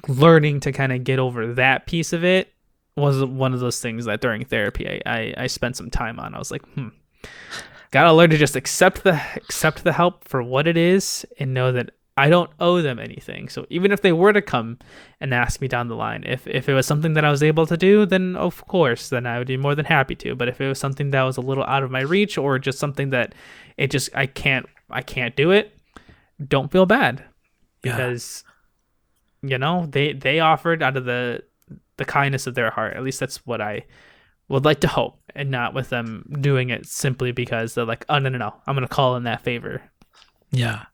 learning 0.08 0.60
to 0.62 0.72
kind 0.72 0.92
of 0.92 1.04
get 1.04 1.20
over 1.20 1.54
that 1.54 1.88
piece 1.88 2.14
of 2.14 2.24
it 2.24 2.54
was 2.96 3.24
one 3.24 3.54
of 3.54 3.60
those 3.60 3.80
things 3.80 4.06
that 4.06 4.22
during 4.22 4.46
therapy 4.46 4.88
I, 4.88 5.02
I, 5.06 5.34
I 5.38 5.48
spent 5.48 5.76
some 5.76 5.90
time 5.90 6.20
on. 6.20 6.34
I 6.34 6.40
was 6.40 6.52
like, 6.52 6.66
hmm, 6.74 6.90
gotta 7.92 8.14
learn 8.14 8.30
to 8.30 8.38
just 8.38 8.56
accept 8.56 9.04
the 9.04 9.20
accept 9.36 9.84
the 9.84 9.94
help 9.94 10.28
for 10.28 10.44
what 10.44 10.68
it 10.68 10.78
is 10.78 11.26
and 11.40 11.54
know 11.54 11.72
that 11.72 11.92
I 12.18 12.30
don't 12.30 12.50
owe 12.60 12.82
them 12.82 12.98
anything. 12.98 13.50
So 13.50 13.66
even 13.70 13.92
if 13.92 14.02
they 14.02 14.14
were 14.14 14.32
to 14.32 14.42
come 14.42 14.80
and 15.20 15.34
ask 15.34 15.60
me 15.60 15.68
down 15.68 15.90
the 15.90 15.96
line, 15.96 16.24
if 16.26 16.48
if 16.48 16.70
it 16.70 16.74
was 16.74 16.86
something 16.86 17.14
that 17.14 17.26
I 17.26 17.32
was 17.32 17.44
able 17.44 17.66
to 17.66 17.76
do, 17.76 18.06
then 18.06 18.38
of 18.38 18.66
course, 18.68 19.10
then 19.10 19.26
I 19.26 19.38
would 19.38 19.48
be 19.48 19.58
more 19.58 19.76
than 19.76 19.86
happy 19.86 20.16
to. 20.16 20.36
But 20.36 20.48
if 20.48 20.62
it 20.62 20.68
was 20.68 20.80
something 20.80 21.12
that 21.12 21.24
was 21.24 21.36
a 21.36 21.42
little 21.42 21.66
out 21.66 21.84
of 21.84 21.92
my 21.92 22.02
reach 22.02 22.38
or 22.38 22.58
just 22.58 22.80
something 22.80 23.10
that 23.10 23.36
it 23.78 23.92
just 23.92 24.10
I 24.16 24.28
can't 24.28 24.66
I 24.90 25.02
can't 25.02 25.36
do 25.36 25.52
it, 25.52 25.78
don't 26.48 26.72
feel 26.72 26.86
bad. 26.86 27.26
Because 27.82 28.46
yeah. 29.44 29.50
you 29.50 29.58
know, 29.58 29.86
they 29.86 30.14
they 30.14 30.40
offered 30.40 30.82
out 30.82 30.96
of 30.96 31.04
the 31.04 31.44
the 31.98 32.06
kindness 32.06 32.48
of 32.48 32.56
their 32.56 32.72
heart. 32.72 32.96
At 32.96 33.04
least 33.04 33.20
that's 33.20 33.46
what 33.46 33.60
I 33.60 33.86
would 34.48 34.64
like 34.64 34.80
to 34.82 34.88
hope, 34.88 35.20
and 35.36 35.52
not 35.52 35.74
with 35.74 35.90
them 35.90 36.32
doing 36.40 36.70
it 36.70 36.86
simply 36.86 37.34
because 37.34 37.76
they're 37.76 37.84
like, 37.84 38.06
oh 38.08 38.20
no 38.20 38.30
no 38.30 38.38
no, 38.38 38.56
I'm 38.66 38.76
gonna 38.76 38.88
call 38.88 39.18
in 39.18 39.24
that 39.24 39.42
favor. 39.42 39.82
Yeah 40.52 40.86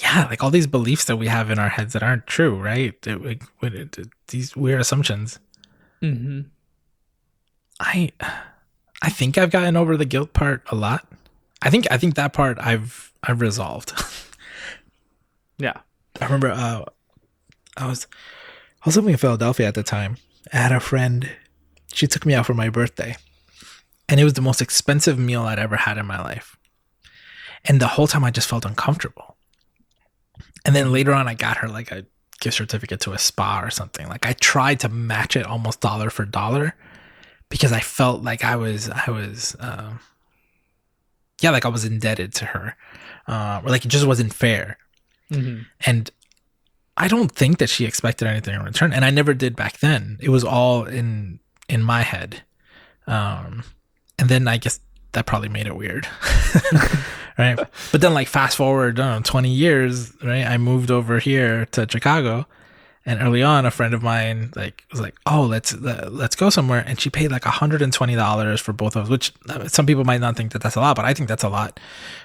yeah, 0.00 0.26
like 0.28 0.42
all 0.44 0.50
these 0.50 0.66
beliefs 0.66 1.06
that 1.06 1.16
we 1.16 1.26
have 1.28 1.50
in 1.50 1.58
our 1.58 1.68
heads 1.68 1.94
that 1.94 2.02
aren't 2.02 2.26
true, 2.26 2.54
right? 2.60 2.94
It, 3.06 3.40
it, 3.62 3.98
it, 3.98 4.08
these 4.28 4.54
weird 4.54 4.80
assumptions. 4.80 5.38
Mm-hmm. 6.02 6.42
I, 7.80 8.12
I 9.02 9.08
think 9.08 9.38
I've 9.38 9.50
gotten 9.50 9.76
over 9.76 9.96
the 9.96 10.04
guilt 10.04 10.32
part 10.32 10.62
a 10.70 10.74
lot. 10.74 11.06
I 11.62 11.70
think 11.70 11.90
I 11.90 11.96
think 11.96 12.14
that 12.14 12.32
part 12.32 12.58
I've 12.60 13.12
I've 13.22 13.40
resolved. 13.40 13.92
yeah, 15.58 15.80
I 16.20 16.24
remember. 16.24 16.50
Uh, 16.50 16.84
I 17.76 17.86
was 17.86 18.06
I 18.82 18.86
was 18.86 18.96
living 18.96 19.12
in 19.12 19.18
Philadelphia 19.18 19.66
at 19.66 19.74
the 19.74 19.82
time. 19.82 20.18
I 20.52 20.58
had 20.58 20.72
a 20.72 20.80
friend. 20.80 21.30
She 21.92 22.06
took 22.06 22.26
me 22.26 22.34
out 22.34 22.44
for 22.44 22.54
my 22.54 22.68
birthday, 22.68 23.16
and 24.08 24.20
it 24.20 24.24
was 24.24 24.34
the 24.34 24.42
most 24.42 24.60
expensive 24.60 25.18
meal 25.18 25.42
I'd 25.42 25.58
ever 25.58 25.76
had 25.76 25.96
in 25.96 26.04
my 26.04 26.20
life. 26.20 26.56
And 27.64 27.80
the 27.80 27.88
whole 27.88 28.06
time 28.06 28.22
I 28.22 28.30
just 28.30 28.48
felt 28.48 28.66
uncomfortable 28.66 29.35
and 30.64 30.74
then 30.74 30.92
later 30.92 31.12
on, 31.12 31.28
I 31.28 31.34
got 31.34 31.58
her 31.58 31.68
like 31.68 31.90
a 31.90 32.04
gift 32.40 32.56
certificate 32.56 33.00
to 33.00 33.12
a 33.12 33.18
spa 33.18 33.60
or 33.62 33.70
something. 33.70 34.08
Like 34.08 34.26
I 34.26 34.34
tried 34.34 34.80
to 34.80 34.88
match 34.88 35.36
it 35.36 35.46
almost 35.46 35.80
dollar 35.80 36.10
for 36.10 36.24
dollar 36.24 36.74
because 37.48 37.72
I 37.72 37.80
felt 37.80 38.22
like 38.22 38.44
I 38.44 38.56
was, 38.56 38.90
I 38.90 39.10
was, 39.10 39.54
uh, 39.60 39.92
yeah, 41.40 41.50
like 41.50 41.64
I 41.64 41.68
was 41.68 41.84
indebted 41.84 42.34
to 42.34 42.46
her, 42.46 42.76
uh, 43.28 43.60
or 43.64 43.70
like 43.70 43.84
it 43.84 43.88
just 43.88 44.06
wasn't 44.06 44.32
fair. 44.32 44.78
Mm-hmm. 45.30 45.62
And 45.84 46.10
I 46.96 47.08
don't 47.08 47.30
think 47.30 47.58
that 47.58 47.68
she 47.68 47.84
expected 47.84 48.26
anything 48.26 48.54
in 48.54 48.62
return, 48.62 48.92
and 48.92 49.04
I 49.04 49.10
never 49.10 49.34
did 49.34 49.54
back 49.54 49.78
then. 49.78 50.18
It 50.20 50.30
was 50.30 50.44
all 50.44 50.84
in 50.84 51.40
in 51.68 51.82
my 51.82 52.02
head. 52.02 52.42
Um, 53.06 53.64
and 54.18 54.28
then 54.28 54.48
I 54.48 54.56
guess 54.56 54.80
that 55.12 55.26
probably 55.26 55.48
made 55.48 55.66
it 55.66 55.76
weird. 55.76 56.08
right? 57.38 57.58
But 57.92 58.00
then, 58.00 58.14
like, 58.14 58.28
fast 58.28 58.56
forward, 58.56 59.00
I 59.00 59.08
don't 59.08 59.16
know, 59.16 59.22
20 59.22 59.50
years, 59.50 60.12
right? 60.22 60.44
I 60.44 60.58
moved 60.58 60.90
over 60.90 61.18
here 61.18 61.66
to 61.72 61.86
Chicago. 61.88 62.46
And 63.08 63.22
early 63.22 63.42
on, 63.42 63.64
a 63.64 63.70
friend 63.70 63.94
of 63.94 64.02
mine 64.02 64.50
like 64.56 64.82
was 64.90 65.00
like, 65.00 65.14
"Oh, 65.26 65.42
let's 65.42 65.72
uh, 65.72 66.08
let's 66.10 66.34
go 66.34 66.50
somewhere," 66.50 66.82
and 66.84 67.00
she 67.00 67.08
paid 67.08 67.30
like 67.30 67.44
hundred 67.44 67.80
and 67.80 67.92
twenty 67.92 68.16
dollars 68.16 68.60
for 68.60 68.72
both 68.72 68.96
of 68.96 69.04
us. 69.04 69.08
Which 69.08 69.32
uh, 69.48 69.68
some 69.68 69.86
people 69.86 70.02
might 70.02 70.20
not 70.20 70.36
think 70.36 70.50
that 70.50 70.60
that's 70.60 70.74
a 70.74 70.80
lot, 70.80 70.96
but 70.96 71.04
I 71.04 71.14
think 71.14 71.28
that's 71.28 71.44
a 71.44 71.48
lot 71.48 71.78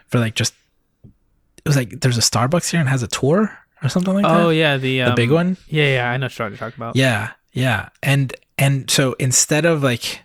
for 0.07 0.17
like 0.17 0.33
just. 0.33 0.55
It 1.03 1.67
was 1.67 1.75
like 1.75 2.01
there's 2.01 2.17
a 2.17 2.21
Starbucks 2.21 2.71
here 2.71 2.79
and 2.79 2.89
has 2.89 3.03
a 3.03 3.07
tour 3.07 3.55
or 3.83 3.89
something 3.89 4.11
like 4.11 4.25
oh, 4.25 4.29
that. 4.29 4.45
Oh 4.45 4.49
yeah, 4.49 4.77
the 4.77 5.01
the 5.01 5.13
big 5.15 5.29
um, 5.29 5.35
one. 5.35 5.57
Yeah, 5.67 5.93
yeah, 5.93 6.09
I 6.09 6.17
know 6.17 6.25
what 6.25 6.39
you're 6.39 6.57
talking 6.57 6.77
about. 6.77 6.95
Yeah, 6.95 7.33
yeah, 7.53 7.89
and 8.01 8.33
and 8.57 8.89
so 8.89 9.13
instead 9.19 9.65
of 9.65 9.83
like 9.83 10.21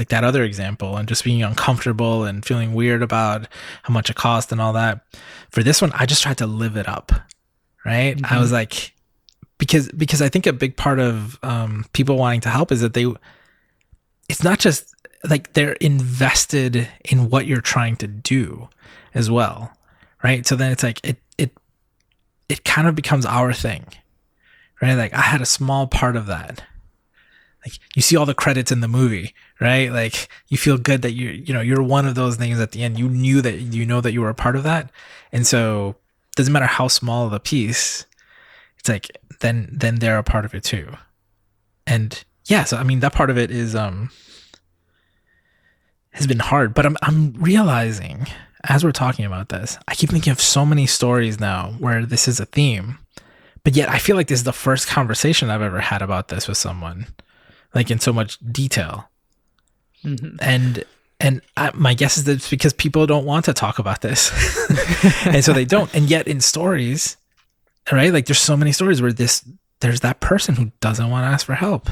like 0.00 0.08
that 0.08 0.24
other 0.24 0.42
example 0.44 0.96
and 0.96 1.06
just 1.06 1.24
being 1.24 1.42
uncomfortable 1.42 2.24
and 2.24 2.42
feeling 2.42 2.72
weird 2.72 3.02
about 3.02 3.46
how 3.82 3.92
much 3.92 4.08
it 4.08 4.16
cost 4.16 4.50
and 4.50 4.58
all 4.58 4.72
that. 4.72 5.04
For 5.50 5.62
this 5.62 5.82
one, 5.82 5.92
I 5.92 6.06
just 6.06 6.22
tried 6.22 6.38
to 6.38 6.46
live 6.46 6.78
it 6.78 6.88
up. 6.88 7.12
Right. 7.84 8.16
Mm-hmm. 8.16 8.34
I 8.34 8.40
was 8.40 8.50
like, 8.50 8.94
because, 9.58 9.90
because 9.92 10.22
I 10.22 10.30
think 10.30 10.46
a 10.46 10.54
big 10.54 10.74
part 10.78 11.00
of 11.00 11.38
um, 11.42 11.84
people 11.92 12.16
wanting 12.16 12.40
to 12.40 12.48
help 12.48 12.72
is 12.72 12.80
that 12.80 12.94
they, 12.94 13.12
it's 14.30 14.42
not 14.42 14.58
just 14.58 14.94
like 15.28 15.52
they're 15.52 15.74
invested 15.74 16.88
in 17.04 17.28
what 17.28 17.44
you're 17.44 17.60
trying 17.60 17.96
to 17.96 18.06
do 18.06 18.70
as 19.12 19.30
well. 19.30 19.70
Right. 20.24 20.46
So 20.46 20.56
then 20.56 20.72
it's 20.72 20.82
like, 20.82 21.04
it, 21.04 21.18
it, 21.36 21.50
it 22.48 22.64
kind 22.64 22.88
of 22.88 22.94
becomes 22.94 23.26
our 23.26 23.52
thing. 23.52 23.84
Right. 24.80 24.94
Like 24.94 25.12
I 25.12 25.20
had 25.20 25.42
a 25.42 25.46
small 25.46 25.86
part 25.86 26.16
of 26.16 26.24
that 26.24 26.62
like 27.64 27.74
you 27.94 28.02
see 28.02 28.16
all 28.16 28.26
the 28.26 28.34
credits 28.34 28.72
in 28.72 28.80
the 28.80 28.88
movie, 28.88 29.34
right? 29.60 29.92
Like 29.92 30.28
you 30.48 30.56
feel 30.56 30.78
good 30.78 31.02
that 31.02 31.12
you 31.12 31.30
you 31.30 31.52
know 31.52 31.60
you're 31.60 31.82
one 31.82 32.06
of 32.06 32.14
those 32.14 32.36
things 32.36 32.58
at 32.58 32.72
the 32.72 32.82
end. 32.82 32.98
You 32.98 33.08
knew 33.08 33.42
that 33.42 33.60
you 33.60 33.84
know 33.84 34.00
that 34.00 34.12
you 34.12 34.20
were 34.20 34.30
a 34.30 34.34
part 34.34 34.56
of 34.56 34.62
that, 34.64 34.90
and 35.32 35.46
so 35.46 35.96
doesn't 36.36 36.52
matter 36.52 36.66
how 36.66 36.88
small 36.88 37.28
the 37.28 37.40
piece. 37.40 38.06
It's 38.78 38.88
like 38.88 39.10
then 39.40 39.68
then 39.72 39.96
they're 39.96 40.18
a 40.18 40.22
part 40.22 40.44
of 40.44 40.54
it 40.54 40.64
too, 40.64 40.96
and 41.86 42.22
yeah. 42.46 42.64
So 42.64 42.76
I 42.78 42.82
mean 42.82 43.00
that 43.00 43.14
part 43.14 43.30
of 43.30 43.38
it 43.38 43.50
is 43.50 43.74
um 43.74 44.10
has 46.12 46.26
been 46.26 46.38
hard, 46.38 46.74
but 46.74 46.86
I'm 46.86 46.96
I'm 47.02 47.34
realizing 47.34 48.26
as 48.64 48.84
we're 48.84 48.92
talking 48.92 49.24
about 49.24 49.48
this, 49.48 49.78
I 49.88 49.94
keep 49.94 50.10
thinking 50.10 50.32
of 50.32 50.40
so 50.40 50.66
many 50.66 50.86
stories 50.86 51.40
now 51.40 51.74
where 51.78 52.04
this 52.04 52.28
is 52.28 52.40
a 52.40 52.46
theme, 52.46 52.98
but 53.64 53.74
yet 53.74 53.88
I 53.88 53.98
feel 53.98 54.16
like 54.16 54.26
this 54.26 54.40
is 54.40 54.44
the 54.44 54.52
first 54.52 54.86
conversation 54.86 55.48
I've 55.48 55.62
ever 55.62 55.80
had 55.80 56.02
about 56.02 56.28
this 56.28 56.46
with 56.46 56.58
someone 56.58 57.06
like 57.74 57.90
in 57.90 58.00
so 58.00 58.12
much 58.12 58.38
detail. 58.52 59.09
Mm-hmm. 60.04 60.36
And 60.40 60.84
and 61.20 61.42
I, 61.56 61.70
my 61.74 61.94
guess 61.94 62.16
is 62.16 62.24
that 62.24 62.32
it's 62.32 62.50
because 62.50 62.72
people 62.72 63.06
don't 63.06 63.26
want 63.26 63.44
to 63.44 63.52
talk 63.52 63.78
about 63.78 64.00
this, 64.00 64.30
and 65.26 65.44
so 65.44 65.52
they 65.52 65.66
don't. 65.66 65.94
And 65.94 66.08
yet, 66.08 66.26
in 66.26 66.40
stories, 66.40 67.18
right? 67.92 68.12
Like, 68.12 68.26
there's 68.26 68.40
so 68.40 68.56
many 68.56 68.72
stories 68.72 69.02
where 69.02 69.12
this 69.12 69.44
there's 69.80 70.00
that 70.00 70.20
person 70.20 70.56
who 70.56 70.72
doesn't 70.80 71.10
want 71.10 71.24
to 71.24 71.28
ask 71.28 71.46
for 71.46 71.54
help. 71.54 71.90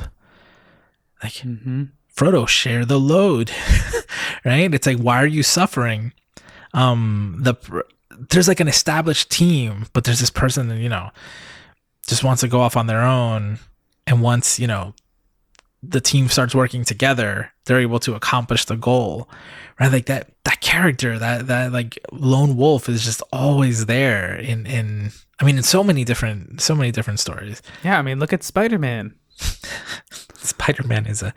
Like, 1.23 1.35
mm-hmm. 1.35 1.85
Frodo, 2.15 2.49
share 2.49 2.85
the 2.85 2.99
load, 2.99 3.51
right? 4.45 4.73
It's 4.73 4.87
like, 4.87 4.99
why 4.99 5.23
are 5.23 5.27
you 5.27 5.43
suffering? 5.43 6.13
Um, 6.73 7.39
the 7.41 7.55
there's 8.31 8.49
like 8.49 8.61
an 8.61 8.69
established 8.69 9.31
team, 9.31 9.87
but 9.93 10.05
there's 10.05 10.21
this 10.21 10.31
person 10.31 10.69
that 10.69 10.79
you 10.79 10.89
know 10.89 11.11
just 12.07 12.25
wants 12.25 12.41
to 12.41 12.49
go 12.49 12.61
off 12.61 12.77
on 12.77 12.87
their 12.87 13.03
own, 13.03 13.59
and 14.07 14.23
wants 14.23 14.59
you 14.59 14.67
know 14.67 14.95
the 15.83 16.01
team 16.01 16.29
starts 16.29 16.55
working 16.55 16.85
together, 16.85 17.53
they're 17.65 17.81
able 17.81 18.01
to 18.01 18.15
accomplish 18.15 18.65
the 18.65 18.77
goal. 18.77 19.29
Right? 19.79 19.93
Like 19.93 20.07
that 20.07 20.31
that 20.45 20.61
character, 20.61 21.19
that 21.19 21.47
that 21.47 21.73
like 21.73 21.99
lone 22.11 22.57
wolf 22.57 22.89
is 22.89 23.05
just 23.05 23.23
always 23.33 23.87
there 23.87 24.35
in 24.35 24.67
in 24.67 25.13
I 25.41 25.45
mean 25.45 25.57
in 25.57 25.63
so 25.63 25.85
many 25.85 26.05
different 26.05 26.61
so 26.61 26.75
many 26.75 26.91
different 26.91 27.21
stories. 27.21 27.63
Yeah, 27.85 27.99
I 27.99 28.03
mean 28.03 28.19
look 28.19 28.33
at 28.33 28.43
Spider-Man. 28.43 29.15
Spider-Man 30.35 31.07
is 31.07 31.23
a 31.23 31.33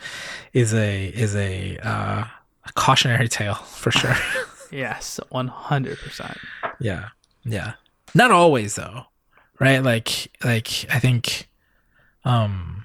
is 0.54 0.74
a 0.74 1.08
is 1.08 1.36
a 1.36 1.78
uh 1.84 2.26
a 2.66 2.72
cautionary 2.74 3.28
tale 3.28 3.56
for 3.56 3.92
sure. 3.92 4.16
yes, 4.72 5.20
100%. 5.32 6.38
Yeah. 6.80 7.10
Yeah. 7.44 7.74
Not 8.14 8.32
always 8.32 8.76
though. 8.76 9.06
Right? 9.60 9.84
Like 9.84 10.32
like 10.44 10.86
I 10.92 11.00
think 11.00 11.48
um 12.26 12.81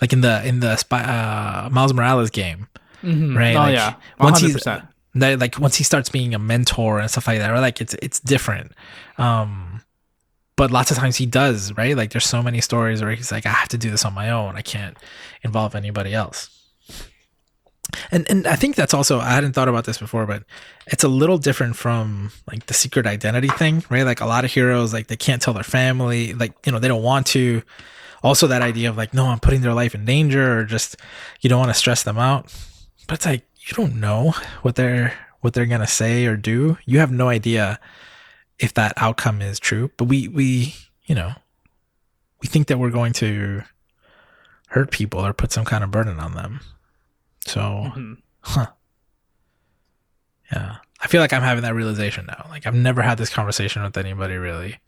like 0.00 0.12
in 0.12 0.20
the 0.20 0.46
in 0.46 0.60
the 0.60 0.82
uh, 0.90 1.68
Miles 1.70 1.94
Morales 1.94 2.30
game, 2.30 2.68
mm-hmm. 3.02 3.36
right? 3.36 3.56
Oh 3.56 3.60
like, 3.60 3.74
yeah, 3.74 3.94
100%. 4.18 4.24
once 4.24 4.40
he's 4.40 4.66
like 5.14 5.58
once 5.58 5.76
he 5.76 5.84
starts 5.84 6.08
being 6.08 6.34
a 6.34 6.38
mentor 6.38 6.98
and 6.98 7.10
stuff 7.10 7.26
like 7.26 7.38
that, 7.38 7.50
right? 7.50 7.60
Like 7.60 7.80
it's 7.80 7.94
it's 8.02 8.20
different. 8.20 8.72
Um, 9.18 9.82
but 10.56 10.70
lots 10.70 10.90
of 10.90 10.96
times 10.96 11.16
he 11.16 11.26
does, 11.26 11.76
right? 11.76 11.96
Like 11.96 12.10
there's 12.10 12.26
so 12.26 12.42
many 12.42 12.60
stories 12.60 13.02
where 13.02 13.12
he's 13.12 13.32
like, 13.32 13.46
I 13.46 13.50
have 13.50 13.68
to 13.70 13.78
do 13.78 13.90
this 13.90 14.04
on 14.04 14.14
my 14.14 14.30
own. 14.30 14.56
I 14.56 14.62
can't 14.62 14.96
involve 15.42 15.74
anybody 15.74 16.14
else. 16.14 16.50
And 18.10 18.28
and 18.28 18.46
I 18.46 18.56
think 18.56 18.76
that's 18.76 18.94
also 18.94 19.20
I 19.20 19.30
hadn't 19.30 19.52
thought 19.52 19.68
about 19.68 19.84
this 19.84 19.98
before, 19.98 20.26
but 20.26 20.44
it's 20.86 21.04
a 21.04 21.08
little 21.08 21.38
different 21.38 21.76
from 21.76 22.32
like 22.50 22.66
the 22.66 22.74
secret 22.74 23.06
identity 23.06 23.48
thing, 23.48 23.84
right? 23.90 24.04
Like 24.04 24.20
a 24.20 24.26
lot 24.26 24.44
of 24.44 24.52
heroes, 24.52 24.92
like 24.92 25.08
they 25.08 25.16
can't 25.16 25.40
tell 25.40 25.54
their 25.54 25.62
family, 25.62 26.34
like 26.34 26.54
you 26.66 26.72
know 26.72 26.78
they 26.78 26.88
don't 26.88 27.02
want 27.02 27.26
to 27.28 27.62
also 28.24 28.46
that 28.46 28.62
idea 28.62 28.88
of 28.88 28.96
like, 28.96 29.14
no, 29.14 29.26
I'm 29.26 29.38
putting 29.38 29.60
their 29.60 29.74
life 29.74 29.94
in 29.94 30.04
danger 30.04 30.58
or 30.58 30.64
just 30.64 30.96
you 31.42 31.50
don't 31.50 31.60
want 31.60 31.70
to 31.70 31.78
stress 31.78 32.02
them 32.02 32.18
out. 32.18 32.52
But 33.06 33.16
it's 33.16 33.26
like 33.26 33.46
you 33.66 33.74
don't 33.74 34.00
know 34.00 34.34
what 34.62 34.74
they're 34.74 35.14
what 35.42 35.52
they're 35.52 35.66
gonna 35.66 35.86
say 35.86 36.24
or 36.26 36.36
do. 36.36 36.78
You 36.86 36.98
have 36.98 37.12
no 37.12 37.28
idea 37.28 37.78
if 38.58 38.74
that 38.74 38.94
outcome 38.96 39.42
is 39.42 39.60
true. 39.60 39.90
But 39.98 40.06
we 40.06 40.26
we, 40.26 40.74
you 41.04 41.14
know, 41.14 41.32
we 42.40 42.48
think 42.48 42.68
that 42.68 42.78
we're 42.78 42.90
going 42.90 43.12
to 43.14 43.62
hurt 44.68 44.90
people 44.90 45.24
or 45.24 45.32
put 45.32 45.52
some 45.52 45.64
kind 45.64 45.84
of 45.84 45.90
burden 45.90 46.18
on 46.18 46.34
them. 46.34 46.60
So, 47.46 47.60
mm-hmm. 47.60 48.14
huh. 48.40 48.66
Yeah. 50.50 50.76
I 51.00 51.06
feel 51.06 51.20
like 51.20 51.32
I'm 51.32 51.42
having 51.42 51.62
that 51.62 51.74
realization 51.74 52.26
now. 52.26 52.46
Like 52.48 52.66
I've 52.66 52.74
never 52.74 53.02
had 53.02 53.18
this 53.18 53.28
conversation 53.28 53.82
with 53.82 53.96
anybody 53.98 54.36
really. 54.36 54.78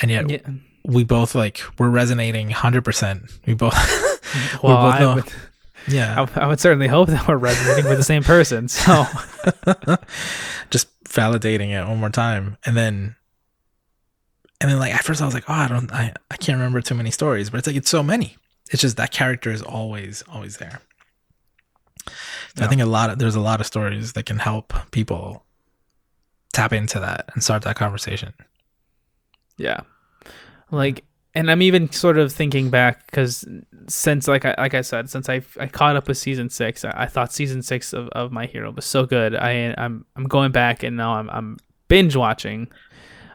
And 0.00 0.10
yet 0.10 0.30
yeah. 0.30 0.38
We 0.84 1.04
both 1.04 1.34
like 1.34 1.62
we're 1.78 1.90
resonating 1.90 2.50
100%. 2.50 3.32
We 3.46 3.54
both 3.54 3.74
well, 4.62 4.90
both 4.90 4.94
I 4.94 5.14
would, 5.14 5.32
yeah. 5.88 6.26
I, 6.34 6.40
I, 6.40 6.46
would 6.46 6.60
certainly 6.60 6.88
hope 6.88 7.08
that 7.08 7.26
we're 7.28 7.36
resonating 7.36 7.86
with 7.86 7.98
the 7.98 8.04
same 8.04 8.22
person. 8.22 8.68
So 8.68 9.04
just 10.70 10.88
validating 11.04 11.70
it 11.70 11.86
one 11.86 11.98
more 11.98 12.10
time 12.10 12.56
and 12.64 12.76
then 12.76 13.16
and 14.60 14.70
then 14.70 14.78
like 14.78 14.94
at 14.94 15.04
first 15.04 15.22
I 15.22 15.24
was 15.24 15.34
like, 15.34 15.48
"Oh, 15.48 15.54
I 15.54 15.68
don't 15.68 15.90
I 15.92 16.12
I 16.30 16.36
can't 16.36 16.58
remember 16.58 16.80
too 16.80 16.94
many 16.94 17.10
stories." 17.10 17.50
But 17.50 17.58
it's 17.58 17.66
like 17.66 17.76
it's 17.76 17.90
so 17.90 18.02
many. 18.02 18.36
It's 18.70 18.82
just 18.82 18.96
that 18.98 19.10
character 19.10 19.50
is 19.50 19.62
always 19.62 20.22
always 20.30 20.58
there. 20.58 20.82
So 22.06 22.14
yeah. 22.58 22.64
I 22.64 22.68
think 22.68 22.82
a 22.82 22.86
lot 22.86 23.10
of 23.10 23.18
there's 23.18 23.36
a 23.36 23.40
lot 23.40 23.60
of 23.60 23.66
stories 23.66 24.12
that 24.12 24.26
can 24.26 24.38
help 24.38 24.74
people 24.90 25.44
tap 26.52 26.72
into 26.72 27.00
that 27.00 27.30
and 27.32 27.42
start 27.42 27.62
that 27.62 27.76
conversation. 27.76 28.34
Yeah. 29.56 29.80
Like 30.70 31.04
and 31.34 31.50
I'm 31.50 31.62
even 31.62 31.90
sort 31.92 32.18
of 32.18 32.32
thinking 32.32 32.70
back 32.70 33.06
because 33.06 33.46
since 33.88 34.26
like 34.26 34.44
I 34.44 34.54
like 34.58 34.74
I 34.74 34.80
said, 34.80 35.08
since 35.08 35.28
I 35.28 35.42
I 35.58 35.66
caught 35.66 35.96
up 35.96 36.08
with 36.08 36.18
season 36.18 36.50
six, 36.50 36.84
I, 36.84 36.92
I, 36.94 37.06
thought 37.06 37.32
season 37.32 37.62
six 37.62 37.92
of, 37.92 38.08
of 38.08 38.32
My 38.32 38.46
Hero 38.46 38.72
was 38.72 38.84
so 38.84 39.06
good. 39.06 39.36
I 39.36 39.74
I'm 39.78 40.04
I'm 40.16 40.24
going 40.24 40.50
back 40.50 40.82
and 40.82 40.96
now 40.96 41.14
I'm 41.14 41.30
I'm 41.30 41.56
binge 41.88 42.16
watching 42.16 42.68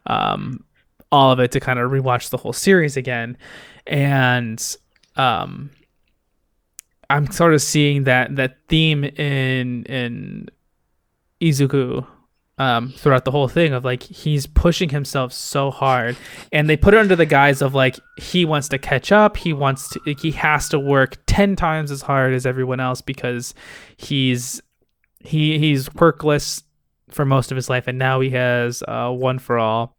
um 0.07 0.63
all 1.11 1.31
of 1.31 1.39
it 1.39 1.51
to 1.51 1.59
kind 1.59 1.79
of 1.79 1.91
rewatch 1.91 2.29
the 2.29 2.37
whole 2.37 2.53
series 2.53 2.97
again. 2.97 3.37
And 3.87 4.75
um 5.15 5.69
I'm 7.09 7.31
sort 7.31 7.53
of 7.53 7.61
seeing 7.61 8.03
that 8.05 8.35
that 8.35 8.57
theme 8.67 9.05
in 9.05 9.83
in 9.85 10.49
Izuku 11.41 12.05
um, 12.57 12.89
throughout 12.89 13.25
the 13.25 13.31
whole 13.31 13.47
thing 13.47 13.73
of 13.73 13.83
like 13.83 14.03
he's 14.03 14.47
pushing 14.47 14.89
himself 14.89 15.33
so 15.33 15.71
hard, 15.71 16.15
and 16.51 16.69
they 16.69 16.77
put 16.77 16.93
it 16.93 16.99
under 16.99 17.15
the 17.15 17.25
guise 17.25 17.61
of 17.61 17.73
like 17.73 17.99
he 18.17 18.45
wants 18.45 18.69
to 18.69 18.77
catch 18.77 19.11
up, 19.11 19.37
he 19.37 19.51
wants 19.53 19.89
to, 19.89 20.15
he 20.19 20.31
has 20.31 20.69
to 20.69 20.79
work 20.79 21.17
ten 21.25 21.55
times 21.55 21.91
as 21.91 22.01
hard 22.03 22.33
as 22.33 22.45
everyone 22.45 22.79
else 22.79 23.01
because 23.01 23.53
he's 23.97 24.61
he 25.19 25.59
he's 25.59 25.89
quirkless 25.89 26.63
for 27.09 27.25
most 27.25 27.51
of 27.51 27.55
his 27.55 27.69
life, 27.69 27.87
and 27.87 27.99
now 27.99 28.19
he 28.19 28.29
has 28.31 28.83
uh, 28.87 29.09
one 29.09 29.39
for 29.39 29.57
all. 29.57 29.97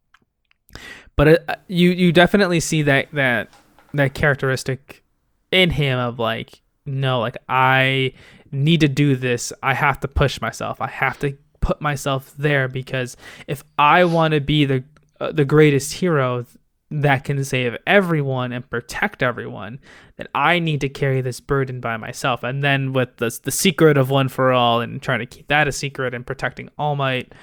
But 1.15 1.27
it, 1.27 1.45
uh, 1.47 1.55
you 1.67 1.91
you 1.91 2.11
definitely 2.11 2.59
see 2.59 2.81
that 2.83 3.11
that 3.13 3.49
that 3.93 4.13
characteristic 4.13 5.03
in 5.51 5.69
him 5.69 5.99
of 5.99 6.17
like 6.17 6.61
no, 6.85 7.19
like 7.19 7.37
I 7.47 8.13
need 8.51 8.79
to 8.79 8.87
do 8.87 9.15
this. 9.15 9.51
I 9.61 9.73
have 9.73 9.99
to 9.99 10.07
push 10.07 10.41
myself. 10.41 10.79
I 10.81 10.87
have 10.87 11.19
to 11.19 11.37
put 11.67 11.81
myself 11.81 12.33
there 12.37 12.69
because 12.69 13.17
if 13.45 13.61
I 13.77 14.05
want 14.05 14.33
to 14.33 14.39
be 14.39 14.63
the 14.63 14.85
uh, 15.19 15.33
the 15.33 15.43
greatest 15.43 15.91
hero 15.91 16.45
that 16.89 17.25
can 17.25 17.43
save 17.43 17.75
everyone 17.85 18.53
and 18.53 18.69
protect 18.69 19.21
everyone, 19.21 19.77
then 20.15 20.27
I 20.33 20.59
need 20.59 20.79
to 20.81 20.87
carry 20.87 21.19
this 21.19 21.41
burden 21.41 21.81
by 21.81 21.97
myself. 21.97 22.43
And 22.43 22.63
then 22.63 22.93
with 22.93 23.17
the 23.17 23.37
the 23.43 23.51
secret 23.51 23.97
of 23.97 24.09
one 24.09 24.29
for 24.29 24.53
all 24.53 24.79
and 24.79 25.01
trying 25.01 25.19
to 25.19 25.25
keep 25.25 25.47
that 25.47 25.67
a 25.67 25.73
secret 25.73 26.13
and 26.13 26.25
protecting 26.25 26.69
All 26.77 26.95
Might, 26.95 27.33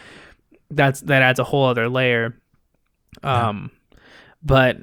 that's 0.70 1.02
that 1.02 1.20
adds 1.20 1.38
a 1.38 1.44
whole 1.44 1.66
other 1.66 1.90
layer. 1.90 2.34
Um, 3.22 3.70
yeah. 3.90 3.98
but 4.42 4.76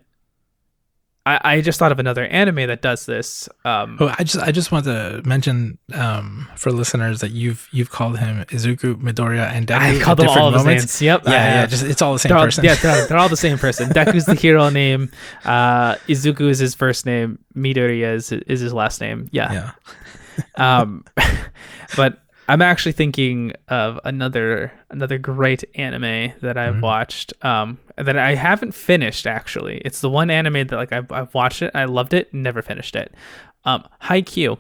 I, 1.24 1.40
I 1.44 1.62
just 1.62 1.78
thought 1.78 1.92
of 1.92 2.00
another 2.00 2.26
anime 2.26 2.68
that 2.68 2.82
does 2.82 3.06
this. 3.06 3.48
Um, 3.64 3.98
oh, 4.00 4.14
I 4.18 4.24
just 4.24 4.44
I 4.44 4.52
just 4.52 4.72
want 4.72 4.86
to 4.86 5.22
mention 5.24 5.78
um, 5.94 6.48
for 6.56 6.72
listeners 6.72 7.22
that 7.22 7.30
you've 7.30 7.68
you've 7.72 7.92
called 7.92 8.18
him 8.18 8.44
Izuku, 8.46 8.96
Midoriya, 8.96 9.52
and 9.52 9.68
Deku. 9.68 9.78
I 9.78 10.00
called 10.00 10.18
them 10.18 10.30
all 10.30 10.50
the 10.50 10.64
names. 10.64 11.00
Yep. 11.00 11.24
Yeah, 11.26 11.32
yeah. 11.32 11.66
Just 11.68 11.84
it's 11.84 12.02
all 12.02 12.14
the 12.14 12.20
same 12.20 12.32
person. 12.32 12.66
Yeah, 12.66 12.74
they're, 12.74 13.08
they're, 13.08 13.18
all 13.20 13.30
the 13.30 13.38
same 13.38 13.60
person. 13.60 13.90
Deku's 13.92 14.26
the 14.26 14.34
hero 14.34 14.70
name. 14.70 15.12
Uh, 15.46 15.96
Izuku 16.08 16.50
is 16.50 16.58
his 16.58 16.74
first 16.74 17.06
name. 17.06 17.38
Midoriya 17.56 18.16
is 18.16 18.32
is 18.32 18.60
his 18.62 18.74
last 18.74 19.00
name. 19.00 19.30
Yeah. 19.32 19.72
Yeah. 20.58 20.80
um, 20.80 21.06
but 21.96 22.20
I'm 22.52 22.62
actually 22.62 22.91
thinking 22.91 23.54
of 23.70 23.97
another 24.04 24.74
another 24.89 25.18
great 25.18 25.64
anime 25.76 26.34
that 26.41 26.58
I've 26.58 26.74
mm-hmm. 26.74 26.82
watched 26.82 27.32
um, 27.45 27.80
that 27.95 28.18
I 28.18 28.36
haven't 28.36 28.74
finished 28.74 29.26
actually. 29.26 29.78
It's 29.86 30.02
the 30.02 30.10
one 30.10 30.30
anime 30.30 30.68
that 30.68 30.76
like 30.76 30.91
I've, 30.91 31.10
I've 31.14 31.34
watched 31.34 31.62
it, 31.62 31.72
I 31.74 31.86
loved 31.86 32.14
it, 32.14 32.34
never 32.34 32.62
finished 32.62 32.97
it. 32.97 33.14
Um, 33.64 33.88
Haikyuu. 34.02 34.58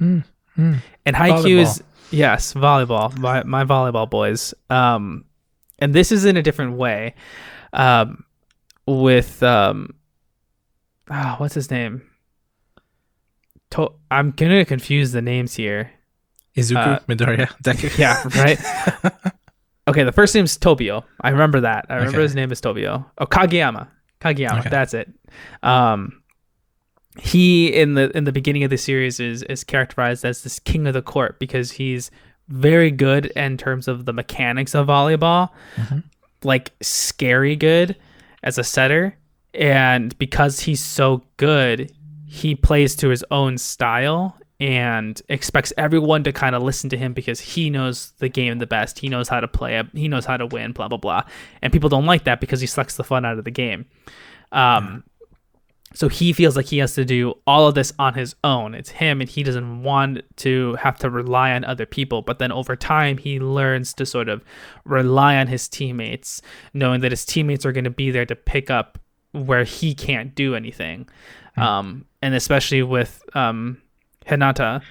Mm-hmm. 0.00 0.74
And 1.06 1.16
Haikyuu 1.16 1.58
is 1.58 1.80
yes, 2.10 2.54
volleyball. 2.54 3.16
My 3.16 3.44
my 3.44 3.62
volleyball 3.62 4.10
boys. 4.10 4.52
Um, 4.68 5.26
and 5.78 5.94
this 5.94 6.10
is 6.10 6.24
in 6.24 6.36
a 6.36 6.42
different 6.42 6.72
way. 6.72 7.14
Um, 7.72 8.24
with 8.88 9.44
um, 9.44 9.94
oh, 11.08 11.36
what's 11.38 11.54
his 11.54 11.70
name? 11.70 12.02
To- 13.70 13.92
I'm 14.10 14.32
gonna 14.32 14.64
confuse 14.64 15.12
the 15.12 15.22
names 15.22 15.54
here. 15.54 15.92
Izuku, 16.56 16.76
uh, 16.76 16.98
Midoriya, 17.00 17.48
Deku. 17.62 17.96
Yeah, 17.98 18.22
right. 18.34 19.32
okay, 19.88 20.04
the 20.04 20.12
first 20.12 20.34
name's 20.34 20.56
Tobio. 20.56 21.04
I 21.20 21.30
remember 21.30 21.60
that. 21.60 21.86
I 21.88 21.96
remember 21.96 22.18
okay. 22.18 22.22
his 22.22 22.34
name 22.34 22.50
is 22.50 22.60
Tobio. 22.60 23.04
Oh, 23.18 23.26
Kageyama. 23.26 23.88
Kageyama. 24.20 24.60
Okay. 24.60 24.70
That's 24.70 24.94
it. 24.94 25.12
Um, 25.62 26.22
he 27.18 27.68
in 27.68 27.94
the 27.94 28.14
in 28.16 28.24
the 28.24 28.32
beginning 28.32 28.64
of 28.64 28.70
the 28.70 28.78
series 28.78 29.20
is 29.20 29.42
is 29.44 29.64
characterized 29.64 30.24
as 30.24 30.42
this 30.42 30.58
king 30.58 30.86
of 30.86 30.94
the 30.94 31.02
court 31.02 31.38
because 31.38 31.70
he's 31.72 32.10
very 32.48 32.90
good 32.90 33.26
in 33.26 33.56
terms 33.56 33.88
of 33.88 34.04
the 34.04 34.12
mechanics 34.12 34.74
of 34.74 34.86
volleyball, 34.86 35.50
mm-hmm. 35.76 35.98
like 36.44 36.72
scary 36.80 37.56
good 37.56 37.96
as 38.42 38.58
a 38.58 38.64
setter, 38.64 39.16
and 39.54 40.16
because 40.18 40.60
he's 40.60 40.80
so 40.80 41.22
good, 41.38 41.92
he 42.26 42.54
plays 42.54 42.94
to 42.96 43.08
his 43.08 43.24
own 43.30 43.58
style 43.58 44.38
and 44.58 45.20
expects 45.28 45.72
everyone 45.76 46.24
to 46.24 46.32
kind 46.32 46.54
of 46.54 46.62
listen 46.62 46.88
to 46.90 46.96
him 46.96 47.12
because 47.12 47.40
he 47.40 47.68
knows 47.68 48.12
the 48.18 48.28
game 48.28 48.58
the 48.58 48.66
best. 48.66 48.98
He 48.98 49.08
knows 49.08 49.28
how 49.28 49.40
to 49.40 49.48
play 49.48 49.78
it. 49.78 49.86
He 49.92 50.08
knows 50.08 50.24
how 50.24 50.36
to 50.36 50.46
win. 50.46 50.72
Blah 50.72 50.88
blah 50.88 50.98
blah. 50.98 51.22
And 51.62 51.72
people 51.72 51.88
don't 51.88 52.06
like 52.06 52.24
that 52.24 52.40
because 52.40 52.60
he 52.60 52.66
sucks 52.66 52.96
the 52.96 53.04
fun 53.04 53.24
out 53.24 53.38
of 53.38 53.44
the 53.44 53.50
game. 53.50 53.86
Um, 54.52 55.04
so 55.94 56.08
he 56.08 56.32
feels 56.32 56.56
like 56.56 56.66
he 56.66 56.78
has 56.78 56.94
to 56.94 57.04
do 57.04 57.34
all 57.46 57.68
of 57.68 57.74
this 57.74 57.92
on 57.98 58.14
his 58.14 58.34
own. 58.44 58.74
It's 58.74 58.90
him, 58.90 59.20
and 59.20 59.30
he 59.30 59.42
doesn't 59.42 59.82
want 59.82 60.22
to 60.38 60.74
have 60.74 60.98
to 60.98 61.08
rely 61.08 61.52
on 61.52 61.64
other 61.64 61.86
people. 61.86 62.22
But 62.22 62.38
then 62.38 62.52
over 62.52 62.76
time, 62.76 63.16
he 63.18 63.40
learns 63.40 63.94
to 63.94 64.04
sort 64.04 64.28
of 64.28 64.42
rely 64.84 65.36
on 65.36 65.46
his 65.46 65.68
teammates, 65.68 66.42
knowing 66.74 67.00
that 67.00 67.12
his 67.12 67.24
teammates 67.24 67.64
are 67.64 67.72
going 67.72 67.84
to 67.84 67.90
be 67.90 68.10
there 68.10 68.26
to 68.26 68.36
pick 68.36 68.68
up 68.68 68.98
where 69.32 69.64
he 69.64 69.94
can't 69.94 70.34
do 70.34 70.54
anything. 70.54 71.08
Mm-hmm. 71.56 71.62
Um, 71.62 72.04
and 72.20 72.34
especially 72.34 72.82
with 72.82 73.22
um, 73.34 73.80
Hinata 74.26 74.82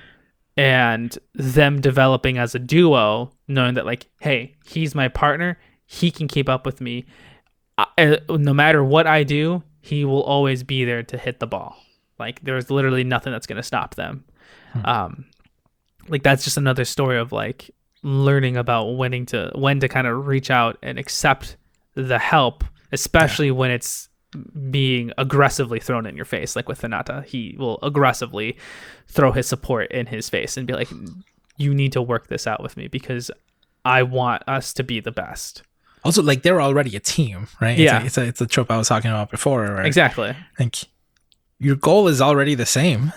and 0.58 1.18
them 1.34 1.82
developing 1.82 2.38
as 2.38 2.56
a 2.56 2.60
duo, 2.60 3.32
knowing 3.48 3.76
that 3.76 3.86
like, 3.86 4.08
hey, 4.22 4.56
he's 4.66 4.96
my 4.96 5.08
partner, 5.08 5.60
he 5.86 6.12
can 6.12 6.28
keep 6.28 6.48
up 6.48 6.66
with 6.66 6.82
me. 6.82 7.06
I, 7.78 8.20
no 8.30 8.54
matter 8.54 8.84
what 8.84 9.06
I 9.06 9.24
do, 9.24 9.64
he 9.82 10.06
will 10.06 10.24
always 10.24 10.64
be 10.64 10.86
there 10.86 11.04
to 11.04 11.18
hit 11.18 11.40
the 11.40 11.48
ball. 11.48 11.76
Like 12.18 12.42
there's 12.42 12.72
literally 12.72 13.04
nothing 13.04 13.34
that's 13.34 13.48
gonna 13.48 13.64
stop 13.64 13.96
them. 13.96 14.24
Hmm. 14.74 14.86
Um, 14.86 15.26
like 16.08 16.24
that's 16.24 16.44
just 16.44 16.58
another 16.58 16.86
story 16.86 17.18
of 17.18 17.32
like 17.32 17.70
learning 18.04 18.56
about 18.56 18.92
when 18.92 19.26
to 19.26 19.52
when 19.56 19.80
to 19.82 19.88
kind 19.88 20.08
of 20.08 20.28
reach 20.28 20.50
out 20.50 20.78
and 20.82 20.98
accept 20.98 21.58
the 21.96 22.20
help, 22.20 22.64
especially 22.92 23.48
yeah. 23.48 23.54
when 23.54 23.72
it's 23.72 24.10
being 24.70 25.12
aggressively 25.18 25.80
thrown 25.80 26.06
in 26.06 26.16
your 26.16 26.26
face, 26.26 26.56
like 26.56 26.68
with 26.68 26.82
Hinata 26.82 27.26
He 27.26 27.56
will 27.58 27.80
aggressively 27.82 28.58
throw 29.08 29.32
his 29.32 29.48
support 29.48 29.92
in 29.92 30.08
his 30.08 30.30
face 30.30 30.58
and 30.58 30.68
be 30.68 30.74
like, 30.74 30.90
"You 31.58 31.74
need 31.74 31.92
to 31.94 32.02
work 32.02 32.28
this 32.28 32.48
out 32.48 32.62
with 32.62 32.78
me 32.78 32.88
because 32.88 33.32
I 33.84 34.04
want 34.04 34.44
us 34.48 34.74
to 34.74 34.84
be 34.84 35.00
the 35.00 35.12
best." 35.12 35.64
Also, 36.04 36.22
like 36.22 36.44
they're 36.44 36.62
already 36.62 36.96
a 36.96 37.00
team, 37.00 37.48
right? 37.60 37.78
Yeah, 37.78 38.04
it's 38.04 38.18
a, 38.18 38.22
it's 38.22 38.28
a, 38.28 38.30
it's 38.30 38.42
a 38.42 38.48
trope 38.48 38.70
I 38.70 38.78
was 38.78 38.88
talking 38.88 39.10
about 39.10 39.32
before, 39.32 39.64
right? 39.64 39.86
Exactly. 39.86 40.36
Like 40.60 40.76
your 41.60 41.76
goal 41.76 42.08
is 42.08 42.22
already 42.22 42.56
the 42.56 42.66
same. 42.66 43.12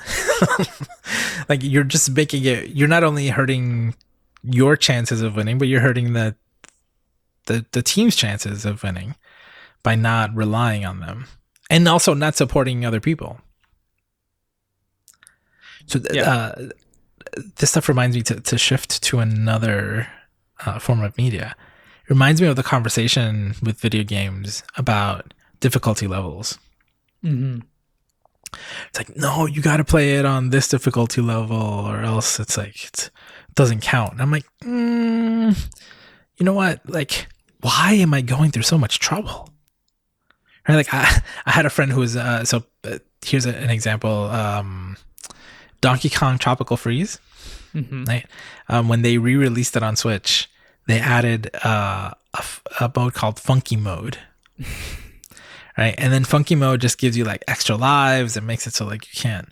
like 1.49 1.63
you're 1.63 1.85
just 1.85 2.11
making 2.11 2.45
it. 2.45 2.71
You're 2.71 2.89
not 2.89 3.05
only 3.05 3.29
hurting 3.29 3.95
your 4.43 4.77
chances 4.77 5.23
of 5.23 5.37
winning, 5.37 5.59
but 5.59 5.69
you're 5.69 5.81
hurting 5.81 6.13
the 6.13 6.35
the 7.47 7.67
the 7.73 7.83
team's 7.83 8.15
chances 8.15 8.65
of 8.65 8.83
winning 8.83 9.17
by 9.83 9.95
not 9.95 10.35
relying 10.35 10.85
on 10.85 11.01
them 11.01 11.27
and 11.71 11.87
also 11.89 12.15
not 12.15 12.37
supporting 12.37 12.85
other 12.85 13.01
people. 13.01 13.41
So 15.87 15.99
th- 15.99 16.15
yeah. 16.15 16.31
uh, 16.31 16.69
this 17.57 17.71
stuff 17.71 17.89
reminds 17.89 18.17
me 18.17 18.23
to, 18.23 18.41
to 18.41 18.59
shift 18.59 19.03
to 19.05 19.21
another 19.21 20.09
uh, 20.65 20.79
form 20.79 21.03
of 21.03 21.17
media. 21.17 21.57
It 22.05 22.11
reminds 22.11 22.41
me 22.41 22.49
of 22.49 22.57
the 22.57 22.63
conversation 22.63 23.55
with 23.63 23.81
video 23.81 24.05
games 24.05 24.63
about 24.77 25.35
difficulty 25.61 26.07
levels. 26.07 26.59
Mm-hmm. 27.25 27.61
it's 28.89 28.99
like 28.99 29.17
no 29.17 29.47
you 29.47 29.61
got 29.61 29.79
to 29.79 29.85
play 29.85 30.15
it 30.15 30.25
on 30.25 30.51
this 30.51 30.69
difficulty 30.69 31.21
level 31.21 31.57
or 31.57 32.03
else 32.03 32.39
it's 32.39 32.57
like 32.57 32.85
it 32.85 33.11
doesn't 33.55 33.81
count 33.83 34.13
and 34.13 34.23
i'm 34.23 34.31
like 34.31 34.47
mm, 34.63 35.69
you 36.37 36.47
know 36.47 36.53
what 36.53 36.89
like 36.89 37.27
why 37.61 37.95
am 37.95 38.15
i 38.15 38.21
going 38.21 38.53
through 38.53 38.63
so 38.63 38.79
much 38.79 39.01
trouble 39.01 39.51
right 40.69 40.77
like 40.77 40.93
i, 40.93 41.23
I 41.47 41.51
had 41.51 41.67
a 41.67 41.71
friend 41.71 41.91
who 41.91 42.01
was 42.01 42.17
uh, 42.17 42.45
so 42.45 42.65
uh, 42.85 42.99
here's 43.25 43.47
a, 43.47 43.57
an 43.57 43.71
example 43.71 44.25
um, 44.25 44.97
donkey 45.81 46.11
kong 46.11 46.39
tropical 46.39 46.77
freeze 46.77 47.19
mm-hmm. 47.75 48.05
right 48.05 48.27
um, 48.69 48.89
when 48.89 49.03
they 49.03 49.19
re-released 49.19 49.77
it 49.77 49.83
on 49.83 49.97
switch 49.97 50.51
they 50.87 50.99
added 50.99 51.51
uh, 51.65 52.11
a, 52.35 52.45
a 52.81 52.93
mode 52.95 53.15
called 53.15 53.39
funky 53.39 53.77
mode 53.77 54.19
right? 55.79 55.95
And 55.97 56.13
then 56.13 56.25
funky 56.25 56.57
mode 56.57 56.81
just 56.81 56.99
gives 56.99 57.17
you 57.17 57.25
like 57.25 57.45
extra 57.47 57.77
lives 57.77 58.37
and 58.37 58.47
makes 58.47 58.67
it 58.67 58.75
so 58.75 58.85
like 58.85 59.07
you 59.15 59.21
can't 59.21 59.49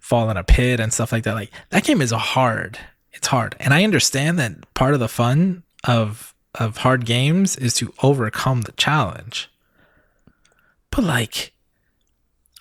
fall 0.00 0.28
in 0.28 0.36
a 0.36 0.44
pit 0.44 0.80
and 0.80 0.92
stuff 0.92 1.12
like 1.12 1.24
that. 1.24 1.34
Like 1.34 1.52
that 1.70 1.84
game 1.84 2.02
is 2.02 2.10
hard. 2.10 2.78
It's 3.12 3.28
hard. 3.28 3.56
And 3.60 3.72
I 3.72 3.84
understand 3.84 4.38
that 4.38 4.74
part 4.74 4.92
of 4.92 5.00
the 5.00 5.08
fun 5.08 5.62
of 5.84 6.34
of 6.54 6.78
hard 6.78 7.06
games 7.06 7.56
is 7.56 7.74
to 7.74 7.94
overcome 8.02 8.62
the 8.62 8.72
challenge. 8.72 9.48
But 10.98 11.04
like 11.04 11.52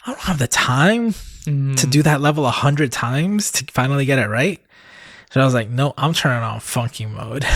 I 0.05 0.11
don't 0.11 0.19
have 0.19 0.37
the 0.37 0.47
time 0.47 1.09
mm. 1.09 1.75
to 1.75 1.87
do 1.87 2.03
that 2.03 2.21
level 2.21 2.45
a 2.45 2.51
hundred 2.51 2.91
times 2.91 3.51
to 3.53 3.65
finally 3.71 4.05
get 4.05 4.19
it 4.19 4.27
right. 4.27 4.61
So 5.31 5.41
I 5.41 5.43
was 5.43 5.55
like, 5.55 5.71
no, 5.71 5.95
I'm 5.97 6.13
turning 6.13 6.43
on 6.43 6.59
funky 6.59 7.07
mode. 7.07 7.47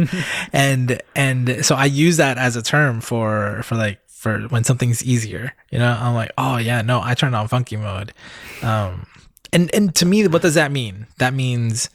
and 0.54 1.02
and 1.14 1.62
so 1.62 1.74
I 1.74 1.84
use 1.84 2.16
that 2.16 2.38
as 2.38 2.56
a 2.56 2.62
term 2.62 3.02
for 3.02 3.62
for 3.64 3.74
like 3.74 4.00
for 4.08 4.40
when 4.48 4.64
something's 4.64 5.04
easier. 5.04 5.52
You 5.70 5.78
know, 5.78 5.94
I'm 6.00 6.14
like, 6.14 6.32
oh 6.38 6.56
yeah, 6.56 6.80
no, 6.80 7.02
I 7.02 7.12
turned 7.12 7.36
on 7.36 7.46
funky 7.46 7.76
mode. 7.76 8.14
Um, 8.62 9.06
and 9.52 9.70
and 9.74 9.94
to 9.96 10.06
me, 10.06 10.26
what 10.26 10.40
does 10.40 10.54
that 10.54 10.72
mean? 10.72 11.06
That 11.18 11.34
means 11.34 11.90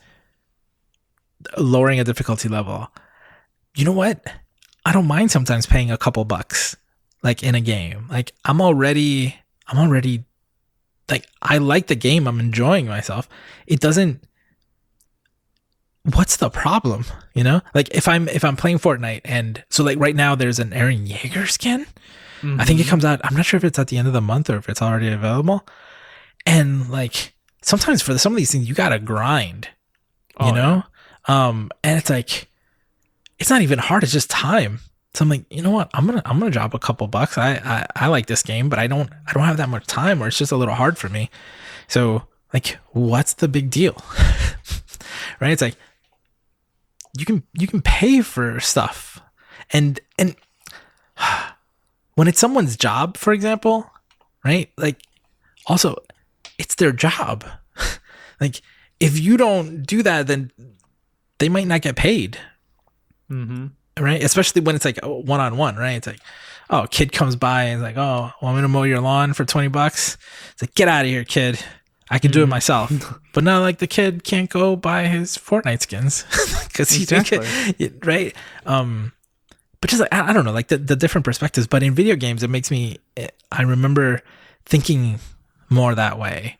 lowering 1.58 1.98
a 1.98 2.04
difficulty 2.04 2.48
level. 2.48 2.92
You 3.74 3.84
know 3.84 3.90
what? 3.90 4.24
I 4.84 4.92
don't 4.92 5.08
mind 5.08 5.32
sometimes 5.32 5.66
paying 5.66 5.90
a 5.90 5.98
couple 5.98 6.24
bucks, 6.24 6.76
like 7.22 7.42
in 7.42 7.54
a 7.54 7.60
game. 7.60 8.06
Like 8.10 8.32
I'm 8.44 8.60
already, 8.60 9.36
I'm 9.68 9.78
already, 9.78 10.24
like 11.10 11.26
I 11.42 11.58
like 11.58 11.86
the 11.86 11.96
game. 11.96 12.26
I'm 12.26 12.40
enjoying 12.40 12.86
myself. 12.86 13.28
It 13.66 13.80
doesn't. 13.80 14.22
What's 16.14 16.36
the 16.36 16.50
problem? 16.50 17.04
You 17.34 17.42
know, 17.42 17.62
like 17.74 17.92
if 17.94 18.06
I'm 18.06 18.28
if 18.28 18.44
I'm 18.44 18.56
playing 18.56 18.78
Fortnite 18.78 19.22
and 19.24 19.64
so 19.70 19.82
like 19.82 19.98
right 19.98 20.14
now 20.14 20.36
there's 20.36 20.60
an 20.60 20.70
Eren 20.70 21.08
Yeager 21.08 21.48
skin 21.48 21.86
Mm-hmm. 22.42 22.60
I 22.60 22.64
think 22.64 22.80
it 22.80 22.82
mm-hmm. 22.84 22.90
comes 22.90 23.04
out. 23.04 23.20
I'm 23.24 23.34
not 23.34 23.46
sure 23.46 23.56
if 23.58 23.64
it's 23.64 23.78
at 23.78 23.88
the 23.88 23.98
end 23.98 24.08
of 24.08 24.14
the 24.14 24.20
month 24.20 24.50
or 24.50 24.56
if 24.56 24.68
it's 24.68 24.82
already 24.82 25.08
available. 25.08 25.66
And 26.44 26.90
like 26.90 27.34
sometimes 27.62 28.02
for 28.02 28.16
some 28.18 28.32
of 28.32 28.36
these 28.36 28.52
things, 28.52 28.68
you 28.68 28.74
gotta 28.74 28.98
grind. 28.98 29.68
You 30.38 30.48
oh, 30.48 30.50
know, 30.52 30.82
yeah. 31.28 31.48
um, 31.48 31.70
and 31.82 31.98
it's 31.98 32.10
like 32.10 32.48
it's 33.38 33.48
not 33.48 33.62
even 33.62 33.78
hard. 33.78 34.02
It's 34.02 34.12
just 34.12 34.30
time. 34.30 34.80
So 35.16 35.22
I'm 35.22 35.30
like, 35.30 35.46
you 35.48 35.62
know 35.62 35.70
what? 35.70 35.90
I'm 35.94 36.04
gonna 36.04 36.20
I'm 36.26 36.38
gonna 36.38 36.50
drop 36.50 36.74
a 36.74 36.78
couple 36.78 37.06
bucks. 37.06 37.38
I, 37.38 37.54
I 37.54 37.86
I 37.96 38.06
like 38.08 38.26
this 38.26 38.42
game, 38.42 38.68
but 38.68 38.78
I 38.78 38.86
don't 38.86 39.10
I 39.26 39.32
don't 39.32 39.44
have 39.44 39.56
that 39.56 39.70
much 39.70 39.86
time, 39.86 40.22
or 40.22 40.28
it's 40.28 40.36
just 40.36 40.52
a 40.52 40.58
little 40.58 40.74
hard 40.74 40.98
for 40.98 41.08
me. 41.08 41.30
So 41.88 42.24
like, 42.52 42.76
what's 42.92 43.32
the 43.32 43.48
big 43.48 43.70
deal? 43.70 43.94
right? 45.40 45.52
It's 45.52 45.62
like 45.62 45.76
you 47.16 47.24
can 47.24 47.44
you 47.54 47.66
can 47.66 47.80
pay 47.80 48.20
for 48.20 48.60
stuff, 48.60 49.22
and 49.70 49.98
and 50.18 50.36
when 52.14 52.28
it's 52.28 52.38
someone's 52.38 52.76
job, 52.76 53.16
for 53.16 53.32
example, 53.32 53.90
right? 54.44 54.70
Like, 54.76 55.00
also, 55.66 55.96
it's 56.58 56.74
their 56.74 56.92
job. 56.92 57.42
like, 58.38 58.60
if 59.00 59.18
you 59.18 59.38
don't 59.38 59.82
do 59.82 60.02
that, 60.02 60.26
then 60.26 60.52
they 61.38 61.48
might 61.48 61.68
not 61.68 61.80
get 61.80 61.96
paid. 61.96 62.38
Mm-hmm. 63.30 63.68
Right? 63.98 64.22
Especially 64.22 64.60
when 64.60 64.76
it's 64.76 64.84
like 64.84 64.98
one 65.02 65.40
on 65.40 65.56
one, 65.56 65.76
right? 65.76 65.92
It's 65.92 66.06
like, 66.06 66.20
oh, 66.70 66.82
a 66.82 66.88
kid 66.88 67.12
comes 67.12 67.36
by 67.36 67.64
and 67.64 67.80
it's 67.80 67.82
like, 67.82 67.96
oh, 67.96 68.30
want 68.42 68.56
me 68.56 68.62
to 68.62 68.68
mow 68.68 68.82
your 68.82 69.00
lawn 69.00 69.32
for 69.32 69.44
20 69.44 69.68
bucks? 69.68 70.18
It's 70.52 70.62
like, 70.62 70.74
get 70.74 70.88
out 70.88 71.04
of 71.04 71.10
here, 71.10 71.24
kid. 71.24 71.58
I 72.10 72.18
can 72.18 72.30
mm. 72.30 72.34
do 72.34 72.40
it 72.40 72.42
mm-hmm. 72.44 72.50
myself. 72.50 73.20
but 73.32 73.42
now, 73.42 73.60
like, 73.60 73.78
the 73.78 73.86
kid 73.86 74.22
can't 74.22 74.50
go 74.50 74.76
buy 74.76 75.06
his 75.06 75.36
Fortnite 75.36 75.82
skins 75.82 76.24
because 76.68 76.90
he's 76.90 77.10
exactly. 77.10 77.92
right. 78.04 78.34
Um, 78.64 79.12
but 79.80 79.90
just 79.90 80.00
like 80.00 80.12
I, 80.12 80.30
I 80.30 80.32
don't 80.32 80.44
know, 80.44 80.52
like 80.52 80.68
the, 80.68 80.78
the 80.78 80.96
different 80.96 81.24
perspectives. 81.24 81.66
But 81.66 81.82
in 81.82 81.94
video 81.94 82.16
games, 82.16 82.42
it 82.42 82.50
makes 82.50 82.70
me. 82.70 82.98
I 83.52 83.62
remember 83.62 84.22
thinking 84.64 85.20
more 85.68 85.94
that 85.94 86.18
way, 86.18 86.58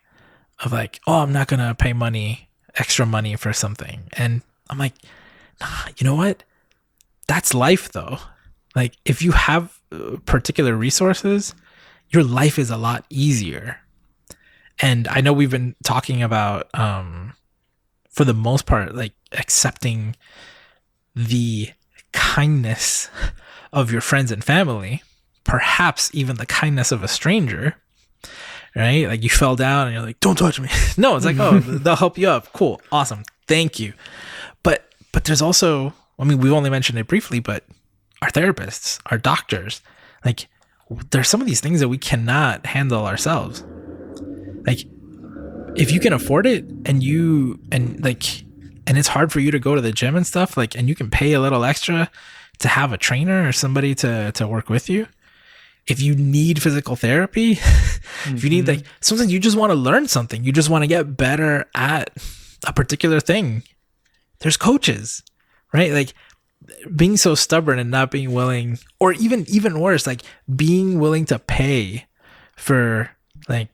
of 0.63 0.71
like, 0.71 0.99
oh, 1.07 1.19
I'm 1.19 1.33
not 1.33 1.47
gonna 1.47 1.75
pay 1.75 1.93
money, 1.93 2.49
extra 2.75 3.05
money 3.05 3.35
for 3.35 3.53
something, 3.53 4.03
and 4.13 4.41
I'm 4.69 4.77
like, 4.77 4.93
nah, 5.59 5.67
you 5.97 6.05
know 6.05 6.15
what? 6.15 6.43
That's 7.27 7.53
life, 7.53 7.91
though. 7.91 8.19
Like 8.75 8.95
if 9.05 9.21
you 9.21 9.31
have 9.31 9.79
uh, 9.91 10.17
particular 10.25 10.75
resources, 10.75 11.55
your 12.09 12.23
life 12.23 12.59
is 12.59 12.69
a 12.69 12.77
lot 12.77 13.05
easier. 13.09 13.79
And 14.79 15.07
I 15.07 15.21
know 15.21 15.33
we've 15.33 15.49
been 15.49 15.75
talking 15.83 16.21
about, 16.21 16.69
um, 16.75 17.33
for 18.09 18.23
the 18.23 18.35
most 18.35 18.65
part, 18.67 18.95
like 18.95 19.13
accepting 19.31 20.15
the 21.15 21.71
kindness 22.13 23.09
of 23.73 23.91
your 23.91 24.01
friends 24.01 24.31
and 24.31 24.43
family, 24.43 25.01
perhaps 25.43 26.11
even 26.13 26.35
the 26.35 26.45
kindness 26.45 26.91
of 26.91 27.03
a 27.03 27.07
stranger, 27.07 27.75
right? 28.75 29.07
Like 29.07 29.23
you 29.23 29.29
fell 29.29 29.55
down 29.55 29.87
and 29.87 29.95
you're 29.95 30.05
like, 30.05 30.19
don't 30.19 30.37
touch 30.37 30.59
me. 30.59 30.69
no, 30.97 31.15
it's 31.15 31.25
like, 31.25 31.39
oh, 31.39 31.59
they'll 31.59 31.95
help 31.95 32.17
you 32.17 32.29
up. 32.29 32.53
Cool. 32.53 32.79
Awesome. 32.91 33.23
Thank 33.47 33.79
you. 33.79 33.93
But, 34.61 34.87
but 35.11 35.23
there's 35.23 35.41
also, 35.41 35.93
I 36.19 36.23
mean, 36.23 36.39
we've 36.39 36.53
only 36.53 36.69
mentioned 36.69 36.97
it 36.99 37.07
briefly, 37.07 37.39
but 37.39 37.65
our 38.21 38.29
therapists, 38.29 38.99
our 39.07 39.17
doctors, 39.17 39.81
like 40.25 40.47
there's 41.11 41.29
some 41.29 41.41
of 41.41 41.47
these 41.47 41.61
things 41.61 41.79
that 41.79 41.89
we 41.89 41.97
cannot 41.97 42.65
handle 42.65 43.05
ourselves. 43.05 43.63
Like 44.65 44.79
if 45.75 45.91
you 45.91 45.99
can 45.99 46.13
afford 46.13 46.45
it 46.47 46.65
and 46.85 47.03
you, 47.03 47.59
and 47.71 48.03
like, 48.03 48.43
and 48.87 48.97
it's 48.97 49.09
hard 49.09 49.31
for 49.31 49.39
you 49.39 49.51
to 49.51 49.59
go 49.59 49.75
to 49.75 49.81
the 49.81 49.91
gym 49.91 50.15
and 50.15 50.25
stuff 50.25 50.57
like 50.57 50.75
and 50.75 50.89
you 50.89 50.95
can 50.95 51.11
pay 51.11 51.33
a 51.33 51.41
little 51.41 51.63
extra 51.65 52.09
to 52.59 52.67
have 52.67 52.93
a 52.93 52.97
trainer 52.97 53.47
or 53.47 53.51
somebody 53.51 53.93
to 53.93 54.31
to 54.31 54.47
work 54.47 54.69
with 54.69 54.89
you 54.89 55.07
if 55.85 56.01
you 56.01 56.15
need 56.15 56.61
physical 56.61 56.95
therapy 56.95 57.55
mm-hmm. 57.55 58.35
if 58.35 58.43
you 58.43 58.49
need 58.49 58.67
like 58.67 58.83
sometimes 59.01 59.31
you 59.31 59.39
just 59.39 59.57
want 59.57 59.71
to 59.71 59.75
learn 59.75 60.07
something 60.07 60.43
you 60.43 60.51
just 60.51 60.69
want 60.69 60.83
to 60.83 60.87
get 60.87 61.17
better 61.17 61.65
at 61.75 62.09
a 62.65 62.73
particular 62.73 63.19
thing 63.19 63.61
there's 64.39 64.57
coaches 64.57 65.21
right 65.73 65.91
like 65.91 66.13
being 66.95 67.17
so 67.17 67.35
stubborn 67.35 67.79
and 67.79 67.89
not 67.89 68.11
being 68.11 68.33
willing 68.33 68.77
or 68.99 69.13
even 69.13 69.45
even 69.47 69.79
worse 69.79 70.05
like 70.05 70.21
being 70.53 70.99
willing 70.99 71.25
to 71.25 71.39
pay 71.39 72.05
for 72.55 73.09
like 73.47 73.69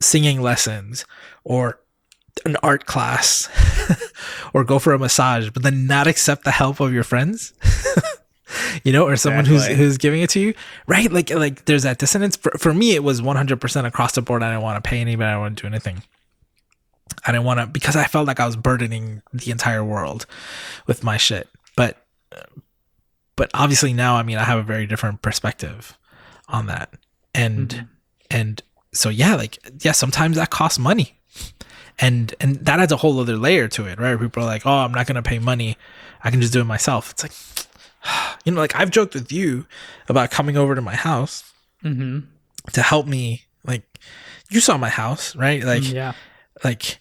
singing 0.00 0.40
lessons 0.40 1.04
or 1.44 1.80
an 2.44 2.56
art 2.62 2.86
class 2.86 3.48
or 4.54 4.64
go 4.64 4.78
for 4.78 4.92
a 4.92 4.98
massage, 4.98 5.50
but 5.50 5.62
then 5.62 5.86
not 5.86 6.06
accept 6.06 6.44
the 6.44 6.50
help 6.50 6.80
of 6.80 6.92
your 6.92 7.04
friends. 7.04 7.52
you 8.84 8.92
know, 8.92 9.06
or 9.06 9.16
someone 9.16 9.46
exactly. 9.46 9.76
who's 9.76 9.78
who's 9.78 9.98
giving 9.98 10.22
it 10.22 10.30
to 10.30 10.40
you, 10.40 10.54
right? 10.86 11.10
Like 11.12 11.30
like 11.30 11.64
there's 11.66 11.82
that 11.82 11.98
dissonance. 11.98 12.36
For, 12.36 12.50
for 12.58 12.72
me, 12.72 12.94
it 12.94 13.04
was 13.04 13.20
100% 13.20 13.86
across 13.86 14.12
the 14.12 14.22
board. 14.22 14.42
I 14.42 14.50
didn't 14.50 14.62
want 14.62 14.82
to 14.82 14.88
pay 14.88 15.00
anybody. 15.00 15.26
I 15.26 15.32
didn't 15.32 15.40
want 15.40 15.58
to 15.58 15.62
do 15.62 15.68
anything. 15.68 16.02
I 17.26 17.32
didn't 17.32 17.44
want 17.44 17.60
to 17.60 17.66
because 17.66 17.96
I 17.96 18.04
felt 18.04 18.26
like 18.26 18.40
I 18.40 18.46
was 18.46 18.56
burdening 18.56 19.22
the 19.32 19.50
entire 19.50 19.84
world 19.84 20.26
with 20.86 21.04
my 21.04 21.16
shit. 21.16 21.48
But 21.76 21.96
but 23.40 23.50
obviously 23.54 23.94
now, 23.94 24.16
I 24.16 24.22
mean, 24.22 24.36
I 24.36 24.44
have 24.44 24.58
a 24.58 24.62
very 24.62 24.86
different 24.86 25.22
perspective 25.22 25.96
on 26.46 26.66
that, 26.66 26.92
and 27.34 27.68
mm-hmm. 27.68 27.84
and 28.30 28.62
so 28.92 29.08
yeah, 29.08 29.34
like 29.34 29.58
yeah, 29.82 29.92
sometimes 29.92 30.36
that 30.36 30.50
costs 30.50 30.78
money. 30.78 31.18
And 31.98 32.34
and 32.38 32.56
that 32.56 32.80
adds 32.80 32.92
a 32.92 32.98
whole 32.98 33.18
other 33.18 33.38
layer 33.38 33.66
to 33.68 33.86
it 33.86 33.98
right? 33.98 34.18
People 34.20 34.42
are 34.42 34.46
like 34.46 34.66
oh 34.66 34.70
i'm 34.70 34.92
not 34.92 35.06
going 35.06 35.22
to 35.22 35.22
pay 35.22 35.38
money. 35.38 35.78
I 36.22 36.30
can 36.30 36.42
just 36.42 36.52
do 36.52 36.60
it 36.60 36.64
myself. 36.64 37.12
It's 37.12 37.22
like 37.22 37.32
you 38.44 38.52
know 38.52 38.60
like 38.60 38.74
i've 38.74 38.90
joked 38.90 39.14
with 39.14 39.32
you 39.32 39.66
about 40.08 40.30
coming 40.30 40.58
over 40.58 40.74
to 40.74 40.82
my 40.82 40.94
house 40.94 41.52
mm-hmm. 41.82 42.20
to 42.72 42.82
help 42.82 43.06
me 43.06 43.44
like 43.64 43.82
you 44.50 44.60
saw 44.60 44.76
my 44.76 44.90
house 44.90 45.34
right? 45.34 45.64
Like 45.64 45.90
yeah. 45.90 46.12
like 46.62 47.00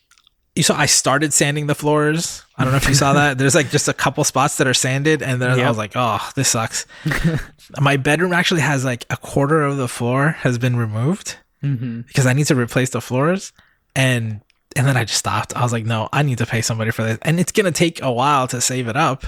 you 0.56 0.64
saw 0.64 0.76
I 0.78 0.88
started 0.88 1.34
sanding 1.34 1.68
the 1.68 1.76
floors. 1.76 2.44
I 2.58 2.64
don't 2.64 2.74
know 2.74 2.78
if 2.78 2.88
you 2.88 2.96
saw 2.96 3.14
that. 3.14 3.38
There's 3.38 3.56
like 3.56 3.70
just 3.70 3.88
a 3.88 3.94
couple 3.94 4.24
spots 4.24 4.58
that 4.58 4.68
are 4.68 4.74
sanded, 4.74 5.22
and 5.22 5.42
then 5.42 5.58
yep. 5.58 5.66
I 5.66 5.70
was 5.70 5.78
like, 5.78 5.94
"Oh, 5.96 6.20
this 6.36 6.50
sucks." 6.50 6.86
My 7.80 7.98
bedroom 7.98 8.34
actually 8.34 8.62
has 8.62 8.84
like 8.84 9.06
a 9.10 9.18
quarter 9.18 9.62
of 9.62 9.78
the 9.78 9.88
floor 9.88 10.30
has 10.30 10.58
been 10.58 10.76
removed 10.76 11.38
mm-hmm. 11.64 12.02
because 12.02 12.26
I 12.26 12.34
need 12.34 12.48
to 12.48 12.56
replace 12.56 12.90
the 12.90 13.02
floors, 13.02 13.54
and 13.96 14.42
and 14.76 14.86
then 14.86 14.98
I 14.98 15.04
just 15.04 15.20
stopped. 15.20 15.56
I 15.56 15.64
was 15.64 15.72
like, 15.72 15.86
no, 15.86 16.10
I 16.14 16.22
need 16.22 16.38
to 16.38 16.46
pay 16.46 16.62
somebody 16.62 16.92
for 16.92 17.04
this. 17.04 17.18
And 17.24 17.40
it's 17.40 17.52
going 17.52 17.66
to 17.66 17.72
take 17.72 18.02
a 18.04 18.12
while 18.12 18.48
to 18.48 18.62
save 18.62 18.88
it 18.88 18.96
up, 18.96 19.26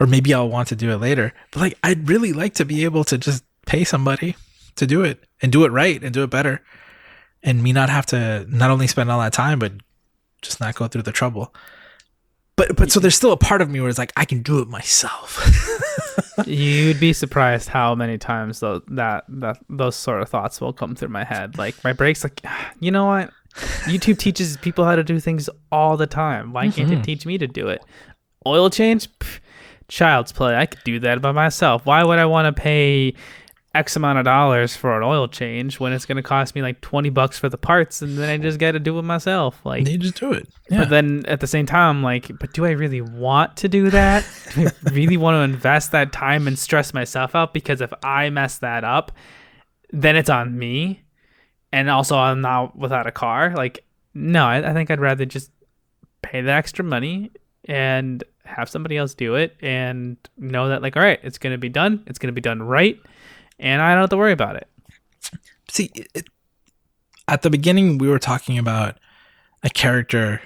or 0.00 0.06
maybe 0.06 0.32
I'll 0.32 0.48
want 0.48 0.68
to 0.68 0.76
do 0.76 0.90
it 0.90 0.96
later. 0.96 1.34
But 1.50 1.60
like, 1.60 1.78
I'd 1.82 2.08
really 2.08 2.32
like 2.32 2.54
to 2.54 2.64
be 2.64 2.84
able 2.84 3.04
to 3.04 3.18
just 3.18 3.44
pay 3.66 3.84
somebody 3.84 4.34
to 4.76 4.86
do 4.86 5.02
it 5.02 5.24
and 5.42 5.52
do 5.52 5.64
it 5.64 5.72
right 5.72 6.02
and 6.02 6.14
do 6.14 6.22
it 6.22 6.30
better. 6.30 6.62
and 7.42 7.62
me 7.62 7.72
not 7.72 7.88
have 7.88 8.06
to 8.06 8.44
not 8.48 8.70
only 8.70 8.86
spend 8.86 9.10
all 9.10 9.20
that 9.20 9.32
time 9.32 9.58
but 9.58 9.72
just 10.42 10.60
not 10.60 10.74
go 10.74 10.88
through 10.88 11.02
the 11.02 11.12
trouble. 11.12 11.54
But 12.56 12.76
but 12.76 12.90
so 12.90 12.98
there's 12.98 13.14
still 13.14 13.32
a 13.32 13.36
part 13.36 13.62
of 13.62 13.70
me 13.70 13.80
where 13.80 13.88
it's 13.88 13.98
like 13.98 14.12
i 14.16 14.24
can 14.24 14.42
do 14.42 14.58
it 14.58 14.68
myself. 14.68 15.38
You'd 16.46 16.98
be 16.98 17.12
surprised 17.12 17.68
how 17.68 17.94
many 17.94 18.18
times 18.18 18.60
though 18.60 18.82
that 18.88 19.24
that 19.28 19.58
those 19.68 19.94
sort 19.94 20.22
of 20.22 20.28
thoughts 20.28 20.60
will 20.60 20.72
come 20.72 20.96
through 20.96 21.08
my 21.08 21.24
head. 21.24 21.56
Like 21.56 21.82
my 21.84 21.92
brake's 21.92 22.24
like 22.24 22.42
you 22.80 22.90
know 22.90 23.06
what? 23.06 23.30
Youtube 23.84 24.18
teaches 24.18 24.56
people 24.56 24.84
how 24.84 24.96
to 24.96 25.04
do 25.04 25.20
things 25.20 25.48
all 25.70 25.96
the 25.96 26.06
time. 26.06 26.52
Why 26.52 26.68
can't 26.68 26.90
mm-hmm. 26.90 27.00
it 27.00 27.04
teach 27.04 27.26
me 27.26 27.38
to 27.38 27.46
do 27.46 27.68
it? 27.68 27.84
Oil 28.46 28.70
change? 28.70 29.08
Pff, 29.18 29.40
child's 29.86 30.32
play. 30.32 30.56
I 30.56 30.66
could 30.66 30.82
do 30.84 30.98
that 31.00 31.22
by 31.22 31.32
myself. 31.32 31.86
Why 31.86 32.02
would 32.02 32.18
i 32.18 32.26
want 32.26 32.54
to 32.54 32.60
pay 32.60 33.14
X 33.74 33.96
amount 33.96 34.18
of 34.18 34.24
dollars 34.24 34.74
for 34.74 34.96
an 34.96 35.02
oil 35.02 35.28
change 35.28 35.78
when 35.78 35.92
it's 35.92 36.06
going 36.06 36.16
to 36.16 36.22
cost 36.22 36.54
me 36.54 36.62
like 36.62 36.80
20 36.80 37.10
bucks 37.10 37.38
for 37.38 37.50
the 37.50 37.58
parts 37.58 38.00
and 38.00 38.16
then 38.16 38.30
I 38.30 38.38
just 38.38 38.58
got 38.58 38.72
to 38.72 38.80
do 38.80 38.98
it 38.98 39.02
myself. 39.02 39.60
Like, 39.64 39.86
you 39.86 39.98
just 39.98 40.16
do 40.16 40.32
it. 40.32 40.48
Yeah. 40.70 40.78
But 40.80 40.88
then 40.88 41.24
at 41.26 41.40
the 41.40 41.46
same 41.46 41.66
time, 41.66 42.02
like, 42.02 42.30
but 42.38 42.52
do 42.54 42.64
I 42.64 42.70
really 42.70 43.02
want 43.02 43.58
to 43.58 43.68
do 43.68 43.90
that? 43.90 44.26
do 44.54 44.68
I 44.68 44.70
really 44.90 45.18
want 45.18 45.34
to 45.34 45.40
invest 45.40 45.92
that 45.92 46.12
time 46.12 46.46
and 46.46 46.58
stress 46.58 46.94
myself 46.94 47.34
out? 47.34 47.52
Because 47.52 47.82
if 47.82 47.92
I 48.02 48.30
mess 48.30 48.58
that 48.58 48.84
up, 48.84 49.12
then 49.90 50.16
it's 50.16 50.30
on 50.30 50.58
me. 50.58 51.02
And 51.70 51.90
also, 51.90 52.16
I'm 52.16 52.40
now 52.40 52.72
without 52.74 53.06
a 53.06 53.12
car. 53.12 53.52
Like, 53.54 53.84
no, 54.14 54.46
I, 54.46 54.70
I 54.70 54.72
think 54.72 54.90
I'd 54.90 55.00
rather 55.00 55.26
just 55.26 55.50
pay 56.22 56.40
the 56.40 56.52
extra 56.52 56.82
money 56.82 57.30
and 57.66 58.24
have 58.44 58.70
somebody 58.70 58.96
else 58.96 59.12
do 59.12 59.34
it 59.34 59.54
and 59.60 60.16
know 60.38 60.70
that, 60.70 60.80
like, 60.80 60.96
all 60.96 61.02
right, 61.02 61.20
it's 61.22 61.36
going 61.36 61.52
to 61.52 61.58
be 61.58 61.68
done. 61.68 62.02
It's 62.06 62.18
going 62.18 62.28
to 62.28 62.32
be 62.32 62.40
done 62.40 62.62
right 62.62 62.98
and 63.58 63.82
I 63.82 63.92
don't 63.92 64.02
have 64.02 64.10
to 64.10 64.16
worry 64.16 64.32
about 64.32 64.56
it. 64.56 64.68
See, 65.70 65.90
it, 65.94 66.28
at 67.26 67.42
the 67.42 67.50
beginning, 67.50 67.98
we 67.98 68.08
were 68.08 68.18
talking 68.18 68.58
about 68.58 68.98
a 69.62 69.70
character, 69.70 70.40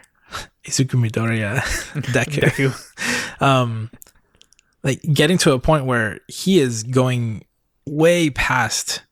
Izuku 0.65 1.01
Midoriya, 1.01 1.59
Deku, 2.13 2.73
Deku. 2.73 3.41
um, 3.43 3.91
like 4.83 5.01
getting 5.03 5.39
to 5.39 5.53
a 5.53 5.59
point 5.59 5.85
where 5.87 6.19
he 6.29 6.59
is 6.59 6.83
going 6.83 7.45
way 7.87 8.31
past 8.31 9.03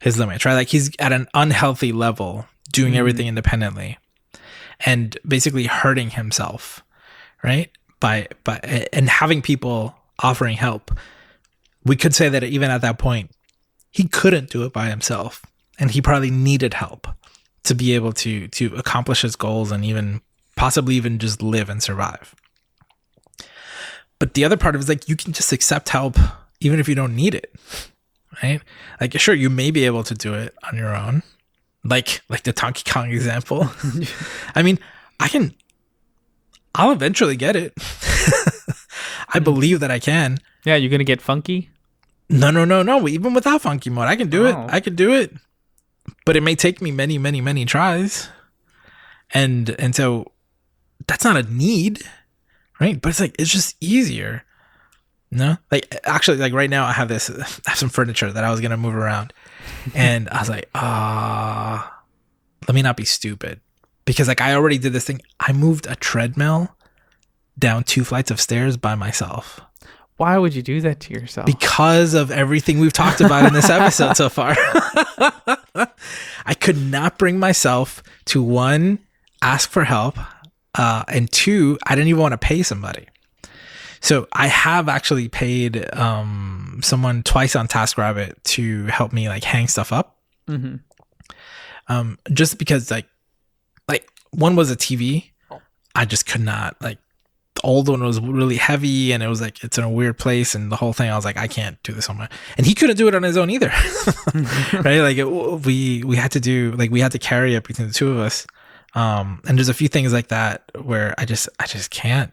his 0.00 0.18
limits, 0.18 0.44
right? 0.44 0.54
Like 0.54 0.68
he's 0.68 0.90
at 0.98 1.12
an 1.12 1.26
unhealthy 1.34 1.92
level, 1.92 2.46
doing 2.72 2.92
mm 2.92 2.98
everything 2.98 3.26
independently, 3.26 3.98
and 4.84 5.16
basically 5.26 5.64
hurting 5.64 6.10
himself, 6.10 6.84
right? 7.42 7.70
By 7.98 8.28
by 8.44 8.58
and 8.92 9.08
having 9.08 9.42
people 9.42 9.96
offering 10.20 10.56
help. 10.56 10.96
We 11.84 11.96
could 11.96 12.14
say 12.14 12.28
that 12.28 12.44
even 12.44 12.70
at 12.70 12.82
that 12.82 12.98
point, 12.98 13.30
he 13.98 14.06
couldn't 14.06 14.48
do 14.48 14.62
it 14.64 14.72
by 14.72 14.86
himself 14.88 15.44
and 15.76 15.90
he 15.90 16.00
probably 16.00 16.30
needed 16.30 16.74
help 16.74 17.08
to 17.64 17.74
be 17.74 17.96
able 17.96 18.12
to 18.12 18.46
to 18.46 18.72
accomplish 18.76 19.22
his 19.22 19.34
goals 19.34 19.72
and 19.72 19.84
even 19.84 20.20
possibly 20.54 20.94
even 20.94 21.18
just 21.18 21.42
live 21.42 21.68
and 21.68 21.82
survive. 21.82 22.32
But 24.20 24.34
the 24.34 24.44
other 24.44 24.56
part 24.56 24.76
of 24.76 24.80
it 24.80 24.84
is 24.84 24.88
like 24.88 25.08
you 25.08 25.16
can 25.16 25.32
just 25.32 25.52
accept 25.52 25.88
help 25.88 26.16
even 26.60 26.78
if 26.78 26.88
you 26.88 26.94
don't 26.94 27.16
need 27.16 27.34
it 27.34 27.52
right? 28.40 28.60
Like 29.00 29.18
sure 29.18 29.34
you 29.34 29.50
may 29.50 29.72
be 29.72 29.84
able 29.84 30.04
to 30.04 30.14
do 30.14 30.32
it 30.34 30.54
on 30.70 30.78
your 30.78 30.94
own. 30.94 31.24
Like 31.82 32.22
like 32.28 32.44
the 32.44 32.52
Donkey 32.52 32.88
Kong 32.88 33.10
example. 33.10 33.68
I 34.54 34.62
mean 34.62 34.78
i 35.20 35.26
can 35.26 35.52
i'll 36.76 36.92
eventually 36.92 37.34
get 37.36 37.56
it. 37.56 37.72
I 39.34 39.40
believe 39.40 39.80
that 39.80 39.90
i 39.90 39.98
can. 39.98 40.38
Yeah 40.64 40.76
you're 40.76 40.90
gonna 40.90 41.02
get 41.02 41.20
funky 41.20 41.70
no, 42.28 42.50
no, 42.50 42.64
no, 42.64 42.82
no. 42.82 43.08
Even 43.08 43.34
without 43.34 43.62
funky 43.62 43.90
mode, 43.90 44.08
I 44.08 44.16
can 44.16 44.28
do 44.28 44.46
oh. 44.46 44.50
it. 44.50 44.56
I 44.68 44.80
can 44.80 44.94
do 44.94 45.12
it. 45.12 45.34
But 46.24 46.36
it 46.36 46.42
may 46.42 46.54
take 46.54 46.80
me 46.80 46.90
many, 46.90 47.18
many, 47.18 47.40
many 47.40 47.64
tries. 47.64 48.28
And 49.32 49.70
and 49.78 49.94
so 49.94 50.32
that's 51.06 51.24
not 51.24 51.36
a 51.36 51.42
need, 51.42 52.02
right? 52.80 53.00
But 53.00 53.10
it's 53.10 53.20
like 53.20 53.36
it's 53.38 53.50
just 53.50 53.76
easier. 53.80 54.44
No, 55.30 55.58
like 55.70 55.94
actually, 56.04 56.38
like 56.38 56.54
right 56.54 56.70
now, 56.70 56.86
I 56.86 56.92
have 56.92 57.08
this, 57.08 57.30
I 57.66 57.70
have 57.70 57.78
some 57.78 57.90
furniture 57.90 58.32
that 58.32 58.44
I 58.44 58.50
was 58.50 58.60
gonna 58.60 58.78
move 58.78 58.94
around, 58.94 59.32
and 59.94 60.28
I 60.30 60.40
was 60.40 60.48
like, 60.48 60.70
ah, 60.74 61.86
uh, 61.86 62.02
let 62.66 62.74
me 62.74 62.82
not 62.82 62.96
be 62.96 63.04
stupid, 63.04 63.60
because 64.04 64.28
like 64.28 64.40
I 64.40 64.54
already 64.54 64.78
did 64.78 64.92
this 64.92 65.04
thing. 65.04 65.20
I 65.38 65.52
moved 65.52 65.86
a 65.86 65.96
treadmill 65.96 66.74
down 67.58 67.84
two 67.84 68.04
flights 68.04 68.30
of 68.30 68.40
stairs 68.40 68.76
by 68.76 68.94
myself. 68.94 69.60
Why 70.18 70.36
would 70.36 70.52
you 70.52 70.62
do 70.62 70.80
that 70.80 70.98
to 71.00 71.14
yourself? 71.14 71.46
Because 71.46 72.12
of 72.12 72.32
everything 72.32 72.80
we've 72.80 72.92
talked 72.92 73.20
about 73.20 73.46
in 73.46 73.52
this 73.52 73.70
episode 73.70 74.16
so 74.16 74.28
far. 74.28 74.56
I 76.44 76.54
could 76.58 76.76
not 76.76 77.18
bring 77.18 77.38
myself 77.38 78.02
to 78.26 78.42
one, 78.42 78.98
ask 79.42 79.70
for 79.70 79.84
help, 79.84 80.18
uh, 80.74 81.04
and 81.06 81.30
two, 81.30 81.78
I 81.86 81.94
didn't 81.94 82.08
even 82.08 82.20
want 82.20 82.32
to 82.32 82.38
pay 82.38 82.64
somebody. 82.64 83.06
So 84.00 84.26
I 84.32 84.48
have 84.48 84.88
actually 84.88 85.28
paid 85.28 85.88
um, 85.94 86.80
someone 86.82 87.22
twice 87.22 87.54
on 87.54 87.68
TaskRabbit 87.68 88.42
to 88.42 88.86
help 88.86 89.12
me 89.12 89.28
like 89.28 89.44
hang 89.44 89.68
stuff 89.68 89.92
up. 89.92 90.16
Mm-hmm. 90.48 90.76
Um, 91.86 92.18
just 92.32 92.58
because 92.58 92.90
like, 92.90 93.06
like 93.86 94.08
one 94.30 94.56
was 94.56 94.72
a 94.72 94.76
TV, 94.76 95.30
I 95.94 96.04
just 96.06 96.26
could 96.26 96.40
not 96.40 96.76
like 96.82 96.98
old 97.64 97.88
one 97.88 98.02
was 98.02 98.20
really 98.20 98.56
heavy 98.56 99.12
and 99.12 99.22
it 99.22 99.28
was 99.28 99.40
like 99.40 99.62
it's 99.64 99.78
in 99.78 99.84
a 99.84 99.90
weird 99.90 100.18
place 100.18 100.54
and 100.54 100.70
the 100.70 100.76
whole 100.76 100.92
thing 100.92 101.10
i 101.10 101.16
was 101.16 101.24
like 101.24 101.36
i 101.36 101.46
can't 101.46 101.82
do 101.82 101.92
this 101.92 102.08
on 102.08 102.16
my 102.16 102.28
and 102.56 102.66
he 102.66 102.74
couldn't 102.74 102.96
do 102.96 103.08
it 103.08 103.14
on 103.14 103.22
his 103.22 103.36
own 103.36 103.50
either. 103.50 103.72
Right? 104.72 105.00
Like 105.00 105.16
it, 105.16 105.24
we 105.24 106.02
we 106.04 106.16
had 106.16 106.32
to 106.32 106.40
do 106.40 106.72
like 106.72 106.90
we 106.90 107.00
had 107.00 107.12
to 107.12 107.18
carry 107.18 107.54
it 107.54 107.64
between 107.64 107.88
the 107.88 107.94
two 107.94 108.10
of 108.10 108.18
us. 108.18 108.46
Um 108.94 109.40
and 109.46 109.58
there's 109.58 109.68
a 109.68 109.74
few 109.74 109.88
things 109.88 110.12
like 110.12 110.28
that 110.28 110.70
where 110.82 111.14
i 111.18 111.24
just 111.24 111.48
i 111.58 111.66
just 111.66 111.90
can't. 111.90 112.32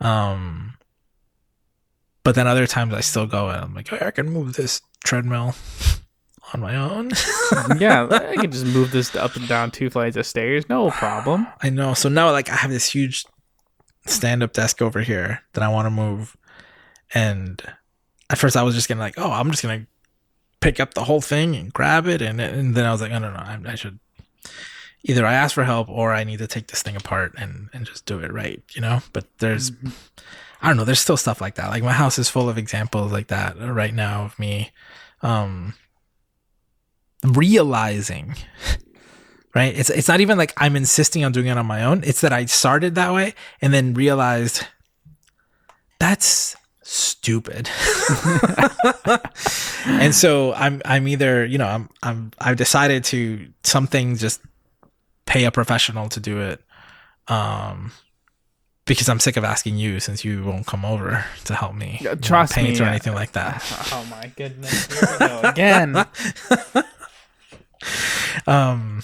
Um 0.00 0.74
but 2.24 2.34
then 2.34 2.46
other 2.46 2.66
times 2.66 2.94
i 2.94 3.00
still 3.00 3.26
go 3.26 3.48
and 3.48 3.60
i'm 3.62 3.74
like 3.74 3.92
oh, 3.92 3.98
i 4.00 4.10
can 4.10 4.28
move 4.30 4.54
this 4.54 4.80
treadmill 5.04 5.54
on 6.54 6.60
my 6.60 6.76
own. 6.76 7.10
Yeah 7.78 8.08
i 8.10 8.36
can 8.36 8.50
just 8.50 8.66
move 8.66 8.90
this 8.90 9.14
up 9.14 9.36
and 9.36 9.46
down 9.48 9.70
two 9.70 9.90
flights 9.90 10.16
of 10.16 10.26
stairs 10.26 10.68
no 10.68 10.90
problem. 10.90 11.46
I 11.62 11.70
know. 11.70 11.94
So 11.94 12.08
now 12.08 12.30
like 12.32 12.48
i 12.50 12.56
have 12.56 12.70
this 12.70 12.90
huge 12.90 13.24
stand 14.06 14.42
up 14.42 14.52
desk 14.52 14.80
over 14.80 15.00
here 15.00 15.42
that 15.52 15.62
I 15.62 15.68
want 15.68 15.86
to 15.86 15.90
move. 15.90 16.36
And 17.14 17.62
at 18.30 18.38
first 18.38 18.56
I 18.56 18.62
was 18.62 18.74
just 18.74 18.88
gonna 18.88 19.00
like, 19.00 19.18
oh, 19.18 19.30
I'm 19.30 19.50
just 19.50 19.62
gonna 19.62 19.86
pick 20.60 20.80
up 20.80 20.94
the 20.94 21.04
whole 21.04 21.20
thing 21.20 21.54
and 21.54 21.72
grab 21.72 22.06
it, 22.06 22.22
and 22.22 22.40
and 22.40 22.74
then 22.74 22.86
I 22.86 22.92
was 22.92 23.00
like, 23.00 23.12
I 23.12 23.18
don't 23.18 23.32
know, 23.32 23.38
I, 23.38 23.58
I 23.66 23.74
should 23.74 23.98
either 25.04 25.24
I 25.24 25.34
ask 25.34 25.54
for 25.54 25.64
help 25.64 25.88
or 25.88 26.12
I 26.12 26.24
need 26.24 26.38
to 26.38 26.46
take 26.46 26.66
this 26.68 26.82
thing 26.82 26.96
apart 26.96 27.34
and 27.38 27.68
and 27.72 27.86
just 27.86 28.06
do 28.06 28.18
it 28.18 28.32
right, 28.32 28.62
you 28.74 28.80
know. 28.80 29.02
But 29.12 29.26
there's, 29.38 29.70
mm-hmm. 29.70 29.90
I 30.60 30.68
don't 30.68 30.76
know, 30.76 30.84
there's 30.84 31.00
still 31.00 31.16
stuff 31.16 31.40
like 31.40 31.54
that. 31.56 31.70
Like 31.70 31.84
my 31.84 31.92
house 31.92 32.18
is 32.18 32.28
full 32.28 32.48
of 32.48 32.58
examples 32.58 33.12
like 33.12 33.28
that 33.28 33.56
right 33.58 33.94
now 33.94 34.24
of 34.24 34.38
me, 34.38 34.72
um, 35.22 35.74
realizing 37.24 38.34
right? 39.56 39.74
It's 39.74 39.88
it's 39.88 40.06
not 40.06 40.20
even 40.20 40.36
like 40.36 40.52
I'm 40.58 40.76
insisting 40.76 41.24
on 41.24 41.32
doing 41.32 41.46
it 41.46 41.56
on 41.56 41.64
my 41.64 41.82
own. 41.82 42.04
It's 42.04 42.20
that 42.20 42.32
I 42.32 42.44
started 42.44 42.94
that 42.96 43.14
way 43.14 43.34
and 43.62 43.72
then 43.72 43.94
realized 43.94 44.66
that's 45.98 46.54
stupid. 46.82 47.70
and 49.86 50.14
so 50.14 50.52
I'm 50.52 50.82
I'm 50.84 51.08
either, 51.08 51.46
you 51.46 51.56
know, 51.56 51.66
I'm 51.66 51.88
I'm 52.02 52.32
I've 52.38 52.56
decided 52.56 53.04
to 53.04 53.48
something 53.64 54.16
just 54.16 54.42
pay 55.24 55.44
a 55.44 55.50
professional 55.50 56.10
to 56.10 56.20
do 56.20 56.42
it. 56.42 56.60
Um 57.26 57.92
because 58.84 59.08
I'm 59.08 59.20
sick 59.20 59.38
of 59.38 59.42
asking 59.42 59.78
you 59.78 60.00
since 60.00 60.22
you 60.22 60.44
won't 60.44 60.66
come 60.66 60.84
over 60.84 61.24
to 61.46 61.54
help 61.54 61.74
me. 61.74 62.06
Trust 62.20 62.52
paint 62.52 62.78
me, 62.78 62.84
or 62.84 62.88
anything 62.88 63.14
like 63.14 63.32
that. 63.32 63.64
Oh 63.92 64.04
my 64.10 64.30
goodness. 64.36 64.86
Here 64.86 65.08
we 65.12 65.26
go 65.26 65.40
again. 65.48 65.96
um 68.46 69.02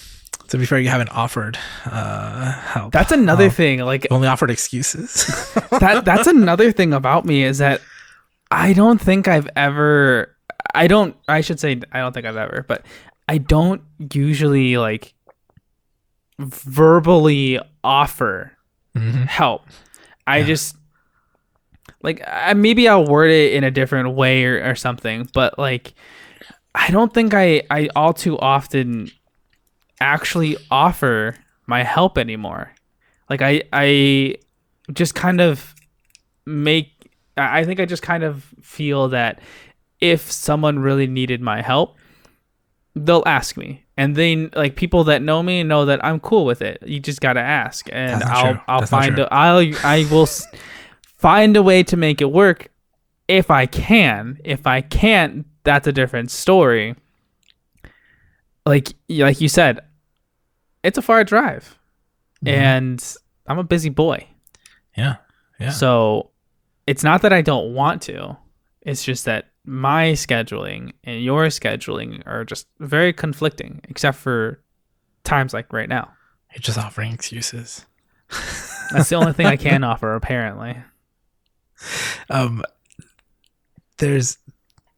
to 0.52 0.58
be 0.58 0.66
fair, 0.66 0.78
you 0.78 0.90
haven't 0.90 1.08
offered 1.08 1.58
uh, 1.86 2.52
help. 2.52 2.92
That's 2.92 3.10
another 3.10 3.48
thing. 3.48 3.78
Like 3.78 4.06
only 4.10 4.28
offered 4.28 4.50
excuses. 4.50 5.24
that 5.70 6.04
that's 6.04 6.26
another 6.26 6.70
thing 6.72 6.92
about 6.92 7.24
me 7.24 7.42
is 7.42 7.56
that 7.56 7.80
I 8.50 8.74
don't 8.74 9.00
think 9.00 9.28
I've 9.28 9.48
ever. 9.56 10.36
I 10.74 10.88
don't. 10.88 11.16
I 11.26 11.40
should 11.40 11.58
say 11.58 11.80
I 11.90 12.00
don't 12.00 12.12
think 12.12 12.26
I've 12.26 12.36
ever, 12.36 12.66
but 12.68 12.84
I 13.26 13.38
don't 13.38 13.80
usually 14.12 14.76
like 14.76 15.14
verbally 16.38 17.58
offer 17.82 18.52
mm-hmm. 18.94 19.22
help. 19.22 19.62
I 20.26 20.38
yeah. 20.38 20.44
just 20.44 20.76
like 22.02 22.22
I, 22.26 22.52
maybe 22.52 22.88
I'll 22.88 23.06
word 23.06 23.30
it 23.30 23.54
in 23.54 23.64
a 23.64 23.70
different 23.70 24.14
way 24.14 24.44
or, 24.44 24.62
or 24.62 24.74
something, 24.74 25.30
but 25.32 25.58
like 25.58 25.94
I 26.74 26.90
don't 26.90 27.14
think 27.14 27.32
I 27.32 27.62
I 27.70 27.88
all 27.96 28.12
too 28.12 28.38
often 28.38 29.10
actually 30.02 30.56
offer 30.70 31.36
my 31.66 31.82
help 31.82 32.18
anymore. 32.18 32.72
Like 33.30 33.40
I 33.40 33.62
I 33.72 34.36
just 34.92 35.14
kind 35.14 35.40
of 35.40 35.74
make 36.44 37.10
I 37.36 37.64
think 37.64 37.80
I 37.80 37.86
just 37.86 38.02
kind 38.02 38.24
of 38.24 38.44
feel 38.60 39.08
that 39.08 39.40
if 40.00 40.30
someone 40.30 40.80
really 40.80 41.06
needed 41.06 41.40
my 41.40 41.62
help, 41.62 41.96
they'll 42.94 43.22
ask 43.24 43.56
me, 43.56 43.84
and 43.96 44.16
then 44.16 44.50
like 44.54 44.76
people 44.76 45.04
that 45.04 45.22
know 45.22 45.42
me 45.42 45.62
know 45.62 45.86
that 45.86 46.04
I'm 46.04 46.20
cool 46.20 46.44
with 46.44 46.60
it. 46.60 46.82
You 46.84 47.00
just 47.00 47.20
gotta 47.20 47.40
ask, 47.40 47.88
and 47.92 48.22
I'll 48.24 48.52
true. 48.52 48.62
I'll 48.68 48.80
That's 48.80 48.90
find 48.90 49.18
a, 49.18 49.32
I'll 49.32 49.74
I 49.84 50.06
will 50.10 50.28
find 51.16 51.56
a 51.56 51.62
way 51.62 51.82
to 51.84 51.96
make 51.96 52.20
it 52.20 52.30
work 52.32 52.68
if 53.28 53.50
I 53.50 53.66
can. 53.66 54.38
If 54.44 54.66
I 54.66 54.80
can't, 54.80 55.46
that's 55.64 55.86
a 55.86 55.92
different 55.92 56.30
story. 56.30 56.96
Like 58.66 58.92
like 59.08 59.40
you 59.40 59.48
said, 59.48 59.80
it's 60.82 60.98
a 60.98 61.02
far 61.02 61.24
drive, 61.24 61.78
mm-hmm. 62.44 62.60
and 62.60 63.16
I'm 63.46 63.58
a 63.58 63.64
busy 63.64 63.88
boy. 63.88 64.26
Yeah, 64.96 65.16
yeah. 65.58 65.70
So 65.70 66.30
it's 66.86 67.04
not 67.04 67.22
that 67.22 67.32
I 67.32 67.42
don't 67.42 67.74
want 67.74 68.02
to. 68.02 68.36
It's 68.82 69.04
just 69.04 69.24
that 69.26 69.52
my 69.64 70.12
scheduling 70.12 70.92
and 71.04 71.22
your 71.22 71.46
scheduling 71.46 72.22
are 72.26 72.44
just 72.44 72.66
very 72.80 73.12
conflicting, 73.12 73.80
except 73.88 74.18
for 74.18 74.60
times 75.24 75.54
like 75.54 75.72
right 75.72 75.88
now. 75.88 76.10
You're 76.52 76.60
just 76.60 76.78
offering 76.78 77.12
excuses. 77.12 77.86
That's 78.92 79.08
the 79.08 79.16
only 79.16 79.32
thing 79.32 79.46
I 79.46 79.56
can 79.56 79.84
offer, 79.92 80.14
apparently. 80.14 80.76
Um, 82.28 82.62
there's, 83.98 84.38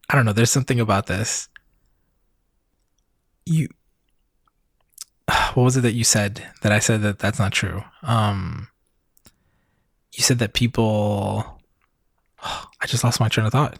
I 0.08 0.16
don't 0.16 0.24
know. 0.24 0.32
There's 0.32 0.50
something 0.50 0.80
about 0.80 1.06
this. 1.06 1.48
You, 3.46 3.68
what 5.26 5.64
was 5.64 5.76
it 5.76 5.82
that 5.82 5.92
you 5.92 6.04
said 6.04 6.42
that 6.62 6.72
I 6.72 6.78
said 6.78 7.02
that 7.02 7.18
that's 7.18 7.38
not 7.38 7.52
true? 7.52 7.82
Um, 8.02 8.68
you 10.12 10.22
said 10.22 10.38
that 10.38 10.52
people. 10.52 11.60
Oh, 12.44 12.64
I 12.80 12.86
just 12.86 13.04
lost 13.04 13.20
my 13.20 13.28
train 13.28 13.46
of 13.46 13.52
thought. 13.52 13.78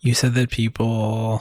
You 0.00 0.14
said 0.14 0.34
that 0.34 0.50
people. 0.50 1.40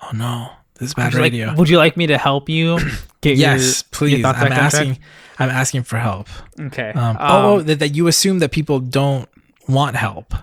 Oh 0.00 0.10
no, 0.14 0.50
this 0.74 0.88
is 0.88 0.94
bad 0.94 1.12
would 1.12 1.20
radio. 1.20 1.48
Like, 1.48 1.58
would 1.58 1.68
you 1.68 1.76
like 1.76 1.96
me 1.96 2.06
to 2.06 2.18
help 2.18 2.48
you? 2.48 2.78
Get 3.20 3.36
yes, 3.36 3.82
your, 3.82 3.88
please. 3.90 4.18
Your 4.20 4.28
I'm 4.28 4.52
asking. 4.52 4.98
I'm 5.38 5.50
asking 5.50 5.84
for 5.84 5.98
help. 5.98 6.28
Okay. 6.58 6.90
Um, 6.90 7.16
um, 7.16 7.16
oh, 7.20 7.60
that, 7.62 7.78
that 7.78 7.94
you 7.94 8.08
assume 8.08 8.40
that 8.40 8.50
people 8.50 8.80
don't 8.80 9.28
want 9.68 9.94
help, 9.94 10.34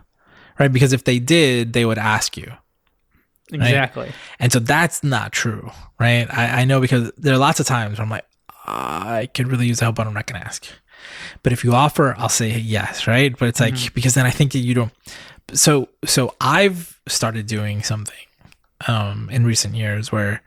right? 0.57 0.71
Because 0.71 0.93
if 0.93 1.03
they 1.03 1.19
did, 1.19 1.73
they 1.73 1.86
would 1.86 1.97
ask 1.97 2.38
you. 2.38 2.53
Right? 3.51 3.61
Exactly. 3.61 4.11
And 4.39 4.51
so 4.51 4.59
that's 4.59 5.03
not 5.03 5.31
true, 5.31 5.69
right? 5.99 6.27
I, 6.31 6.61
I 6.61 6.65
know 6.65 6.81
because 6.81 7.11
there 7.17 7.33
are 7.33 7.37
lots 7.37 7.59
of 7.59 7.67
times 7.67 7.97
where 7.97 8.03
I'm 8.03 8.09
like, 8.09 8.25
I 8.65 9.29
could 9.33 9.47
really 9.47 9.67
use 9.67 9.79
help, 9.79 9.95
but 9.95 10.07
I'm 10.07 10.13
not 10.13 10.25
going 10.25 10.41
to 10.41 10.47
ask. 10.47 10.65
But 11.43 11.53
if 11.53 11.63
you 11.63 11.73
offer, 11.73 12.15
I'll 12.17 12.29
say 12.29 12.57
yes, 12.57 13.07
right? 13.07 13.37
But 13.37 13.49
it's 13.49 13.59
like 13.59 13.75
mm-hmm. 13.75 13.93
because 13.93 14.15
then 14.15 14.25
I 14.25 14.31
think 14.31 14.53
that 14.53 14.59
you 14.59 14.73
don't. 14.73 14.91
So 15.53 15.89
so 16.03 16.33
I've 16.41 16.99
started 17.07 17.45
doing 17.45 17.83
something 17.83 18.15
um, 18.87 19.29
in 19.31 19.45
recent 19.45 19.75
years 19.75 20.11
where 20.11 20.41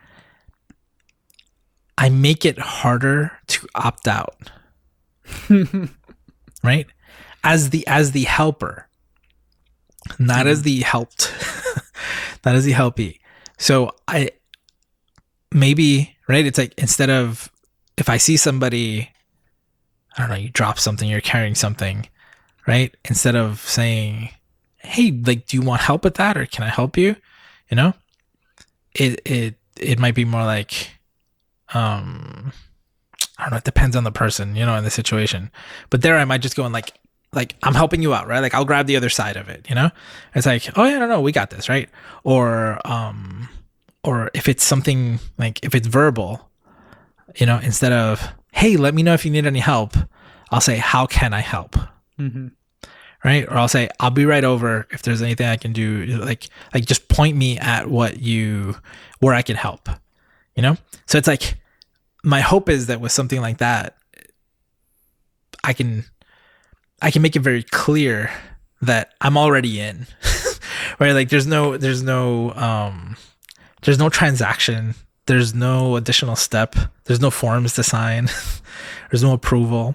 I 1.96 2.08
make 2.08 2.44
it 2.44 2.58
harder 2.58 3.32
to 3.48 3.68
opt 3.74 4.08
out. 4.08 4.50
right? 6.62 6.86
As 7.44 7.70
the 7.70 7.86
as 7.86 8.12
the 8.12 8.24
helper. 8.24 8.88
Not 10.18 10.46
mm. 10.46 10.50
as 10.50 10.62
the 10.62 10.80
helped. 10.80 11.32
not 12.44 12.54
as 12.54 12.64
the 12.64 12.72
helpy. 12.72 13.18
So 13.58 13.92
I 14.06 14.30
maybe, 15.52 16.16
right? 16.28 16.46
It's 16.46 16.58
like 16.58 16.74
instead 16.78 17.10
of 17.10 17.50
if 17.96 18.08
I 18.08 18.16
see 18.16 18.36
somebody 18.36 19.10
I 20.16 20.22
don't 20.22 20.30
know, 20.30 20.36
you 20.36 20.48
drop 20.50 20.78
something, 20.80 21.08
you're 21.08 21.20
carrying 21.20 21.54
something, 21.54 22.08
right? 22.66 22.94
Instead 23.04 23.36
of 23.36 23.60
saying, 23.60 24.30
"Hey, 24.78 25.12
like, 25.12 25.46
do 25.46 25.56
you 25.56 25.62
want 25.62 25.82
help 25.82 26.02
with 26.02 26.14
that, 26.14 26.36
or 26.36 26.44
can 26.44 26.64
I 26.64 26.68
help 26.68 26.96
you?" 26.96 27.14
You 27.70 27.76
know, 27.76 27.94
it 28.94 29.20
it 29.24 29.54
it 29.78 29.98
might 29.98 30.14
be 30.16 30.24
more 30.24 30.44
like, 30.44 30.90
um, 31.72 32.52
I 33.38 33.44
don't 33.44 33.52
know. 33.52 33.56
It 33.58 33.64
depends 33.64 33.94
on 33.94 34.04
the 34.04 34.10
person, 34.12 34.56
you 34.56 34.66
know, 34.66 34.74
in 34.76 34.84
the 34.84 34.90
situation. 34.90 35.50
But 35.90 36.02
there, 36.02 36.18
I 36.18 36.24
might 36.24 36.42
just 36.42 36.56
go 36.56 36.64
and 36.64 36.72
like, 36.74 36.94
like 37.32 37.56
I'm 37.62 37.74
helping 37.74 38.02
you 38.02 38.14
out, 38.14 38.26
right? 38.26 38.40
Like 38.40 38.54
I'll 38.54 38.64
grab 38.64 38.86
the 38.86 38.96
other 38.96 39.10
side 39.10 39.36
of 39.36 39.48
it, 39.48 39.66
you 39.68 39.74
know. 39.74 39.90
It's 40.34 40.46
like, 40.46 40.76
oh 40.76 40.84
yeah, 40.84 40.98
no, 40.98 41.06
no, 41.06 41.20
we 41.20 41.32
got 41.32 41.50
this, 41.50 41.68
right? 41.68 41.88
Or 42.24 42.80
um, 42.86 43.48
or 44.04 44.30
if 44.34 44.48
it's 44.48 44.64
something 44.64 45.18
like 45.38 45.64
if 45.64 45.74
it's 45.74 45.86
verbal, 45.86 46.48
you 47.36 47.46
know, 47.46 47.58
instead 47.58 47.92
of 47.92 48.32
hey, 48.52 48.76
let 48.76 48.94
me 48.94 49.02
know 49.02 49.14
if 49.14 49.24
you 49.24 49.30
need 49.30 49.46
any 49.46 49.60
help, 49.60 49.96
I'll 50.50 50.60
say, 50.60 50.78
how 50.78 51.06
can 51.06 51.32
I 51.32 51.40
help? 51.40 51.76
Mm-hmm. 52.18 52.48
Right. 53.24 53.46
Or 53.46 53.56
I'll 53.56 53.68
say, 53.68 53.88
I'll 54.00 54.10
be 54.10 54.24
right 54.24 54.44
over 54.44 54.86
if 54.90 55.02
there's 55.02 55.22
anything 55.22 55.46
I 55.46 55.56
can 55.56 55.72
do. 55.72 56.06
Like, 56.06 56.48
like 56.72 56.84
just 56.84 57.08
point 57.08 57.36
me 57.36 57.58
at 57.58 57.88
what 57.88 58.20
you, 58.20 58.76
where 59.20 59.34
I 59.34 59.42
can 59.42 59.56
help, 59.56 59.88
you 60.56 60.62
know? 60.62 60.76
So 61.06 61.18
it's 61.18 61.28
like, 61.28 61.56
my 62.24 62.40
hope 62.40 62.68
is 62.68 62.86
that 62.86 63.00
with 63.00 63.12
something 63.12 63.40
like 63.40 63.58
that, 63.58 63.96
I 65.62 65.72
can, 65.72 66.04
I 67.00 67.10
can 67.10 67.22
make 67.22 67.36
it 67.36 67.40
very 67.40 67.62
clear 67.62 68.30
that 68.82 69.12
I'm 69.20 69.36
already 69.36 69.80
in, 69.80 70.06
right? 70.98 71.12
Like 71.12 71.28
there's 71.28 71.46
no, 71.46 71.76
there's 71.76 72.02
no, 72.02 72.52
um, 72.54 73.16
there's 73.82 73.98
no 73.98 74.08
transaction 74.08 74.94
there's 75.28 75.54
no 75.54 75.96
additional 75.96 76.36
step. 76.36 76.74
There's 77.04 77.20
no 77.20 77.30
forms 77.30 77.74
to 77.74 77.82
sign. 77.82 78.30
there's 79.10 79.22
no 79.22 79.34
approval. 79.34 79.94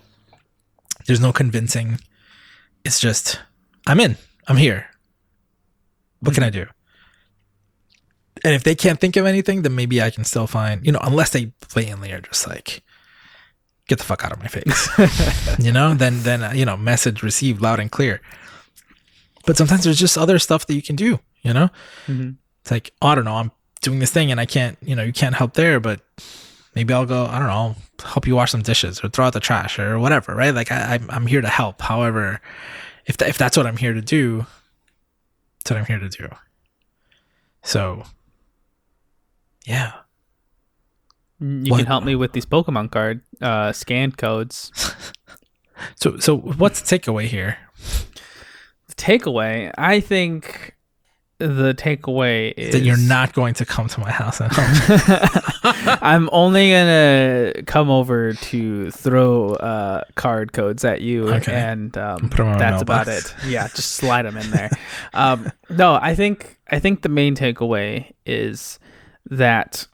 There's 1.07 1.19
no 1.19 1.33
convincing. 1.33 1.99
It's 2.85 2.99
just, 2.99 3.41
I'm 3.87 3.99
in. 3.99 4.15
I'm 4.47 4.57
here. 4.57 4.85
What 6.19 6.35
can 6.35 6.43
I 6.43 6.51
do? 6.51 6.67
And 8.43 8.53
if 8.53 8.63
they 8.63 8.75
can't 8.75 8.99
think 8.99 9.15
of 9.15 9.25
anything, 9.25 9.63
then 9.63 9.73
maybe 9.73 10.03
I 10.03 10.11
can 10.11 10.23
still 10.23 10.45
find, 10.45 10.85
you 10.85 10.91
know, 10.91 11.01
unless 11.01 11.31
they 11.31 11.51
blatantly 11.73 12.11
are 12.11 12.21
just 12.21 12.47
like, 12.47 12.83
get 13.87 13.99
the 13.99 14.05
fuck 14.05 14.23
out 14.23 14.31
of 14.31 14.39
my 14.39 14.47
face. 14.47 15.59
you 15.59 15.71
know, 15.71 15.93
then, 15.93 16.23
then, 16.23 16.43
uh, 16.43 16.51
you 16.51 16.65
know, 16.65 16.77
message 16.77 17.21
received 17.23 17.61
loud 17.61 17.79
and 17.79 17.91
clear. 17.91 18.21
But 19.45 19.57
sometimes 19.57 19.83
there's 19.83 19.99
just 19.99 20.17
other 20.17 20.39
stuff 20.39 20.65
that 20.67 20.73
you 20.73 20.81
can 20.81 20.95
do, 20.95 21.19
you 21.41 21.53
know? 21.53 21.69
Mm-hmm. 22.07 22.31
It's 22.61 22.71
like, 22.71 22.93
oh, 23.01 23.07
I 23.07 23.15
don't 23.15 23.25
know, 23.25 23.35
I'm 23.35 23.51
doing 23.81 23.99
this 23.99 24.11
thing 24.11 24.31
and 24.31 24.39
I 24.39 24.45
can't, 24.45 24.77
you 24.81 24.95
know, 24.95 25.03
you 25.03 25.11
can't 25.11 25.35
help 25.35 25.53
there, 25.53 25.79
but 25.79 25.99
maybe 26.75 26.93
I'll 26.93 27.05
go, 27.05 27.25
I 27.25 27.39
don't 27.39 27.49
know, 27.49 27.75
help 28.03 28.25
you 28.25 28.35
wash 28.35 28.51
some 28.51 28.61
dishes 28.61 29.03
or 29.03 29.09
throw 29.09 29.25
out 29.25 29.33
the 29.33 29.41
trash 29.41 29.77
or 29.79 29.99
whatever, 29.99 30.33
right? 30.33 30.55
Like 30.55 30.71
I'm, 30.71 31.09
I'm 31.11 31.27
here 31.27 31.41
to 31.41 31.49
help. 31.49 31.81
However, 31.81 32.41
if, 33.05 33.17
th- 33.17 33.29
if 33.29 33.37
that's 33.37 33.57
what 33.57 33.67
I'm 33.67 33.77
here 33.77 33.93
to 33.93 34.01
do, 34.01 34.45
that's 35.59 35.71
what 35.71 35.79
I'm 35.79 35.85
here 35.85 35.99
to 35.99 36.09
do. 36.09 36.29
So, 37.63 38.03
yeah. 39.65 39.93
You 41.43 41.71
what? 41.71 41.79
can 41.79 41.87
help 41.87 42.05
me 42.05 42.15
with 42.15 42.31
these 42.31 42.45
Pokemon 42.45 42.91
card 42.91 43.21
uh, 43.41 43.73
scan 43.73 44.13
codes. 44.13 44.71
so, 45.95 46.17
so 46.17 46.37
what's 46.37 46.81
the 46.81 46.97
takeaway 46.97 47.25
here? 47.25 47.57
The 48.87 48.95
takeaway, 48.95 49.73
I 49.77 49.99
think 49.99 50.75
the 51.39 51.73
takeaway 51.73 52.53
is 52.55 52.71
that 52.71 52.83
you're 52.83 52.95
not 52.95 53.33
going 53.33 53.55
to 53.55 53.65
come 53.65 53.89
to 53.89 53.99
my 53.99 54.09
house 54.09 54.39
at 54.39 54.53
home. 54.53 55.97
I'm 56.01 56.29
only 56.31 56.71
gonna 56.71 57.53
come 57.65 57.89
over 57.89 58.33
to 58.33 58.91
throw 58.91 59.55
uh, 59.55 60.05
card 60.15 60.53
codes 60.53 60.85
at 60.85 61.01
you, 61.01 61.27
okay. 61.29 61.53
and 61.53 61.97
um, 61.97 62.29
that's 62.37 62.81
about 62.81 63.09
it. 63.09 63.35
Yeah, 63.45 63.67
just 63.67 63.93
slide 63.93 64.21
them 64.21 64.37
in 64.37 64.49
there. 64.51 64.69
um, 65.13 65.51
no, 65.69 65.99
I 66.01 66.15
think 66.15 66.57
I 66.69 66.79
think 66.79 67.01
the 67.01 67.09
main 67.09 67.35
takeaway 67.35 68.13
is 68.25 68.79
that 69.29 69.87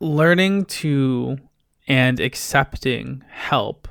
learning 0.00 0.64
to 0.64 1.38
and 1.86 2.20
accepting 2.20 3.22
help, 3.28 3.88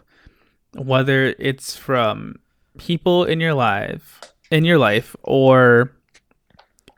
whether 0.73 1.35
it's 1.39 1.75
from 1.75 2.35
people 2.77 3.25
in 3.25 3.39
your 3.39 3.53
life 3.53 4.21
in 4.51 4.65
your 4.65 4.77
life 4.77 5.15
or 5.23 5.91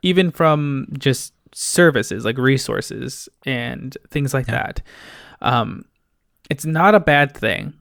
even 0.02 0.30
from 0.30 0.86
just 0.98 1.34
services 1.52 2.24
like 2.24 2.38
resources 2.38 3.28
and 3.44 3.96
things 4.08 4.32
like 4.32 4.46
yeah. 4.46 4.54
that 4.54 4.82
um, 5.42 5.84
it's 6.48 6.64
not 6.64 6.94
a 6.94 7.00
bad 7.00 7.36
thing 7.36 7.74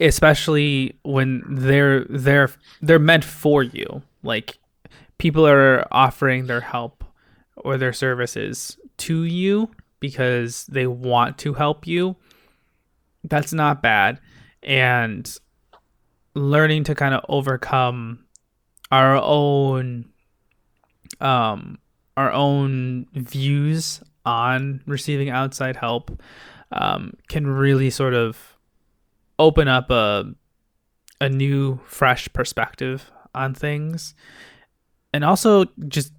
especially 0.00 0.98
when 1.02 1.42
they're 1.48 2.04
they're 2.04 2.50
they're 2.82 2.98
meant 2.98 3.24
for 3.24 3.62
you 3.62 4.02
like 4.22 4.58
people 5.16 5.46
are 5.46 5.86
offering 5.90 6.46
their 6.46 6.60
help 6.60 7.02
or 7.56 7.76
their 7.76 7.92
services 7.92 8.76
to 8.98 9.24
you 9.24 9.70
because 10.00 10.66
they 10.66 10.86
want 10.86 11.38
to 11.38 11.54
help 11.54 11.86
you 11.86 12.16
that's 13.24 13.52
not 13.52 13.82
bad. 13.82 14.20
And 14.62 15.30
learning 16.34 16.84
to 16.84 16.94
kind 16.94 17.14
of 17.14 17.24
overcome 17.28 18.24
our 18.90 19.16
own 19.16 20.08
um 21.20 21.78
our 22.16 22.32
own 22.32 23.06
views 23.12 24.02
on 24.24 24.82
receiving 24.86 25.30
outside 25.30 25.76
help 25.76 26.22
um, 26.72 27.14
can 27.28 27.46
really 27.46 27.90
sort 27.90 28.14
of 28.14 28.56
open 29.38 29.68
up 29.68 29.90
a 29.90 30.32
a 31.20 31.28
new 31.28 31.80
fresh 31.84 32.28
perspective 32.32 33.10
on 33.34 33.54
things. 33.54 34.14
And 35.12 35.24
also 35.24 35.64
just 35.88 36.12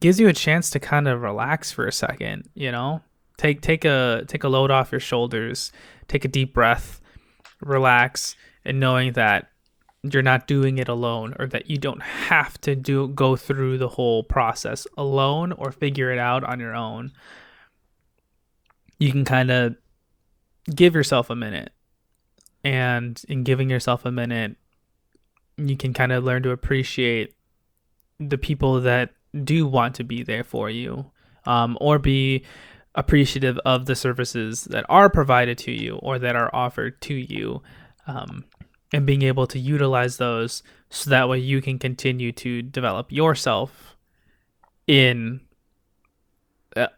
gives 0.00 0.20
you 0.20 0.28
a 0.28 0.32
chance 0.32 0.70
to 0.70 0.80
kind 0.80 1.08
of 1.08 1.22
relax 1.22 1.72
for 1.72 1.86
a 1.86 1.92
second, 1.92 2.48
you 2.54 2.70
know? 2.70 3.02
Take 3.36 3.60
take 3.60 3.84
a 3.84 4.24
take 4.28 4.44
a 4.44 4.48
load 4.48 4.70
off 4.70 4.92
your 4.92 5.00
shoulders, 5.00 5.72
take 6.06 6.24
a 6.24 6.28
deep 6.28 6.54
breath, 6.54 7.00
relax, 7.60 8.36
and 8.64 8.78
knowing 8.78 9.14
that 9.14 9.48
you're 10.02 10.22
not 10.22 10.46
doing 10.46 10.78
it 10.78 10.88
alone 10.88 11.34
or 11.38 11.46
that 11.46 11.70
you 11.70 11.78
don't 11.78 12.02
have 12.02 12.60
to 12.60 12.74
do 12.74 13.08
go 13.08 13.36
through 13.36 13.78
the 13.78 13.88
whole 13.88 14.22
process 14.24 14.86
alone 14.96 15.52
or 15.52 15.70
figure 15.70 16.10
it 16.10 16.18
out 16.18 16.44
on 16.44 16.58
your 16.60 16.74
own. 16.74 17.12
You 18.98 19.10
can 19.10 19.24
kind 19.24 19.50
of 19.50 19.76
give 20.74 20.94
yourself 20.94 21.30
a 21.30 21.36
minute. 21.36 21.72
And 22.64 23.20
in 23.28 23.42
giving 23.42 23.70
yourself 23.70 24.04
a 24.04 24.12
minute, 24.12 24.56
you 25.56 25.76
can 25.76 25.92
kind 25.92 26.12
of 26.12 26.22
learn 26.22 26.42
to 26.44 26.50
appreciate 26.50 27.34
the 28.20 28.38
people 28.38 28.80
that 28.82 29.10
do 29.44 29.66
want 29.66 29.94
to 29.96 30.04
be 30.04 30.22
there 30.22 30.44
for 30.44 30.68
you 30.68 31.10
um, 31.46 31.76
or 31.80 31.98
be 31.98 32.44
appreciative 32.94 33.58
of 33.64 33.86
the 33.86 33.96
services 33.96 34.64
that 34.64 34.84
are 34.88 35.08
provided 35.08 35.56
to 35.56 35.72
you 35.72 35.96
or 35.96 36.18
that 36.18 36.36
are 36.36 36.54
offered 36.54 37.00
to 37.00 37.14
you 37.14 37.62
um, 38.06 38.44
and 38.92 39.06
being 39.06 39.22
able 39.22 39.46
to 39.46 39.58
utilize 39.58 40.18
those 40.18 40.62
so 40.90 41.08
that 41.08 41.28
way 41.28 41.38
you 41.38 41.62
can 41.62 41.78
continue 41.78 42.32
to 42.32 42.60
develop 42.60 43.10
yourself 43.10 43.96
in 44.86 45.40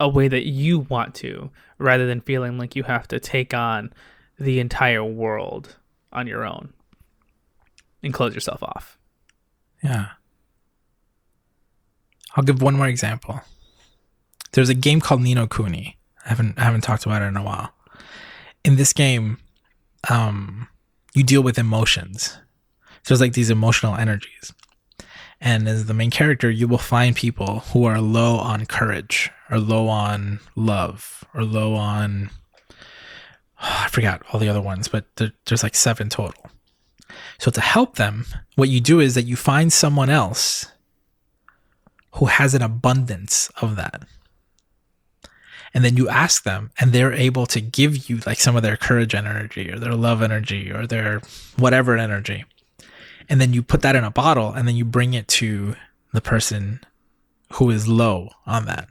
a 0.01 0.09
way 0.09 0.29
that 0.29 0.47
you 0.47 0.81
want 0.81 1.15
to 1.15 1.51
rather 1.79 2.07
than 2.07 2.21
feeling 2.21 2.59
like 2.59 2.77
you 2.77 2.83
have 2.85 3.07
to 3.09 3.21
take 3.21 3.55
on 3.55 3.93
the 4.39 4.61
entire 4.61 5.05
world 5.05 5.77
on 6.13 6.27
your 6.27 6.45
own 6.45 6.73
and 8.03 8.15
close 8.15 8.35
yourself 8.35 8.63
off. 8.63 8.99
Yeah. 9.83 10.11
I'll 12.35 12.45
give 12.45 12.63
one 12.63 12.75
more 12.75 12.89
example. 12.89 13.41
There's 14.53 14.69
a 14.69 14.75
game 14.75 15.01
called 15.01 15.23
Ni 15.23 15.35
no 15.35 15.47
Kuni. 15.47 15.99
I 16.25 16.29
haven't 16.29 16.59
I 16.59 16.65
haven't 16.65 16.83
talked 16.83 17.07
about 17.07 17.23
it 17.23 17.27
in 17.27 17.37
a 17.37 17.43
while. 17.43 17.73
In 18.65 18.77
this 18.77 18.93
game, 18.93 19.39
um, 20.09 20.69
you 21.15 21.23
deal 21.23 21.43
with 21.43 21.59
emotions. 21.59 22.37
So 23.03 23.13
it's 23.13 23.21
like 23.21 23.35
these 23.35 23.51
emotional 23.51 23.95
energies. 23.95 24.53
And 25.41 25.69
as 25.69 25.87
the 25.87 25.95
main 25.95 26.11
character, 26.11 26.51
you 26.51 26.67
will 26.67 26.79
find 26.79 27.15
people 27.15 27.61
who 27.61 27.85
are 27.85 28.01
low 28.01 28.37
on 28.37 28.65
courage 28.65 29.31
or 29.51 29.59
low 29.59 29.89
on 29.89 30.41
love 30.57 31.23
or 31.35 31.45
low 31.45 31.75
on 31.75 32.31
oh, 33.61 33.83
I 33.85 33.89
forgot 33.89 34.23
all 34.33 34.41
the 34.41 34.49
other 34.49 34.63
ones, 34.63 34.89
but 34.89 35.05
there, 35.17 35.33
there's 35.47 35.63
like 35.63 35.75
seven 35.75 36.09
total. 36.09 36.51
So 37.39 37.51
to 37.51 37.61
help 37.61 37.97
them, 37.97 38.27
what 38.55 38.69
you 38.69 38.81
do 38.81 39.01
is 39.01 39.15
that 39.15 39.23
you 39.23 39.37
find 39.37 39.73
someone 39.73 40.11
else 40.11 40.67
who 42.15 42.27
has 42.27 42.55
an 42.55 42.63
abundance 42.63 43.51
of 43.61 43.77
that. 43.77 44.03
And 45.73 45.85
then 45.85 45.97
you 45.97 46.09
ask 46.09 46.45
them, 46.45 46.71
and 46.79 46.93
they're 46.93 47.13
able 47.13 47.47
to 47.47 47.61
give 47.61 48.09
you 48.09 48.21
like 48.25 48.39
some 48.39 48.55
of 48.55 48.63
their 48.63 48.77
courage 48.77 49.15
energy 49.15 49.71
or 49.71 49.79
their 49.79 49.95
love 49.95 50.23
energy 50.23 50.71
or 50.71 50.87
their 50.87 51.21
whatever 51.57 51.97
energy. 51.97 52.45
And 53.29 53.41
then 53.41 53.53
you 53.53 53.63
put 53.63 53.83
that 53.83 53.97
in 53.97 54.05
a 54.05 54.11
bottle 54.11 54.53
and 54.53 54.69
then 54.69 54.77
you 54.77 54.85
bring 54.85 55.15
it 55.15 55.27
to 55.29 55.75
the 56.13 56.21
person 56.21 56.81
who 57.55 57.71
is 57.71 57.89
low 57.89 58.31
on 58.47 58.67
that. 58.67 58.89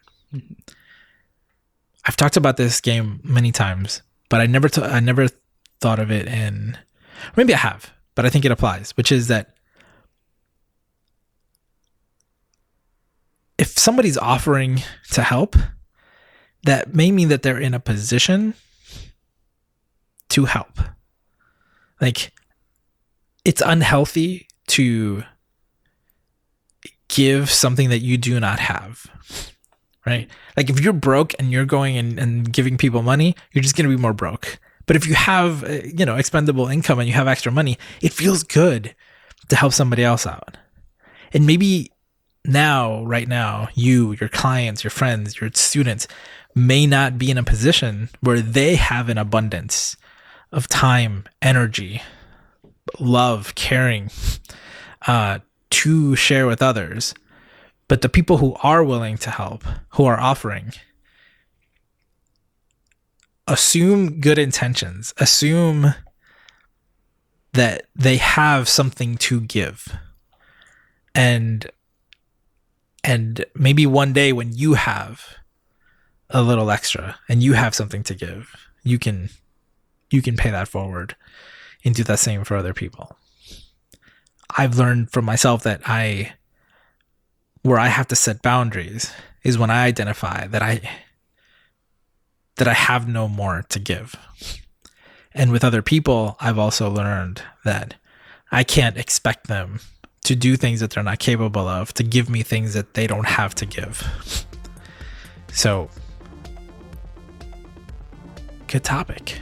I've 2.06 2.18
talked 2.18 2.36
about 2.36 2.58
this 2.58 2.82
game 2.82 3.22
many 3.24 3.54
times, 3.54 4.02
but 4.28 4.42
I 4.42 4.46
never, 4.46 4.68
t- 4.68 4.82
I 4.82 5.00
never 5.00 5.28
thought 5.80 6.00
of 6.00 6.12
it 6.12 6.28
in, 6.28 6.78
maybe 7.38 7.54
I 7.54 7.58
have, 7.58 7.94
but 8.16 8.26
I 8.26 8.30
think 8.30 8.44
it 8.44 8.52
applies, 8.52 8.92
which 8.98 9.12
is 9.12 9.30
that 9.30 9.53
if 13.58 13.78
somebody's 13.78 14.18
offering 14.18 14.82
to 15.12 15.22
help, 15.22 15.56
that 16.64 16.94
may 16.94 17.12
mean 17.12 17.30
that 17.30 17.44
they're 17.44 17.60
in 17.60 17.74
a 17.74 17.80
position 17.80 18.54
to 20.30 20.46
help. 20.46 20.80
Like, 22.02 22.32
it's 23.46 23.62
unhealthy 23.66 24.48
to 24.68 25.24
give 27.08 27.50
something 27.50 27.90
that 27.90 28.00
you 28.00 28.18
do 28.18 28.40
not 28.40 28.60
have. 28.60 29.06
Right? 30.06 30.28
Like, 30.58 30.70
if 30.70 30.80
you're 30.80 30.94
broke 30.94 31.34
and 31.40 31.52
you're 31.52 31.66
going 31.66 31.98
and, 31.98 32.20
and 32.20 32.52
giving 32.52 32.78
people 32.78 33.02
money, 33.02 33.36
you're 33.52 33.62
just 33.62 33.76
going 33.76 33.90
to 33.90 33.96
be 33.96 34.02
more 34.02 34.14
broke. 34.14 34.60
But 34.86 34.96
if 34.96 35.08
you 35.08 35.14
have, 35.14 35.64
uh, 35.64 35.82
you 35.84 36.06
know, 36.06 36.16
expendable 36.16 36.68
income 36.68 37.00
and 37.00 37.08
you 37.08 37.14
have 37.14 37.28
extra 37.28 37.52
money, 37.52 37.78
it 38.02 38.12
feels 38.12 38.44
good 38.44 38.96
to 39.50 39.56
help 39.56 39.74
somebody 39.74 40.04
else 40.04 40.28
out. 40.28 40.58
And 41.32 41.46
maybe 41.46 41.92
now, 42.46 43.04
right 43.06 43.28
now, 43.28 43.70
you, 43.74 44.16
your 44.20 44.30
clients, 44.30 44.84
your 44.84 44.92
friends, 44.92 45.40
your 45.40 45.50
students 45.54 46.08
may 46.56 46.86
not 46.86 47.18
be 47.18 47.32
in 47.32 47.38
a 47.38 47.44
position 47.44 48.10
where 48.22 48.42
they 48.42 48.76
have 48.76 49.10
an 49.10 49.18
abundance 49.18 49.96
of 50.52 50.68
time, 50.68 51.24
energy, 51.42 52.02
love, 53.00 53.56
caring 53.56 54.12
uh, 55.08 55.40
to 55.70 56.16
share 56.16 56.46
with 56.46 56.62
others. 56.62 57.14
But 57.88 58.02
the 58.02 58.10
people 58.10 58.38
who 58.38 58.56
are 58.62 58.84
willing 58.84 59.18
to 59.20 59.30
help, 59.30 59.64
who 59.90 60.06
are 60.06 60.20
offering, 60.20 60.74
assume 63.48 64.20
good 64.20 64.38
intentions, 64.38 65.14
assume 65.18 65.94
that 67.54 67.88
they 67.96 68.18
have 68.18 68.68
something 68.68 69.18
to 69.18 69.42
give. 69.42 69.96
And 71.14 71.70
and 73.04 73.46
maybe 73.56 73.86
one 73.86 74.14
day 74.14 74.32
when 74.32 74.54
you 74.54 74.76
have 74.76 75.38
a 76.30 76.42
little 76.42 76.72
extra 76.72 77.20
and 77.28 77.44
you 77.44 77.54
have 77.54 77.76
something 77.76 78.04
to 78.04 78.16
give, 78.16 78.56
you 78.84 78.98
can 78.98 79.30
you 80.10 80.22
can 80.22 80.38
pay 80.38 80.52
that 80.52 80.68
forward 80.68 81.16
and 81.84 81.96
do 81.96 82.04
that 82.04 82.20
same 82.20 82.44
for 82.44 82.56
other 82.56 82.74
people. 82.74 83.18
I've 84.56 84.78
learned 84.78 85.12
from 85.12 85.26
myself 85.26 85.64
that 85.64 85.82
I 85.86 86.34
where 87.64 87.80
I 87.80 87.88
have 87.88 88.08
to 88.10 88.16
set 88.16 88.42
boundaries 88.42 89.12
is 89.44 89.58
when 89.58 89.72
I 89.72 89.86
identify 89.86 90.48
that 90.48 90.62
I 90.62 90.82
that 92.56 92.68
I 92.68 92.74
have 92.74 93.08
no 93.08 93.28
more 93.28 93.64
to 93.70 93.80
give. 93.80 94.16
And 95.34 95.52
with 95.52 95.64
other 95.64 95.82
people, 95.82 96.38
I've 96.40 96.60
also 96.60 96.90
learned 96.90 97.42
that 97.66 97.96
I 98.52 98.64
can't 98.64 98.98
expect 98.98 99.48
them 99.48 99.80
to 100.24 100.36
do 100.36 100.56
things 100.56 100.80
that 100.80 100.92
they're 100.92 101.04
not 101.04 101.20
capable 101.20 101.68
of, 101.68 101.94
to 101.96 102.04
give 102.04 102.30
me 102.30 102.44
things 102.44 102.74
that 102.74 102.94
they 102.94 103.08
don't 103.08 103.28
have 103.28 103.54
to 103.56 103.66
give. 103.66 104.46
So, 105.52 105.90
good 108.68 108.84
topic. 108.84 109.40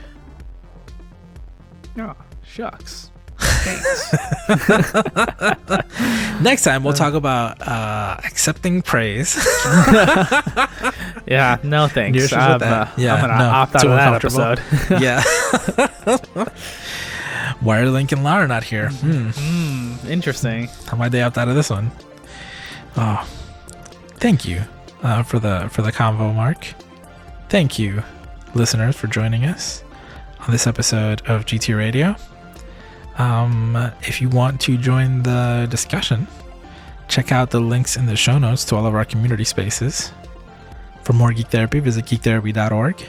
Oh, 1.98 2.14
shucks. 2.44 3.10
Thanks. 3.38 4.12
Next 6.42 6.62
time 6.64 6.82
we'll 6.82 6.94
talk 6.94 7.14
about 7.14 7.60
uh, 7.66 8.16
accepting 8.24 8.82
praise. 8.82 9.36
yeah, 11.26 11.58
no 11.62 11.86
thanks. 11.88 12.32
I'm, 12.32 12.62
uh, 12.62 12.88
yeah, 12.96 13.14
I'm 13.14 13.20
gonna 13.20 13.38
no, 13.38 13.50
opt 13.50 13.76
out 13.76 13.86
of 13.86 13.90
that 13.90 14.14
episode. 14.14 14.60
yeah. 15.00 15.22
Why 17.60 17.80
are 17.80 17.88
Link 17.88 18.12
and 18.12 18.24
Lara 18.24 18.46
not 18.48 18.64
here? 18.64 18.90
Hmm. 18.90 19.30
Mm, 19.30 20.08
interesting. 20.08 20.68
How 20.86 20.96
might 20.96 21.10
they 21.10 21.22
opt 21.22 21.38
out 21.38 21.48
of 21.48 21.54
this 21.54 21.70
one? 21.70 21.90
Oh, 22.96 23.26
thank 24.16 24.44
you 24.44 24.62
uh, 25.02 25.22
for 25.22 25.38
the 25.38 25.68
for 25.70 25.82
the 25.82 25.92
convo, 25.92 26.34
Mark. 26.34 26.66
Thank 27.48 27.78
you, 27.78 28.02
listeners, 28.54 28.96
for 28.96 29.06
joining 29.06 29.44
us 29.44 29.84
on 30.40 30.50
this 30.50 30.66
episode 30.66 31.22
of 31.26 31.44
GT 31.44 31.76
Radio. 31.76 32.16
Um, 33.18 33.76
if 34.02 34.20
you 34.20 34.28
want 34.28 34.60
to 34.62 34.76
join 34.76 35.22
the 35.22 35.66
discussion, 35.70 36.26
check 37.08 37.30
out 37.30 37.50
the 37.50 37.60
links 37.60 37.96
in 37.96 38.06
the 38.06 38.16
show 38.16 38.38
notes 38.38 38.64
to 38.66 38.76
all 38.76 38.86
of 38.86 38.94
our 38.94 39.04
community 39.04 39.44
spaces. 39.44 40.12
For 41.04 41.12
more 41.12 41.32
geek 41.32 41.48
therapy, 41.48 41.80
visit 41.80 42.06
geektherapy.org. 42.06 43.04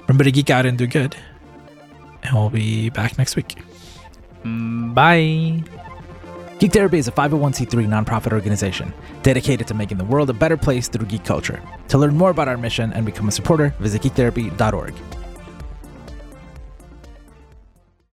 Remember 0.00 0.24
to 0.24 0.32
geek 0.32 0.50
out 0.50 0.66
and 0.66 0.78
do 0.78 0.86
good 0.86 1.16
and 2.22 2.34
we'll 2.34 2.50
be 2.50 2.90
back 2.90 3.18
next 3.18 3.36
week. 3.36 3.56
Mm, 4.44 4.94
bye. 4.94 5.62
Geek 6.58 6.72
Therapy 6.72 6.98
is 6.98 7.08
a 7.08 7.12
501c3 7.12 7.86
nonprofit 7.86 8.32
organization 8.32 8.92
dedicated 9.22 9.66
to 9.68 9.74
making 9.74 9.96
the 9.96 10.04
world 10.04 10.28
a 10.28 10.34
better 10.34 10.58
place 10.58 10.88
through 10.88 11.06
geek 11.06 11.24
culture. 11.24 11.62
To 11.88 11.98
learn 11.98 12.14
more 12.16 12.30
about 12.30 12.48
our 12.48 12.58
mission 12.58 12.92
and 12.92 13.06
become 13.06 13.28
a 13.28 13.32
supporter, 13.32 13.74
visit 13.80 14.02
geektherapy.org. 14.02 14.94